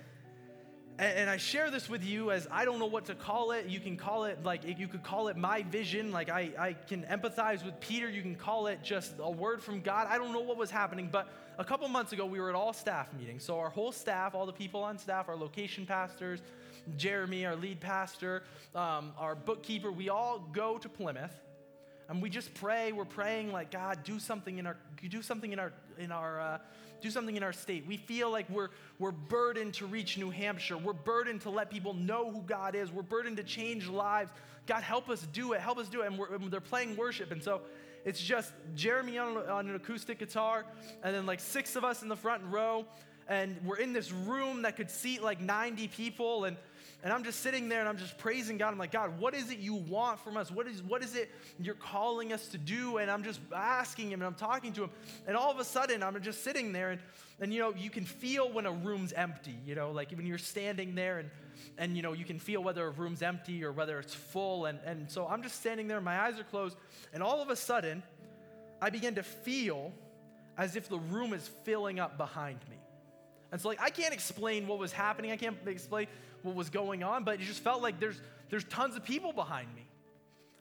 And, 1.00 1.30
I 1.30 1.38
share 1.38 1.70
this 1.70 1.88
with 1.88 2.04
you 2.04 2.32
as 2.32 2.48
I 2.50 2.66
don't 2.66 2.80
know 2.80 2.88
what 2.88 3.06
to 3.06 3.14
call 3.14 3.52
it. 3.52 3.68
You 3.68 3.80
can 3.80 3.98
call 3.98 4.24
it 4.24 4.44
like, 4.44 4.62
you 4.80 4.88
could 4.88 5.04
call 5.04 5.28
it 5.28 5.38
my 5.38 5.62
vision. 5.62 6.12
Like 6.12 6.30
I, 6.30 6.50
I 6.58 6.74
can 6.74 7.04
empathize 7.04 7.64
with 7.64 7.80
Peter. 7.80 8.10
You 8.10 8.24
can 8.24 8.34
call 8.34 8.66
it 8.66 8.82
just 8.82 9.14
a 9.20 9.30
word 9.30 9.62
from 9.62 9.82
God. 9.82 10.08
I 10.10 10.18
don't 10.18 10.34
know 10.34 10.40
what 10.40 10.58
was 10.58 10.72
happening, 10.72 11.08
but 11.12 11.30
a 11.60 11.64
couple 11.64 11.88
months 11.88 12.14
ago, 12.14 12.26
we 12.26 12.40
were 12.40 12.50
at 12.50 12.56
all 12.56 12.74
staff 12.74 13.14
meetings. 13.14 13.44
So 13.44 13.60
our 13.60 13.70
whole 13.70 13.92
staff, 13.92 14.34
all 14.34 14.48
the 14.48 14.54
people 14.54 14.84
on 14.84 14.98
staff, 14.98 15.30
our 15.30 15.36
location 15.36 15.86
pastors, 15.86 16.42
Jeremy, 16.98 17.46
our 17.46 17.56
lead 17.56 17.80
pastor, 17.80 18.44
um, 18.74 19.14
our 19.20 19.36
bookkeeper, 19.36 19.92
we 19.92 20.10
all 20.10 20.40
go 20.52 20.80
to 20.80 20.90
Plymouth 20.90 21.36
and 22.10 22.22
we 22.22 22.30
just 22.30 22.54
pray. 22.56 22.92
We're 22.92 23.06
praying 23.06 23.52
like 23.52 23.70
God, 23.70 24.04
do 24.04 24.18
something 24.18 24.58
in 24.58 24.66
our, 24.66 24.78
do 25.10 25.22
something 25.22 25.52
in 25.52 25.60
our, 25.60 25.74
in 26.00 26.12
our, 26.12 26.40
uh, 26.40 26.58
do 27.02 27.10
something 27.10 27.36
in 27.36 27.44
our 27.44 27.54
state. 27.54 27.86
We 27.88 27.98
feel 27.98 28.32
like 28.32 28.50
we're 28.50 28.70
we're 29.00 29.12
burdened 29.12 29.76
to 29.76 29.86
reach 29.86 30.18
New 30.18 30.30
Hampshire. 30.30 30.78
We're 30.78 30.94
burdened 30.94 31.42
to 31.42 31.50
let 31.50 31.70
people 31.70 31.94
know 31.94 32.32
who 32.32 32.42
God 32.42 32.76
is. 32.76 32.92
We're 32.92 33.04
burdened 33.04 33.38
to 33.38 33.44
change 33.44 33.88
lives. 33.88 34.32
God, 34.66 34.84
help 34.84 35.10
us 35.10 35.28
do 35.32 35.54
it. 35.54 35.62
Help 35.62 35.78
us 35.78 35.88
do 35.88 36.02
it. 36.02 36.08
And, 36.08 36.20
and 36.20 36.52
they're 36.52 36.60
playing 36.60 36.98
worship, 36.98 37.32
and 37.32 37.42
so 37.42 37.62
it's 38.06 38.22
just 38.22 38.54
Jeremy 38.76 39.18
on, 39.18 39.38
on 39.50 39.68
an 39.68 39.76
acoustic 39.76 40.20
guitar, 40.20 40.66
and 41.04 41.14
then 41.14 41.26
like 41.26 41.40
six 41.40 41.76
of 41.76 41.84
us 41.84 42.04
in 42.04 42.10
the 42.10 42.16
front 42.16 42.42
row, 42.46 42.86
and 43.28 43.58
we're 43.64 43.78
in 43.78 43.94
this 43.94 44.12
room 44.12 44.64
that 44.64 44.76
could 44.76 44.90
seat 44.90 45.22
like 45.22 45.40
90 45.42 45.88
people, 45.90 46.46
and 46.46 46.58
and 47.04 47.14
I'm 47.14 47.24
just 47.24 47.42
sitting 47.42 47.70
there 47.70 47.80
and 47.80 47.88
I'm 47.88 47.98
just 47.98 48.18
praising 48.18 48.58
God. 48.58 48.74
I'm 48.74 48.80
like, 48.80 48.92
God, 48.92 49.20
what 49.20 49.36
is 49.36 49.52
it 49.52 49.60
you 49.60 49.76
want 49.76 50.20
from 50.20 50.36
us? 50.36 50.50
What 50.50 50.68
is, 50.68 50.82
what 50.82 51.04
is 51.04 51.16
it 51.16 51.30
you're 51.60 51.76
calling 51.76 52.34
us 52.34 52.48
to 52.50 52.58
do? 52.58 52.98
And 52.98 53.12
I'm 53.12 53.24
just 53.24 53.40
asking 53.56 54.12
Him 54.12 54.22
and 54.22 54.24
I'm 54.24 54.34
talking 54.34 54.74
to 54.74 54.86
Him. 54.86 54.90
And 55.28 55.38
all 55.38 55.52
of 55.52 55.60
a 55.60 55.64
sudden, 55.64 56.02
I'm 56.02 56.20
just 56.22 56.44
sitting 56.44 56.74
there 56.74 56.90
and, 56.90 57.02
and 57.40 57.54
you 57.54 57.60
know, 57.60 57.74
you 57.76 57.92
can 57.92 58.04
feel 58.04 58.52
when 58.52 58.66
a 58.66 58.72
room's 58.72 59.14
empty, 59.14 59.56
you 59.64 59.76
know, 59.76 59.92
like 59.92 60.12
when 60.12 60.26
you're 60.26 60.40
standing 60.40 60.96
there 60.96 61.20
and, 61.20 61.30
and 61.78 61.96
you 61.96 62.02
know, 62.02 62.14
you 62.14 62.26
can 62.26 62.40
feel 62.40 62.64
whether 62.64 62.88
a 62.88 62.90
room's 62.90 63.22
empty 63.22 63.64
or 63.64 63.72
whether 63.72 64.00
it's 64.00 64.16
full. 64.16 64.66
And, 64.66 64.80
and 64.84 65.10
so 65.10 65.28
I'm 65.28 65.44
just 65.44 65.60
standing 65.60 65.88
there, 65.88 66.02
my 66.02 66.20
eyes 66.20 66.40
are 66.40 66.44
closed, 66.44 66.78
and 67.14 67.22
all 67.22 67.42
of 67.42 67.50
a 67.50 67.56
sudden, 67.56 68.02
I 68.82 68.90
begin 68.90 69.16
to 69.16 69.24
feel 69.24 69.94
as 70.58 70.76
if 70.76 70.90
the 70.90 71.00
room 71.00 71.34
is 71.34 71.48
filling 71.64 72.00
up 72.00 72.18
behind 72.18 72.60
me. 72.70 72.78
And 73.52 73.62
so, 73.62 73.70
like, 73.70 73.82
I 73.82 73.90
can't 73.90 74.14
explain 74.14 74.68
what 74.68 74.78
was 74.78 74.92
happening. 74.92 75.32
I 75.32 75.38
can't 75.38 75.56
explain 75.68 76.08
what 76.44 76.56
was 76.56 76.70
going 76.70 77.04
on, 77.04 77.24
but 77.24 77.36
it 77.36 77.42
just 77.42 77.64
felt 77.64 77.82
like 77.82 78.00
there's, 78.00 78.20
there's 78.50 78.66
tons 78.66 78.96
of 78.96 79.04
people 79.04 79.34
behind 79.34 79.74
me. 79.76 79.88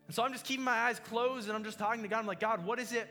And 0.07 0.15
so 0.15 0.23
I'm 0.23 0.33
just 0.33 0.45
keeping 0.45 0.65
my 0.65 0.73
eyes 0.73 1.01
closed 1.01 1.49
and 1.49 1.57
I'm 1.57 1.65
just 1.65 1.79
talking 1.79 2.03
to 2.03 2.09
God. 2.09 2.21
I'm 2.21 2.27
like, 2.27 2.41
God, 2.41 2.65
what 2.65 2.79
is 2.79 2.93
it? 2.93 3.09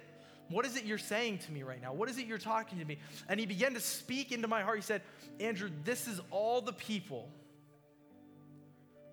What 0.49 0.65
is 0.65 0.77
it 0.77 0.85
you're 0.85 0.97
saying 0.97 1.39
to 1.39 1.51
me 1.51 1.63
right 1.63 1.81
now? 1.81 1.91
What 1.91 2.09
is 2.09 2.17
it 2.17 2.27
you're 2.27 2.38
talking 2.38 2.79
to 2.79 2.85
me? 2.85 2.99
And 3.27 3.39
he 3.39 3.45
began 3.45 3.73
to 3.73 3.79
speak 3.79 4.31
into 4.31 4.47
my 4.47 4.61
heart. 4.61 4.77
He 4.77 4.83
said, 4.83 5.01
Andrew, 5.39 5.69
this 5.83 6.07
is 6.07 6.21
all 6.29 6.61
the 6.61 6.73
people 6.73 7.29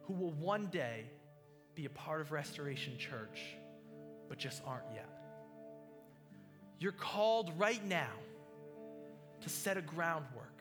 who 0.04 0.12
will 0.12 0.32
one 0.32 0.66
day 0.66 1.04
be 1.74 1.86
a 1.86 1.90
part 1.90 2.20
of 2.20 2.32
Restoration 2.32 2.98
Church, 2.98 3.40
but 4.28 4.38
just 4.38 4.62
aren't 4.66 4.84
yet. 4.94 5.08
You're 6.78 6.92
called 6.92 7.50
right 7.58 7.84
now 7.86 8.10
to 9.40 9.48
set 9.48 9.76
a 9.76 9.82
groundwork 9.82 10.51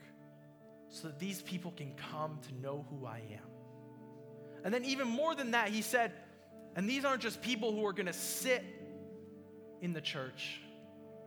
so 0.92 1.08
that 1.08 1.18
these 1.18 1.40
people 1.42 1.72
can 1.74 1.94
come 2.12 2.38
to 2.46 2.54
know 2.62 2.86
who 2.90 3.06
I 3.06 3.22
am. 3.32 3.48
And 4.62 4.72
then, 4.72 4.84
even 4.84 5.08
more 5.08 5.34
than 5.34 5.52
that, 5.52 5.70
he 5.70 5.82
said, 5.82 6.12
and 6.76 6.88
these 6.88 7.04
aren't 7.04 7.22
just 7.22 7.42
people 7.42 7.72
who 7.72 7.84
are 7.84 7.92
going 7.92 8.06
to 8.06 8.12
sit 8.12 8.62
in 9.80 9.92
the 9.92 10.00
church, 10.00 10.60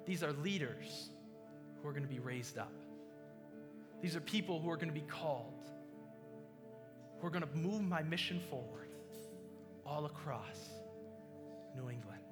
these 0.05 0.23
are 0.23 0.31
leaders 0.31 1.09
who 1.81 1.89
are 1.89 1.91
going 1.91 2.03
to 2.03 2.09
be 2.09 2.19
raised 2.19 2.57
up. 2.57 2.71
These 4.01 4.15
are 4.15 4.21
people 4.21 4.61
who 4.61 4.69
are 4.69 4.77
going 4.77 4.87
to 4.87 4.93
be 4.93 5.05
called, 5.07 5.65
who 7.19 7.27
are 7.27 7.31
going 7.31 7.45
to 7.45 7.57
move 7.57 7.81
my 7.81 8.03
mission 8.03 8.39
forward 8.49 8.89
all 9.85 10.05
across 10.05 10.69
New 11.75 11.89
England. 11.89 12.24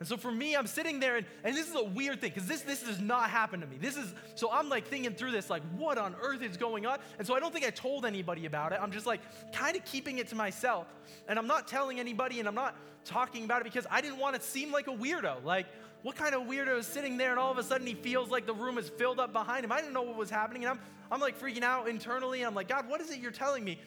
And 0.00 0.08
so 0.08 0.16
for 0.16 0.32
me, 0.32 0.56
I'm 0.56 0.66
sitting 0.66 0.98
there, 0.98 1.16
and, 1.16 1.26
and 1.44 1.54
this 1.54 1.68
is 1.68 1.74
a 1.74 1.84
weird 1.84 2.22
thing 2.22 2.32
because 2.34 2.48
this, 2.48 2.62
this 2.62 2.82
does 2.82 3.00
not 3.00 3.28
happen 3.28 3.60
to 3.60 3.66
me. 3.66 3.76
This 3.78 3.98
is, 3.98 4.14
so 4.34 4.50
I'm 4.50 4.70
like 4.70 4.86
thinking 4.86 5.12
through 5.12 5.32
this, 5.32 5.50
like, 5.50 5.62
what 5.76 5.98
on 5.98 6.16
earth 6.22 6.42
is 6.42 6.56
going 6.56 6.86
on? 6.86 6.98
And 7.18 7.26
so 7.26 7.34
I 7.34 7.38
don't 7.38 7.52
think 7.52 7.66
I 7.66 7.70
told 7.70 8.06
anybody 8.06 8.46
about 8.46 8.72
it. 8.72 8.78
I'm 8.82 8.92
just 8.92 9.04
like 9.04 9.20
kind 9.52 9.76
of 9.76 9.84
keeping 9.84 10.16
it 10.16 10.28
to 10.28 10.34
myself. 10.34 10.86
And 11.28 11.38
I'm 11.38 11.46
not 11.46 11.68
telling 11.68 12.00
anybody, 12.00 12.38
and 12.38 12.48
I'm 12.48 12.54
not 12.54 12.76
talking 13.04 13.44
about 13.44 13.60
it 13.60 13.64
because 13.64 13.86
I 13.90 14.00
didn't 14.00 14.18
want 14.18 14.36
to 14.36 14.40
seem 14.40 14.72
like 14.72 14.86
a 14.86 14.96
weirdo. 14.96 15.44
Like, 15.44 15.66
what 16.02 16.16
kind 16.16 16.34
of 16.34 16.44
weirdo 16.44 16.78
is 16.78 16.86
sitting 16.86 17.18
there 17.18 17.30
and 17.30 17.38
all 17.38 17.52
of 17.52 17.58
a 17.58 17.62
sudden 17.62 17.86
he 17.86 17.92
feels 17.92 18.30
like 18.30 18.46
the 18.46 18.54
room 18.54 18.78
is 18.78 18.88
filled 18.88 19.20
up 19.20 19.34
behind 19.34 19.66
him? 19.66 19.72
I 19.72 19.82
didn't 19.82 19.92
know 19.92 20.00
what 20.00 20.16
was 20.16 20.30
happening. 20.30 20.64
And 20.64 20.72
I'm, 20.72 20.80
I'm 21.12 21.20
like 21.20 21.38
freaking 21.38 21.62
out 21.62 21.88
internally. 21.88 22.40
And 22.40 22.46
I'm 22.46 22.54
like, 22.54 22.68
God, 22.68 22.88
what 22.88 23.02
is 23.02 23.10
it 23.10 23.20
you're 23.20 23.30
telling 23.30 23.64
me? 23.64 23.78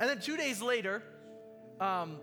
And 0.00 0.10
then 0.10 0.18
two 0.18 0.36
days 0.36 0.60
later, 0.60 1.04
um, 1.80 2.16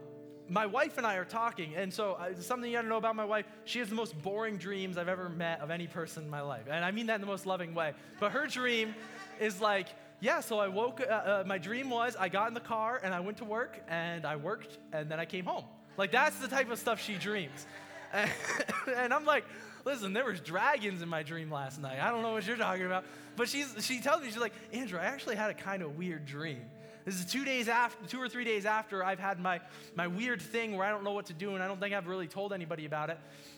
my 0.49 0.65
wife 0.65 0.97
and 0.97 1.05
I 1.05 1.15
are 1.15 1.25
talking, 1.25 1.75
and 1.75 1.93
so 1.93 2.13
uh, 2.13 2.33
something 2.39 2.69
you 2.69 2.77
gotta 2.77 2.87
know 2.87 2.97
about 2.97 3.15
my 3.15 3.25
wife, 3.25 3.45
she 3.65 3.79
has 3.79 3.89
the 3.89 3.95
most 3.95 4.19
boring 4.21 4.57
dreams 4.57 4.97
I've 4.97 5.07
ever 5.07 5.29
met 5.29 5.61
of 5.61 5.69
any 5.69 5.87
person 5.87 6.23
in 6.23 6.29
my 6.29 6.41
life. 6.41 6.63
And 6.69 6.83
I 6.83 6.91
mean 6.91 7.07
that 7.07 7.15
in 7.15 7.21
the 7.21 7.27
most 7.27 7.45
loving 7.45 7.73
way. 7.75 7.93
But 8.19 8.31
her 8.31 8.47
dream 8.47 8.95
is 9.39 9.61
like, 9.61 9.87
yeah, 10.21 10.41
so 10.41 10.59
I 10.59 10.67
woke, 10.67 11.01
uh, 11.01 11.13
uh, 11.13 11.43
my 11.45 11.57
dream 11.57 11.89
was 11.89 12.15
I 12.19 12.29
got 12.29 12.47
in 12.47 12.53
the 12.53 12.59
car 12.59 12.99
and 13.01 13.13
I 13.13 13.19
went 13.19 13.37
to 13.37 13.45
work 13.45 13.79
and 13.87 14.25
I 14.25 14.35
worked 14.35 14.77
and 14.91 15.09
then 15.09 15.19
I 15.19 15.25
came 15.25 15.45
home. 15.45 15.63
Like 15.97 16.11
that's 16.11 16.37
the 16.39 16.47
type 16.47 16.69
of 16.71 16.79
stuff 16.79 17.01
she 17.01 17.15
dreams. 17.15 17.65
And, 18.11 18.29
and 18.97 19.13
I'm 19.13 19.25
like, 19.25 19.45
listen, 19.85 20.13
there 20.13 20.25
was 20.25 20.41
dragons 20.41 21.01
in 21.01 21.09
my 21.09 21.23
dream 21.23 21.51
last 21.51 21.79
night. 21.79 21.99
I 22.01 22.11
don't 22.11 22.21
know 22.21 22.33
what 22.33 22.45
you're 22.45 22.57
talking 22.57 22.85
about. 22.85 23.05
But 23.35 23.47
she's, 23.47 23.73
she 23.85 24.01
tells 24.01 24.21
me, 24.21 24.27
she's 24.27 24.37
like, 24.37 24.53
Andrew, 24.73 24.99
I 24.99 25.05
actually 25.05 25.35
had 25.35 25.51
a 25.51 25.53
kind 25.53 25.81
of 25.81 25.97
weird 25.97 26.25
dream. 26.25 26.65
This 27.09 27.21
is 27.21 27.25
two 27.25 27.43
days 27.43 27.67
after, 27.67 28.05
two 28.05 28.21
or 28.21 28.29
three 28.29 28.43
days 28.43 28.67
after 28.67 29.03
I've 29.03 29.17
had 29.17 29.39
my, 29.39 29.61
my 29.95 30.05
weird 30.05 30.39
thing 30.39 30.77
where 30.77 30.85
I 30.85 30.91
don't 30.91 31.03
know 31.03 31.13
what 31.13 31.25
to 31.25 31.33
do 31.33 31.55
and 31.55 31.63
I 31.63 31.67
don't 31.67 31.79
think 31.79 31.95
I've 31.95 32.05
really 32.05 32.27
told 32.27 32.53
anybody 32.53 32.85
about 32.85 33.09
it. 33.09 33.17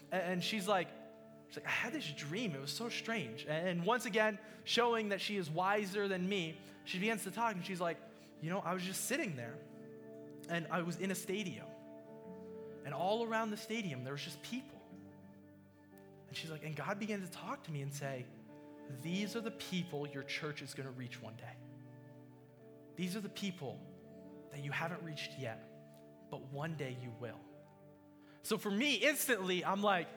And, 0.10 0.42
she's 0.42 0.70
like, 0.70 0.88
she's 1.50 1.58
like, 1.58 1.68
I 1.68 1.72
had 1.72 1.92
this 1.92 2.10
dream. 2.16 2.56
It 2.56 2.62
was 2.62 2.72
so 2.72 2.88
strange. 2.88 3.46
And, 3.50 3.68
and 3.68 3.86
once 3.86 4.06
again, 4.06 4.40
showing 4.64 5.10
that 5.10 5.20
she 5.20 5.36
is 5.36 5.50
wiser 5.50 6.08
than 6.08 6.30
me, 6.30 6.58
she 6.86 6.98
begins 6.98 7.26
to 7.26 7.32
talk 7.32 7.56
and 7.56 7.66
she's 7.66 7.82
like, 7.82 7.98
you 8.42 8.50
know, 8.50 8.64
I 8.66 8.74
was 8.74 8.84
just 8.84 9.08
sitting 9.10 9.36
there 9.36 9.56
and 10.48 10.66
I 10.72 10.82
was 10.82 10.96
in 10.96 11.12
a 11.12 11.16
stadium. 11.16 11.66
And 12.86 12.94
all 12.94 13.26
around 13.26 13.52
the 13.52 13.58
stadium, 13.58 14.06
there 14.06 14.14
was 14.14 14.24
just 14.24 14.42
people. 14.44 14.80
And 16.30 16.38
she's 16.38 16.52
like, 16.52 16.64
and 16.64 16.74
God 16.74 17.00
began 17.00 17.20
to 17.20 17.30
talk 17.32 17.64
to 17.64 17.72
me 17.74 17.82
and 17.82 17.94
say, 17.94 18.26
these 19.04 19.36
are 19.36 19.42
the 19.42 19.52
people 19.52 20.08
your 20.08 20.24
church 20.24 20.62
is 20.62 20.74
going 20.74 20.88
to 20.88 20.94
reach 20.94 21.22
one 21.22 21.36
day. 21.36 21.58
These 23.02 23.16
are 23.16 23.20
the 23.22 23.30
people 23.30 23.80
that 24.52 24.64
you 24.64 24.72
haven't 24.72 25.02
reached 25.02 25.32
yet, 25.40 25.68
but 26.30 26.40
one 26.54 26.76
day 26.76 26.96
you 27.02 27.10
will. 27.20 27.40
So 28.44 28.60
for 28.60 28.70
me, 28.70 28.94
instantly, 28.94 29.66
I'm 29.66 29.82
like, 29.82 30.08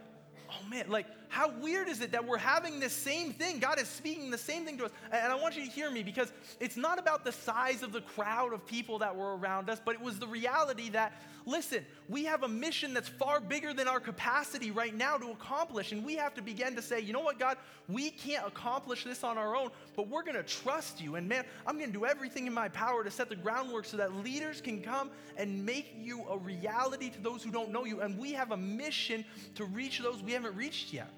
oh 0.50 0.68
man, 0.68 0.90
like 0.90 1.06
how 1.34 1.50
weird 1.60 1.88
is 1.88 2.00
it 2.00 2.12
that 2.12 2.24
we're 2.24 2.38
having 2.38 2.78
this 2.78 2.92
same 2.92 3.32
thing? 3.32 3.58
God 3.58 3.80
is 3.80 3.88
speaking 3.88 4.30
the 4.30 4.38
same 4.38 4.64
thing 4.64 4.78
to 4.78 4.84
us. 4.84 4.92
And 5.10 5.32
I 5.32 5.34
want 5.34 5.56
you 5.56 5.64
to 5.64 5.70
hear 5.70 5.90
me 5.90 6.04
because 6.04 6.32
it's 6.60 6.76
not 6.76 6.96
about 6.96 7.24
the 7.24 7.32
size 7.32 7.82
of 7.82 7.90
the 7.90 8.02
crowd 8.02 8.52
of 8.52 8.64
people 8.64 9.00
that 9.00 9.16
were 9.16 9.36
around 9.36 9.68
us, 9.68 9.80
but 9.84 9.96
it 9.96 10.00
was 10.00 10.20
the 10.20 10.28
reality 10.28 10.90
that, 10.90 11.20
listen, 11.44 11.84
we 12.08 12.24
have 12.26 12.44
a 12.44 12.48
mission 12.48 12.94
that's 12.94 13.08
far 13.08 13.40
bigger 13.40 13.74
than 13.74 13.88
our 13.88 13.98
capacity 13.98 14.70
right 14.70 14.94
now 14.94 15.16
to 15.16 15.32
accomplish. 15.32 15.90
And 15.90 16.04
we 16.04 16.14
have 16.14 16.34
to 16.34 16.42
begin 16.42 16.76
to 16.76 16.82
say, 16.82 17.00
you 17.00 17.12
know 17.12 17.18
what, 17.18 17.40
God, 17.40 17.56
we 17.88 18.10
can't 18.10 18.46
accomplish 18.46 19.02
this 19.02 19.24
on 19.24 19.36
our 19.36 19.56
own, 19.56 19.70
but 19.96 20.06
we're 20.06 20.22
going 20.22 20.36
to 20.36 20.44
trust 20.44 21.00
you. 21.00 21.16
And 21.16 21.28
man, 21.28 21.44
I'm 21.66 21.78
going 21.78 21.90
to 21.90 21.98
do 21.98 22.06
everything 22.06 22.46
in 22.46 22.54
my 22.54 22.68
power 22.68 23.02
to 23.02 23.10
set 23.10 23.28
the 23.28 23.34
groundwork 23.34 23.86
so 23.86 23.96
that 23.96 24.14
leaders 24.14 24.60
can 24.60 24.80
come 24.80 25.10
and 25.36 25.66
make 25.66 25.96
you 25.98 26.24
a 26.30 26.38
reality 26.38 27.10
to 27.10 27.20
those 27.20 27.42
who 27.42 27.50
don't 27.50 27.72
know 27.72 27.84
you. 27.84 28.02
And 28.02 28.16
we 28.16 28.34
have 28.34 28.52
a 28.52 28.56
mission 28.56 29.24
to 29.56 29.64
reach 29.64 29.98
those 29.98 30.22
we 30.22 30.30
haven't 30.30 30.54
reached 30.54 30.92
yet. 30.92 31.10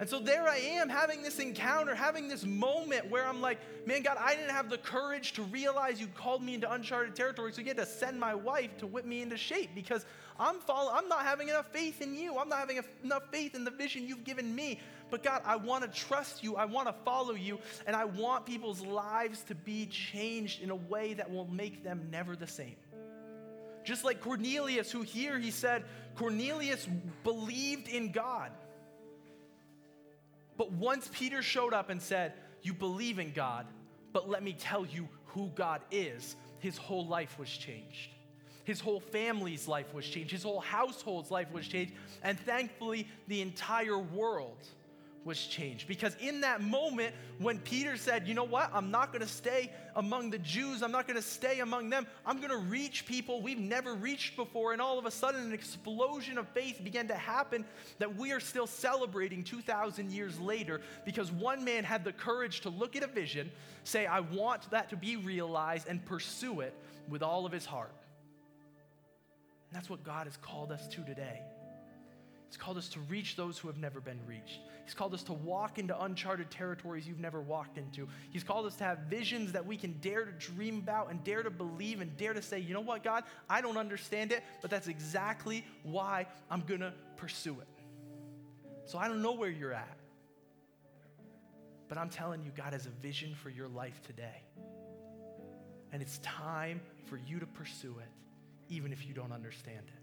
And 0.00 0.08
so 0.08 0.18
there 0.18 0.48
I 0.48 0.56
am 0.56 0.88
having 0.88 1.22
this 1.22 1.38
encounter, 1.40 1.94
having 1.94 2.26
this 2.26 2.42
moment 2.42 3.10
where 3.10 3.26
I'm 3.26 3.42
like, 3.42 3.58
man, 3.86 4.00
God, 4.00 4.16
I 4.18 4.34
didn't 4.34 4.52
have 4.52 4.70
the 4.70 4.78
courage 4.78 5.34
to 5.34 5.42
realize 5.42 6.00
you 6.00 6.06
called 6.06 6.42
me 6.42 6.54
into 6.54 6.72
uncharted 6.72 7.14
territory. 7.14 7.52
So 7.52 7.60
you 7.60 7.66
had 7.66 7.76
to 7.76 7.84
send 7.84 8.18
my 8.18 8.34
wife 8.34 8.78
to 8.78 8.86
whip 8.86 9.04
me 9.04 9.20
into 9.20 9.36
shape 9.36 9.74
because 9.74 10.06
I'm 10.38 10.58
follow- 10.60 10.90
I'm 10.90 11.06
not 11.06 11.24
having 11.24 11.50
enough 11.50 11.70
faith 11.70 12.00
in 12.00 12.14
you. 12.14 12.38
I'm 12.38 12.48
not 12.48 12.60
having 12.60 12.82
enough 13.04 13.24
faith 13.30 13.54
in 13.54 13.62
the 13.62 13.70
vision 13.70 14.08
you've 14.08 14.24
given 14.24 14.54
me. 14.54 14.80
But 15.10 15.22
God, 15.22 15.42
I 15.44 15.56
want 15.56 15.84
to 15.84 15.90
trust 15.90 16.42
you. 16.42 16.56
I 16.56 16.64
want 16.64 16.88
to 16.88 16.94
follow 17.04 17.34
you. 17.34 17.58
And 17.86 17.94
I 17.94 18.06
want 18.06 18.46
people's 18.46 18.80
lives 18.80 19.42
to 19.48 19.54
be 19.54 19.84
changed 19.84 20.62
in 20.62 20.70
a 20.70 20.76
way 20.76 21.12
that 21.12 21.30
will 21.30 21.48
make 21.48 21.84
them 21.84 22.08
never 22.10 22.36
the 22.36 22.46
same. 22.46 22.76
Just 23.84 24.04
like 24.04 24.22
Cornelius, 24.22 24.90
who 24.90 25.02
here 25.02 25.38
he 25.38 25.50
said, 25.50 25.84
Cornelius 26.14 26.88
believed 27.22 27.86
in 27.88 28.12
God. 28.12 28.50
But 30.60 30.72
once 30.72 31.08
Peter 31.10 31.40
showed 31.40 31.72
up 31.72 31.88
and 31.88 32.02
said, 32.02 32.34
You 32.60 32.74
believe 32.74 33.18
in 33.18 33.32
God, 33.32 33.64
but 34.12 34.28
let 34.28 34.42
me 34.42 34.52
tell 34.52 34.84
you 34.84 35.08
who 35.24 35.50
God 35.54 35.80
is, 35.90 36.36
his 36.58 36.76
whole 36.76 37.06
life 37.06 37.38
was 37.38 37.48
changed. 37.48 38.10
His 38.64 38.78
whole 38.78 39.00
family's 39.00 39.66
life 39.66 39.94
was 39.94 40.04
changed. 40.04 40.32
His 40.32 40.42
whole 40.42 40.60
household's 40.60 41.30
life 41.30 41.50
was 41.50 41.66
changed. 41.66 41.94
And 42.22 42.38
thankfully, 42.38 43.08
the 43.26 43.40
entire 43.40 43.96
world 43.96 44.68
was 45.24 45.46
changed. 45.46 45.86
Because 45.86 46.16
in 46.20 46.40
that 46.40 46.62
moment, 46.62 47.14
when 47.38 47.58
Peter 47.58 47.96
said, 47.96 48.26
You 48.26 48.34
know 48.34 48.44
what? 48.44 48.70
I'm 48.72 48.90
not 48.90 49.12
going 49.12 49.20
to 49.20 49.28
stay 49.28 49.70
among 49.96 50.30
the 50.30 50.38
Jews, 50.38 50.82
I'm 50.82 50.92
not 50.92 51.06
going 51.06 51.16
to 51.16 51.22
stay 51.22 51.60
among 51.60 51.90
them, 51.90 52.06
I'm 52.24 52.38
going 52.38 52.50
to 52.50 52.56
reach 52.56 53.06
people 53.06 53.42
we've 53.42 53.58
never 53.58 53.94
reached 53.94 54.36
before. 54.36 54.72
And 54.72 54.80
all 54.80 54.98
of 54.98 55.06
a 55.06 55.10
sudden, 55.10 55.42
an 55.42 55.52
explosion 55.52 56.38
of 56.38 56.48
faith 56.48 56.80
began 56.82 57.08
to 57.08 57.14
happen 57.14 57.64
that 57.98 58.16
we 58.16 58.32
are 58.32 58.40
still 58.40 58.66
celebrating 58.66 59.44
2,000 59.44 60.10
years 60.10 60.38
later 60.40 60.80
because 61.04 61.30
one 61.30 61.64
man 61.64 61.84
had 61.84 62.04
the 62.04 62.12
courage 62.12 62.60
to 62.62 62.70
look 62.70 62.96
at 62.96 63.02
a 63.02 63.08
vision, 63.08 63.50
say, 63.84 64.06
I 64.06 64.20
want 64.20 64.70
that 64.70 64.90
to 64.90 64.96
be 64.96 65.16
realized, 65.16 65.88
and 65.88 66.04
pursue 66.04 66.60
it 66.60 66.74
with 67.08 67.22
all 67.22 67.44
of 67.44 67.52
his 67.52 67.66
heart. 67.66 67.92
And 69.70 69.76
that's 69.76 69.90
what 69.90 70.02
God 70.02 70.26
has 70.26 70.36
called 70.38 70.72
us 70.72 70.88
to 70.88 71.04
today. 71.04 71.42
He's 72.50 72.56
called 72.56 72.78
us 72.78 72.88
to 72.88 73.00
reach 73.08 73.36
those 73.36 73.58
who 73.58 73.68
have 73.68 73.78
never 73.78 74.00
been 74.00 74.18
reached. 74.26 74.58
He's 74.84 74.92
called 74.92 75.14
us 75.14 75.22
to 75.24 75.32
walk 75.32 75.78
into 75.78 75.96
uncharted 76.02 76.50
territories 76.50 77.06
you've 77.06 77.20
never 77.20 77.40
walked 77.40 77.78
into. 77.78 78.08
He's 78.30 78.42
called 78.42 78.66
us 78.66 78.74
to 78.76 78.84
have 78.84 78.98
visions 79.08 79.52
that 79.52 79.64
we 79.64 79.76
can 79.76 79.92
dare 80.00 80.24
to 80.24 80.32
dream 80.32 80.78
about 80.78 81.12
and 81.12 81.22
dare 81.22 81.44
to 81.44 81.50
believe 81.50 82.00
and 82.00 82.16
dare 82.16 82.32
to 82.34 82.42
say, 82.42 82.58
you 82.58 82.74
know 82.74 82.80
what, 82.80 83.04
God, 83.04 83.22
I 83.48 83.60
don't 83.60 83.76
understand 83.76 84.32
it, 84.32 84.42
but 84.62 84.68
that's 84.68 84.88
exactly 84.88 85.64
why 85.84 86.26
I'm 86.50 86.62
going 86.62 86.80
to 86.80 86.92
pursue 87.16 87.56
it. 87.60 87.68
So 88.84 88.98
I 88.98 89.06
don't 89.06 89.22
know 89.22 89.34
where 89.34 89.48
you're 89.48 89.72
at, 89.72 89.96
but 91.88 91.98
I'm 91.98 92.10
telling 92.10 92.42
you, 92.42 92.50
God 92.56 92.72
has 92.72 92.86
a 92.86 92.90
vision 93.00 93.32
for 93.40 93.50
your 93.50 93.68
life 93.68 94.02
today. 94.02 94.42
And 95.92 96.02
it's 96.02 96.18
time 96.18 96.80
for 97.04 97.16
you 97.16 97.38
to 97.38 97.46
pursue 97.46 97.94
it, 98.00 98.08
even 98.68 98.92
if 98.92 99.06
you 99.06 99.14
don't 99.14 99.30
understand 99.30 99.86
it. 99.86 99.99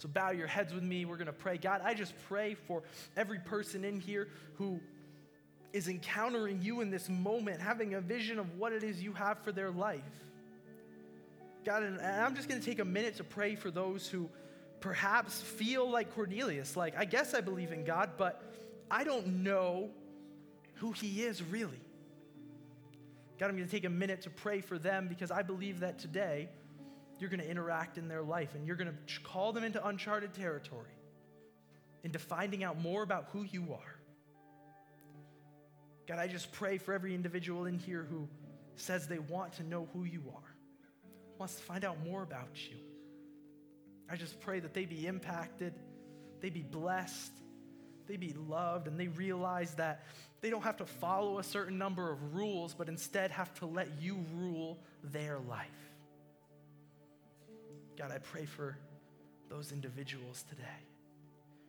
So 0.00 0.08
bow 0.08 0.30
your 0.30 0.46
heads 0.46 0.72
with 0.72 0.82
me. 0.82 1.04
We're 1.04 1.18
going 1.18 1.26
to 1.26 1.32
pray. 1.32 1.58
God, 1.58 1.82
I 1.84 1.92
just 1.92 2.14
pray 2.26 2.54
for 2.54 2.82
every 3.18 3.38
person 3.38 3.84
in 3.84 4.00
here 4.00 4.28
who 4.54 4.80
is 5.74 5.88
encountering 5.88 6.62
you 6.62 6.80
in 6.80 6.90
this 6.90 7.10
moment, 7.10 7.60
having 7.60 7.92
a 7.92 8.00
vision 8.00 8.38
of 8.38 8.58
what 8.58 8.72
it 8.72 8.82
is 8.82 9.02
you 9.02 9.12
have 9.12 9.38
for 9.44 9.52
their 9.52 9.70
life. 9.70 10.00
God, 11.66 11.82
and 11.82 12.00
I'm 12.00 12.34
just 12.34 12.48
going 12.48 12.58
to 12.58 12.66
take 12.66 12.78
a 12.78 12.84
minute 12.84 13.16
to 13.16 13.24
pray 13.24 13.54
for 13.56 13.70
those 13.70 14.08
who 14.08 14.30
perhaps 14.80 15.42
feel 15.42 15.88
like 15.88 16.14
Cornelius, 16.14 16.78
like, 16.78 16.96
I 16.96 17.04
guess 17.04 17.34
I 17.34 17.42
believe 17.42 17.70
in 17.70 17.84
God, 17.84 18.12
but 18.16 18.42
I 18.90 19.04
don't 19.04 19.42
know 19.42 19.90
who 20.76 20.92
he 20.92 21.22
is 21.22 21.42
really. 21.42 21.82
God, 23.38 23.50
I'm 23.50 23.56
going 23.56 23.68
to 23.68 23.70
take 23.70 23.84
a 23.84 23.90
minute 23.90 24.22
to 24.22 24.30
pray 24.30 24.62
for 24.62 24.78
them 24.78 25.08
because 25.08 25.30
I 25.30 25.42
believe 25.42 25.80
that 25.80 25.98
today 25.98 26.48
you're 27.20 27.30
going 27.30 27.40
to 27.40 27.48
interact 27.48 27.98
in 27.98 28.08
their 28.08 28.22
life 28.22 28.54
and 28.54 28.66
you're 28.66 28.76
going 28.76 28.90
to 28.90 29.20
call 29.20 29.52
them 29.52 29.64
into 29.64 29.84
uncharted 29.86 30.34
territory, 30.34 30.94
into 32.02 32.18
finding 32.18 32.64
out 32.64 32.80
more 32.80 33.02
about 33.02 33.28
who 33.32 33.42
you 33.42 33.72
are. 33.72 33.96
God, 36.08 36.18
I 36.18 36.26
just 36.26 36.50
pray 36.52 36.78
for 36.78 36.92
every 36.92 37.14
individual 37.14 37.66
in 37.66 37.78
here 37.78 38.06
who 38.08 38.28
says 38.76 39.06
they 39.06 39.18
want 39.18 39.52
to 39.54 39.62
know 39.62 39.88
who 39.92 40.04
you 40.04 40.22
are, 40.34 40.54
wants 41.38 41.54
to 41.56 41.62
find 41.62 41.84
out 41.84 42.02
more 42.04 42.22
about 42.22 42.56
you. 42.68 42.76
I 44.10 44.16
just 44.16 44.40
pray 44.40 44.58
that 44.60 44.74
they 44.74 44.86
be 44.86 45.06
impacted, 45.06 45.74
they 46.40 46.50
be 46.50 46.62
blessed, 46.62 47.32
they 48.08 48.16
be 48.16 48.34
loved, 48.48 48.88
and 48.88 48.98
they 48.98 49.06
realize 49.06 49.74
that 49.74 50.04
they 50.40 50.50
don't 50.50 50.62
have 50.62 50.78
to 50.78 50.86
follow 50.86 51.38
a 51.38 51.44
certain 51.44 51.78
number 51.78 52.10
of 52.10 52.34
rules, 52.34 52.74
but 52.74 52.88
instead 52.88 53.30
have 53.30 53.54
to 53.60 53.66
let 53.66 53.88
you 54.00 54.24
rule 54.34 54.78
their 55.04 55.38
life. 55.38 55.89
God, 58.00 58.12
I 58.12 58.18
pray 58.18 58.46
for 58.46 58.78
those 59.50 59.72
individuals 59.72 60.46
today. 60.48 60.62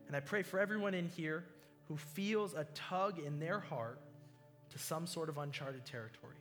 And 0.08 0.16
I 0.16 0.22
pray 0.22 0.44
for 0.44 0.62
everyone 0.62 0.94
in 0.94 1.10
here 1.10 1.44
who 1.90 1.98
feels 1.98 2.54
a 2.54 2.66
tug 2.74 3.20
in 3.20 3.38
their 3.38 3.60
heart 3.60 4.00
to 4.70 4.80
some 4.80 5.08
sort 5.08 5.28
of 5.28 5.38
uncharted 5.38 5.86
territory. 5.86 6.38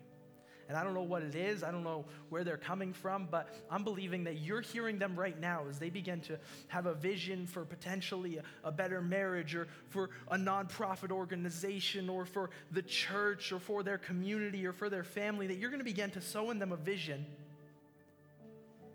And 0.69 0.79
I 0.79 0.85
don't 0.85 0.95
know 0.95 1.03
what 1.03 1.25
it 1.25 1.35
is, 1.35 1.65
I 1.65 1.73
don't 1.73 1.83
know 1.83 2.05
where 2.29 2.45
they're 2.45 2.57
coming 2.57 2.93
from, 2.93 3.27
but 3.29 3.53
I'm 3.69 3.83
believing 3.83 4.23
that 4.25 4.39
you're 4.39 4.61
hearing 4.61 5.01
them 5.01 5.19
right 5.19 5.41
now 5.41 5.65
as 5.69 5.81
they 5.81 5.91
begin 5.91 6.21
to 6.21 6.39
have 6.69 6.87
a 6.87 6.95
vision 6.95 7.49
for 7.49 7.65
potentially 7.65 8.37
a, 8.37 8.45
a 8.63 8.71
better 8.71 9.03
marriage 9.03 9.57
or 9.57 9.67
for 9.89 10.11
a 10.29 10.37
nonprofit 10.37 11.11
organization 11.11 12.09
or 12.09 12.25
for 12.27 12.51
the 12.71 12.83
church 12.83 13.51
or 13.51 13.59
for 13.59 13.83
their 13.83 13.99
community 13.99 14.65
or 14.65 14.73
for 14.73 14.89
their 14.89 15.03
family, 15.03 15.49
that 15.49 15.57
you're 15.57 15.71
going 15.71 15.81
to 15.81 15.85
begin 15.85 16.11
to 16.11 16.21
sow 16.21 16.53
in 16.53 16.61
them 16.61 16.71
a 16.71 16.77
vision 16.77 17.27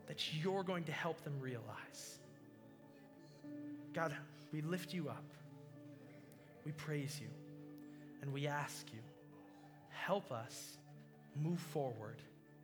that 0.07 0.33
you're 0.33 0.63
going 0.63 0.83
to 0.85 0.91
help 0.91 1.23
them 1.23 1.33
realize. 1.39 2.19
God, 3.93 4.13
we 4.51 4.61
lift 4.61 4.93
you 4.93 5.09
up. 5.09 5.23
We 6.65 6.71
praise 6.71 7.19
you. 7.21 7.27
And 8.21 8.33
we 8.33 8.47
ask 8.47 8.87
you, 8.91 8.99
help 9.89 10.31
us 10.31 10.77
move 11.35 11.59
forward 11.59 12.17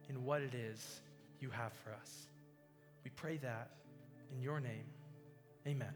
in 0.10 0.26
what 0.26 0.42
it 0.42 0.54
is 0.54 1.02
you 1.40 1.50
have 1.50 1.72
for 1.84 1.92
us. 1.94 2.28
We 3.04 3.12
pray 3.12 3.38
that 3.38 3.72
in 4.34 4.42
your 4.42 4.60
name. 4.60 4.86
Amen. 5.68 5.94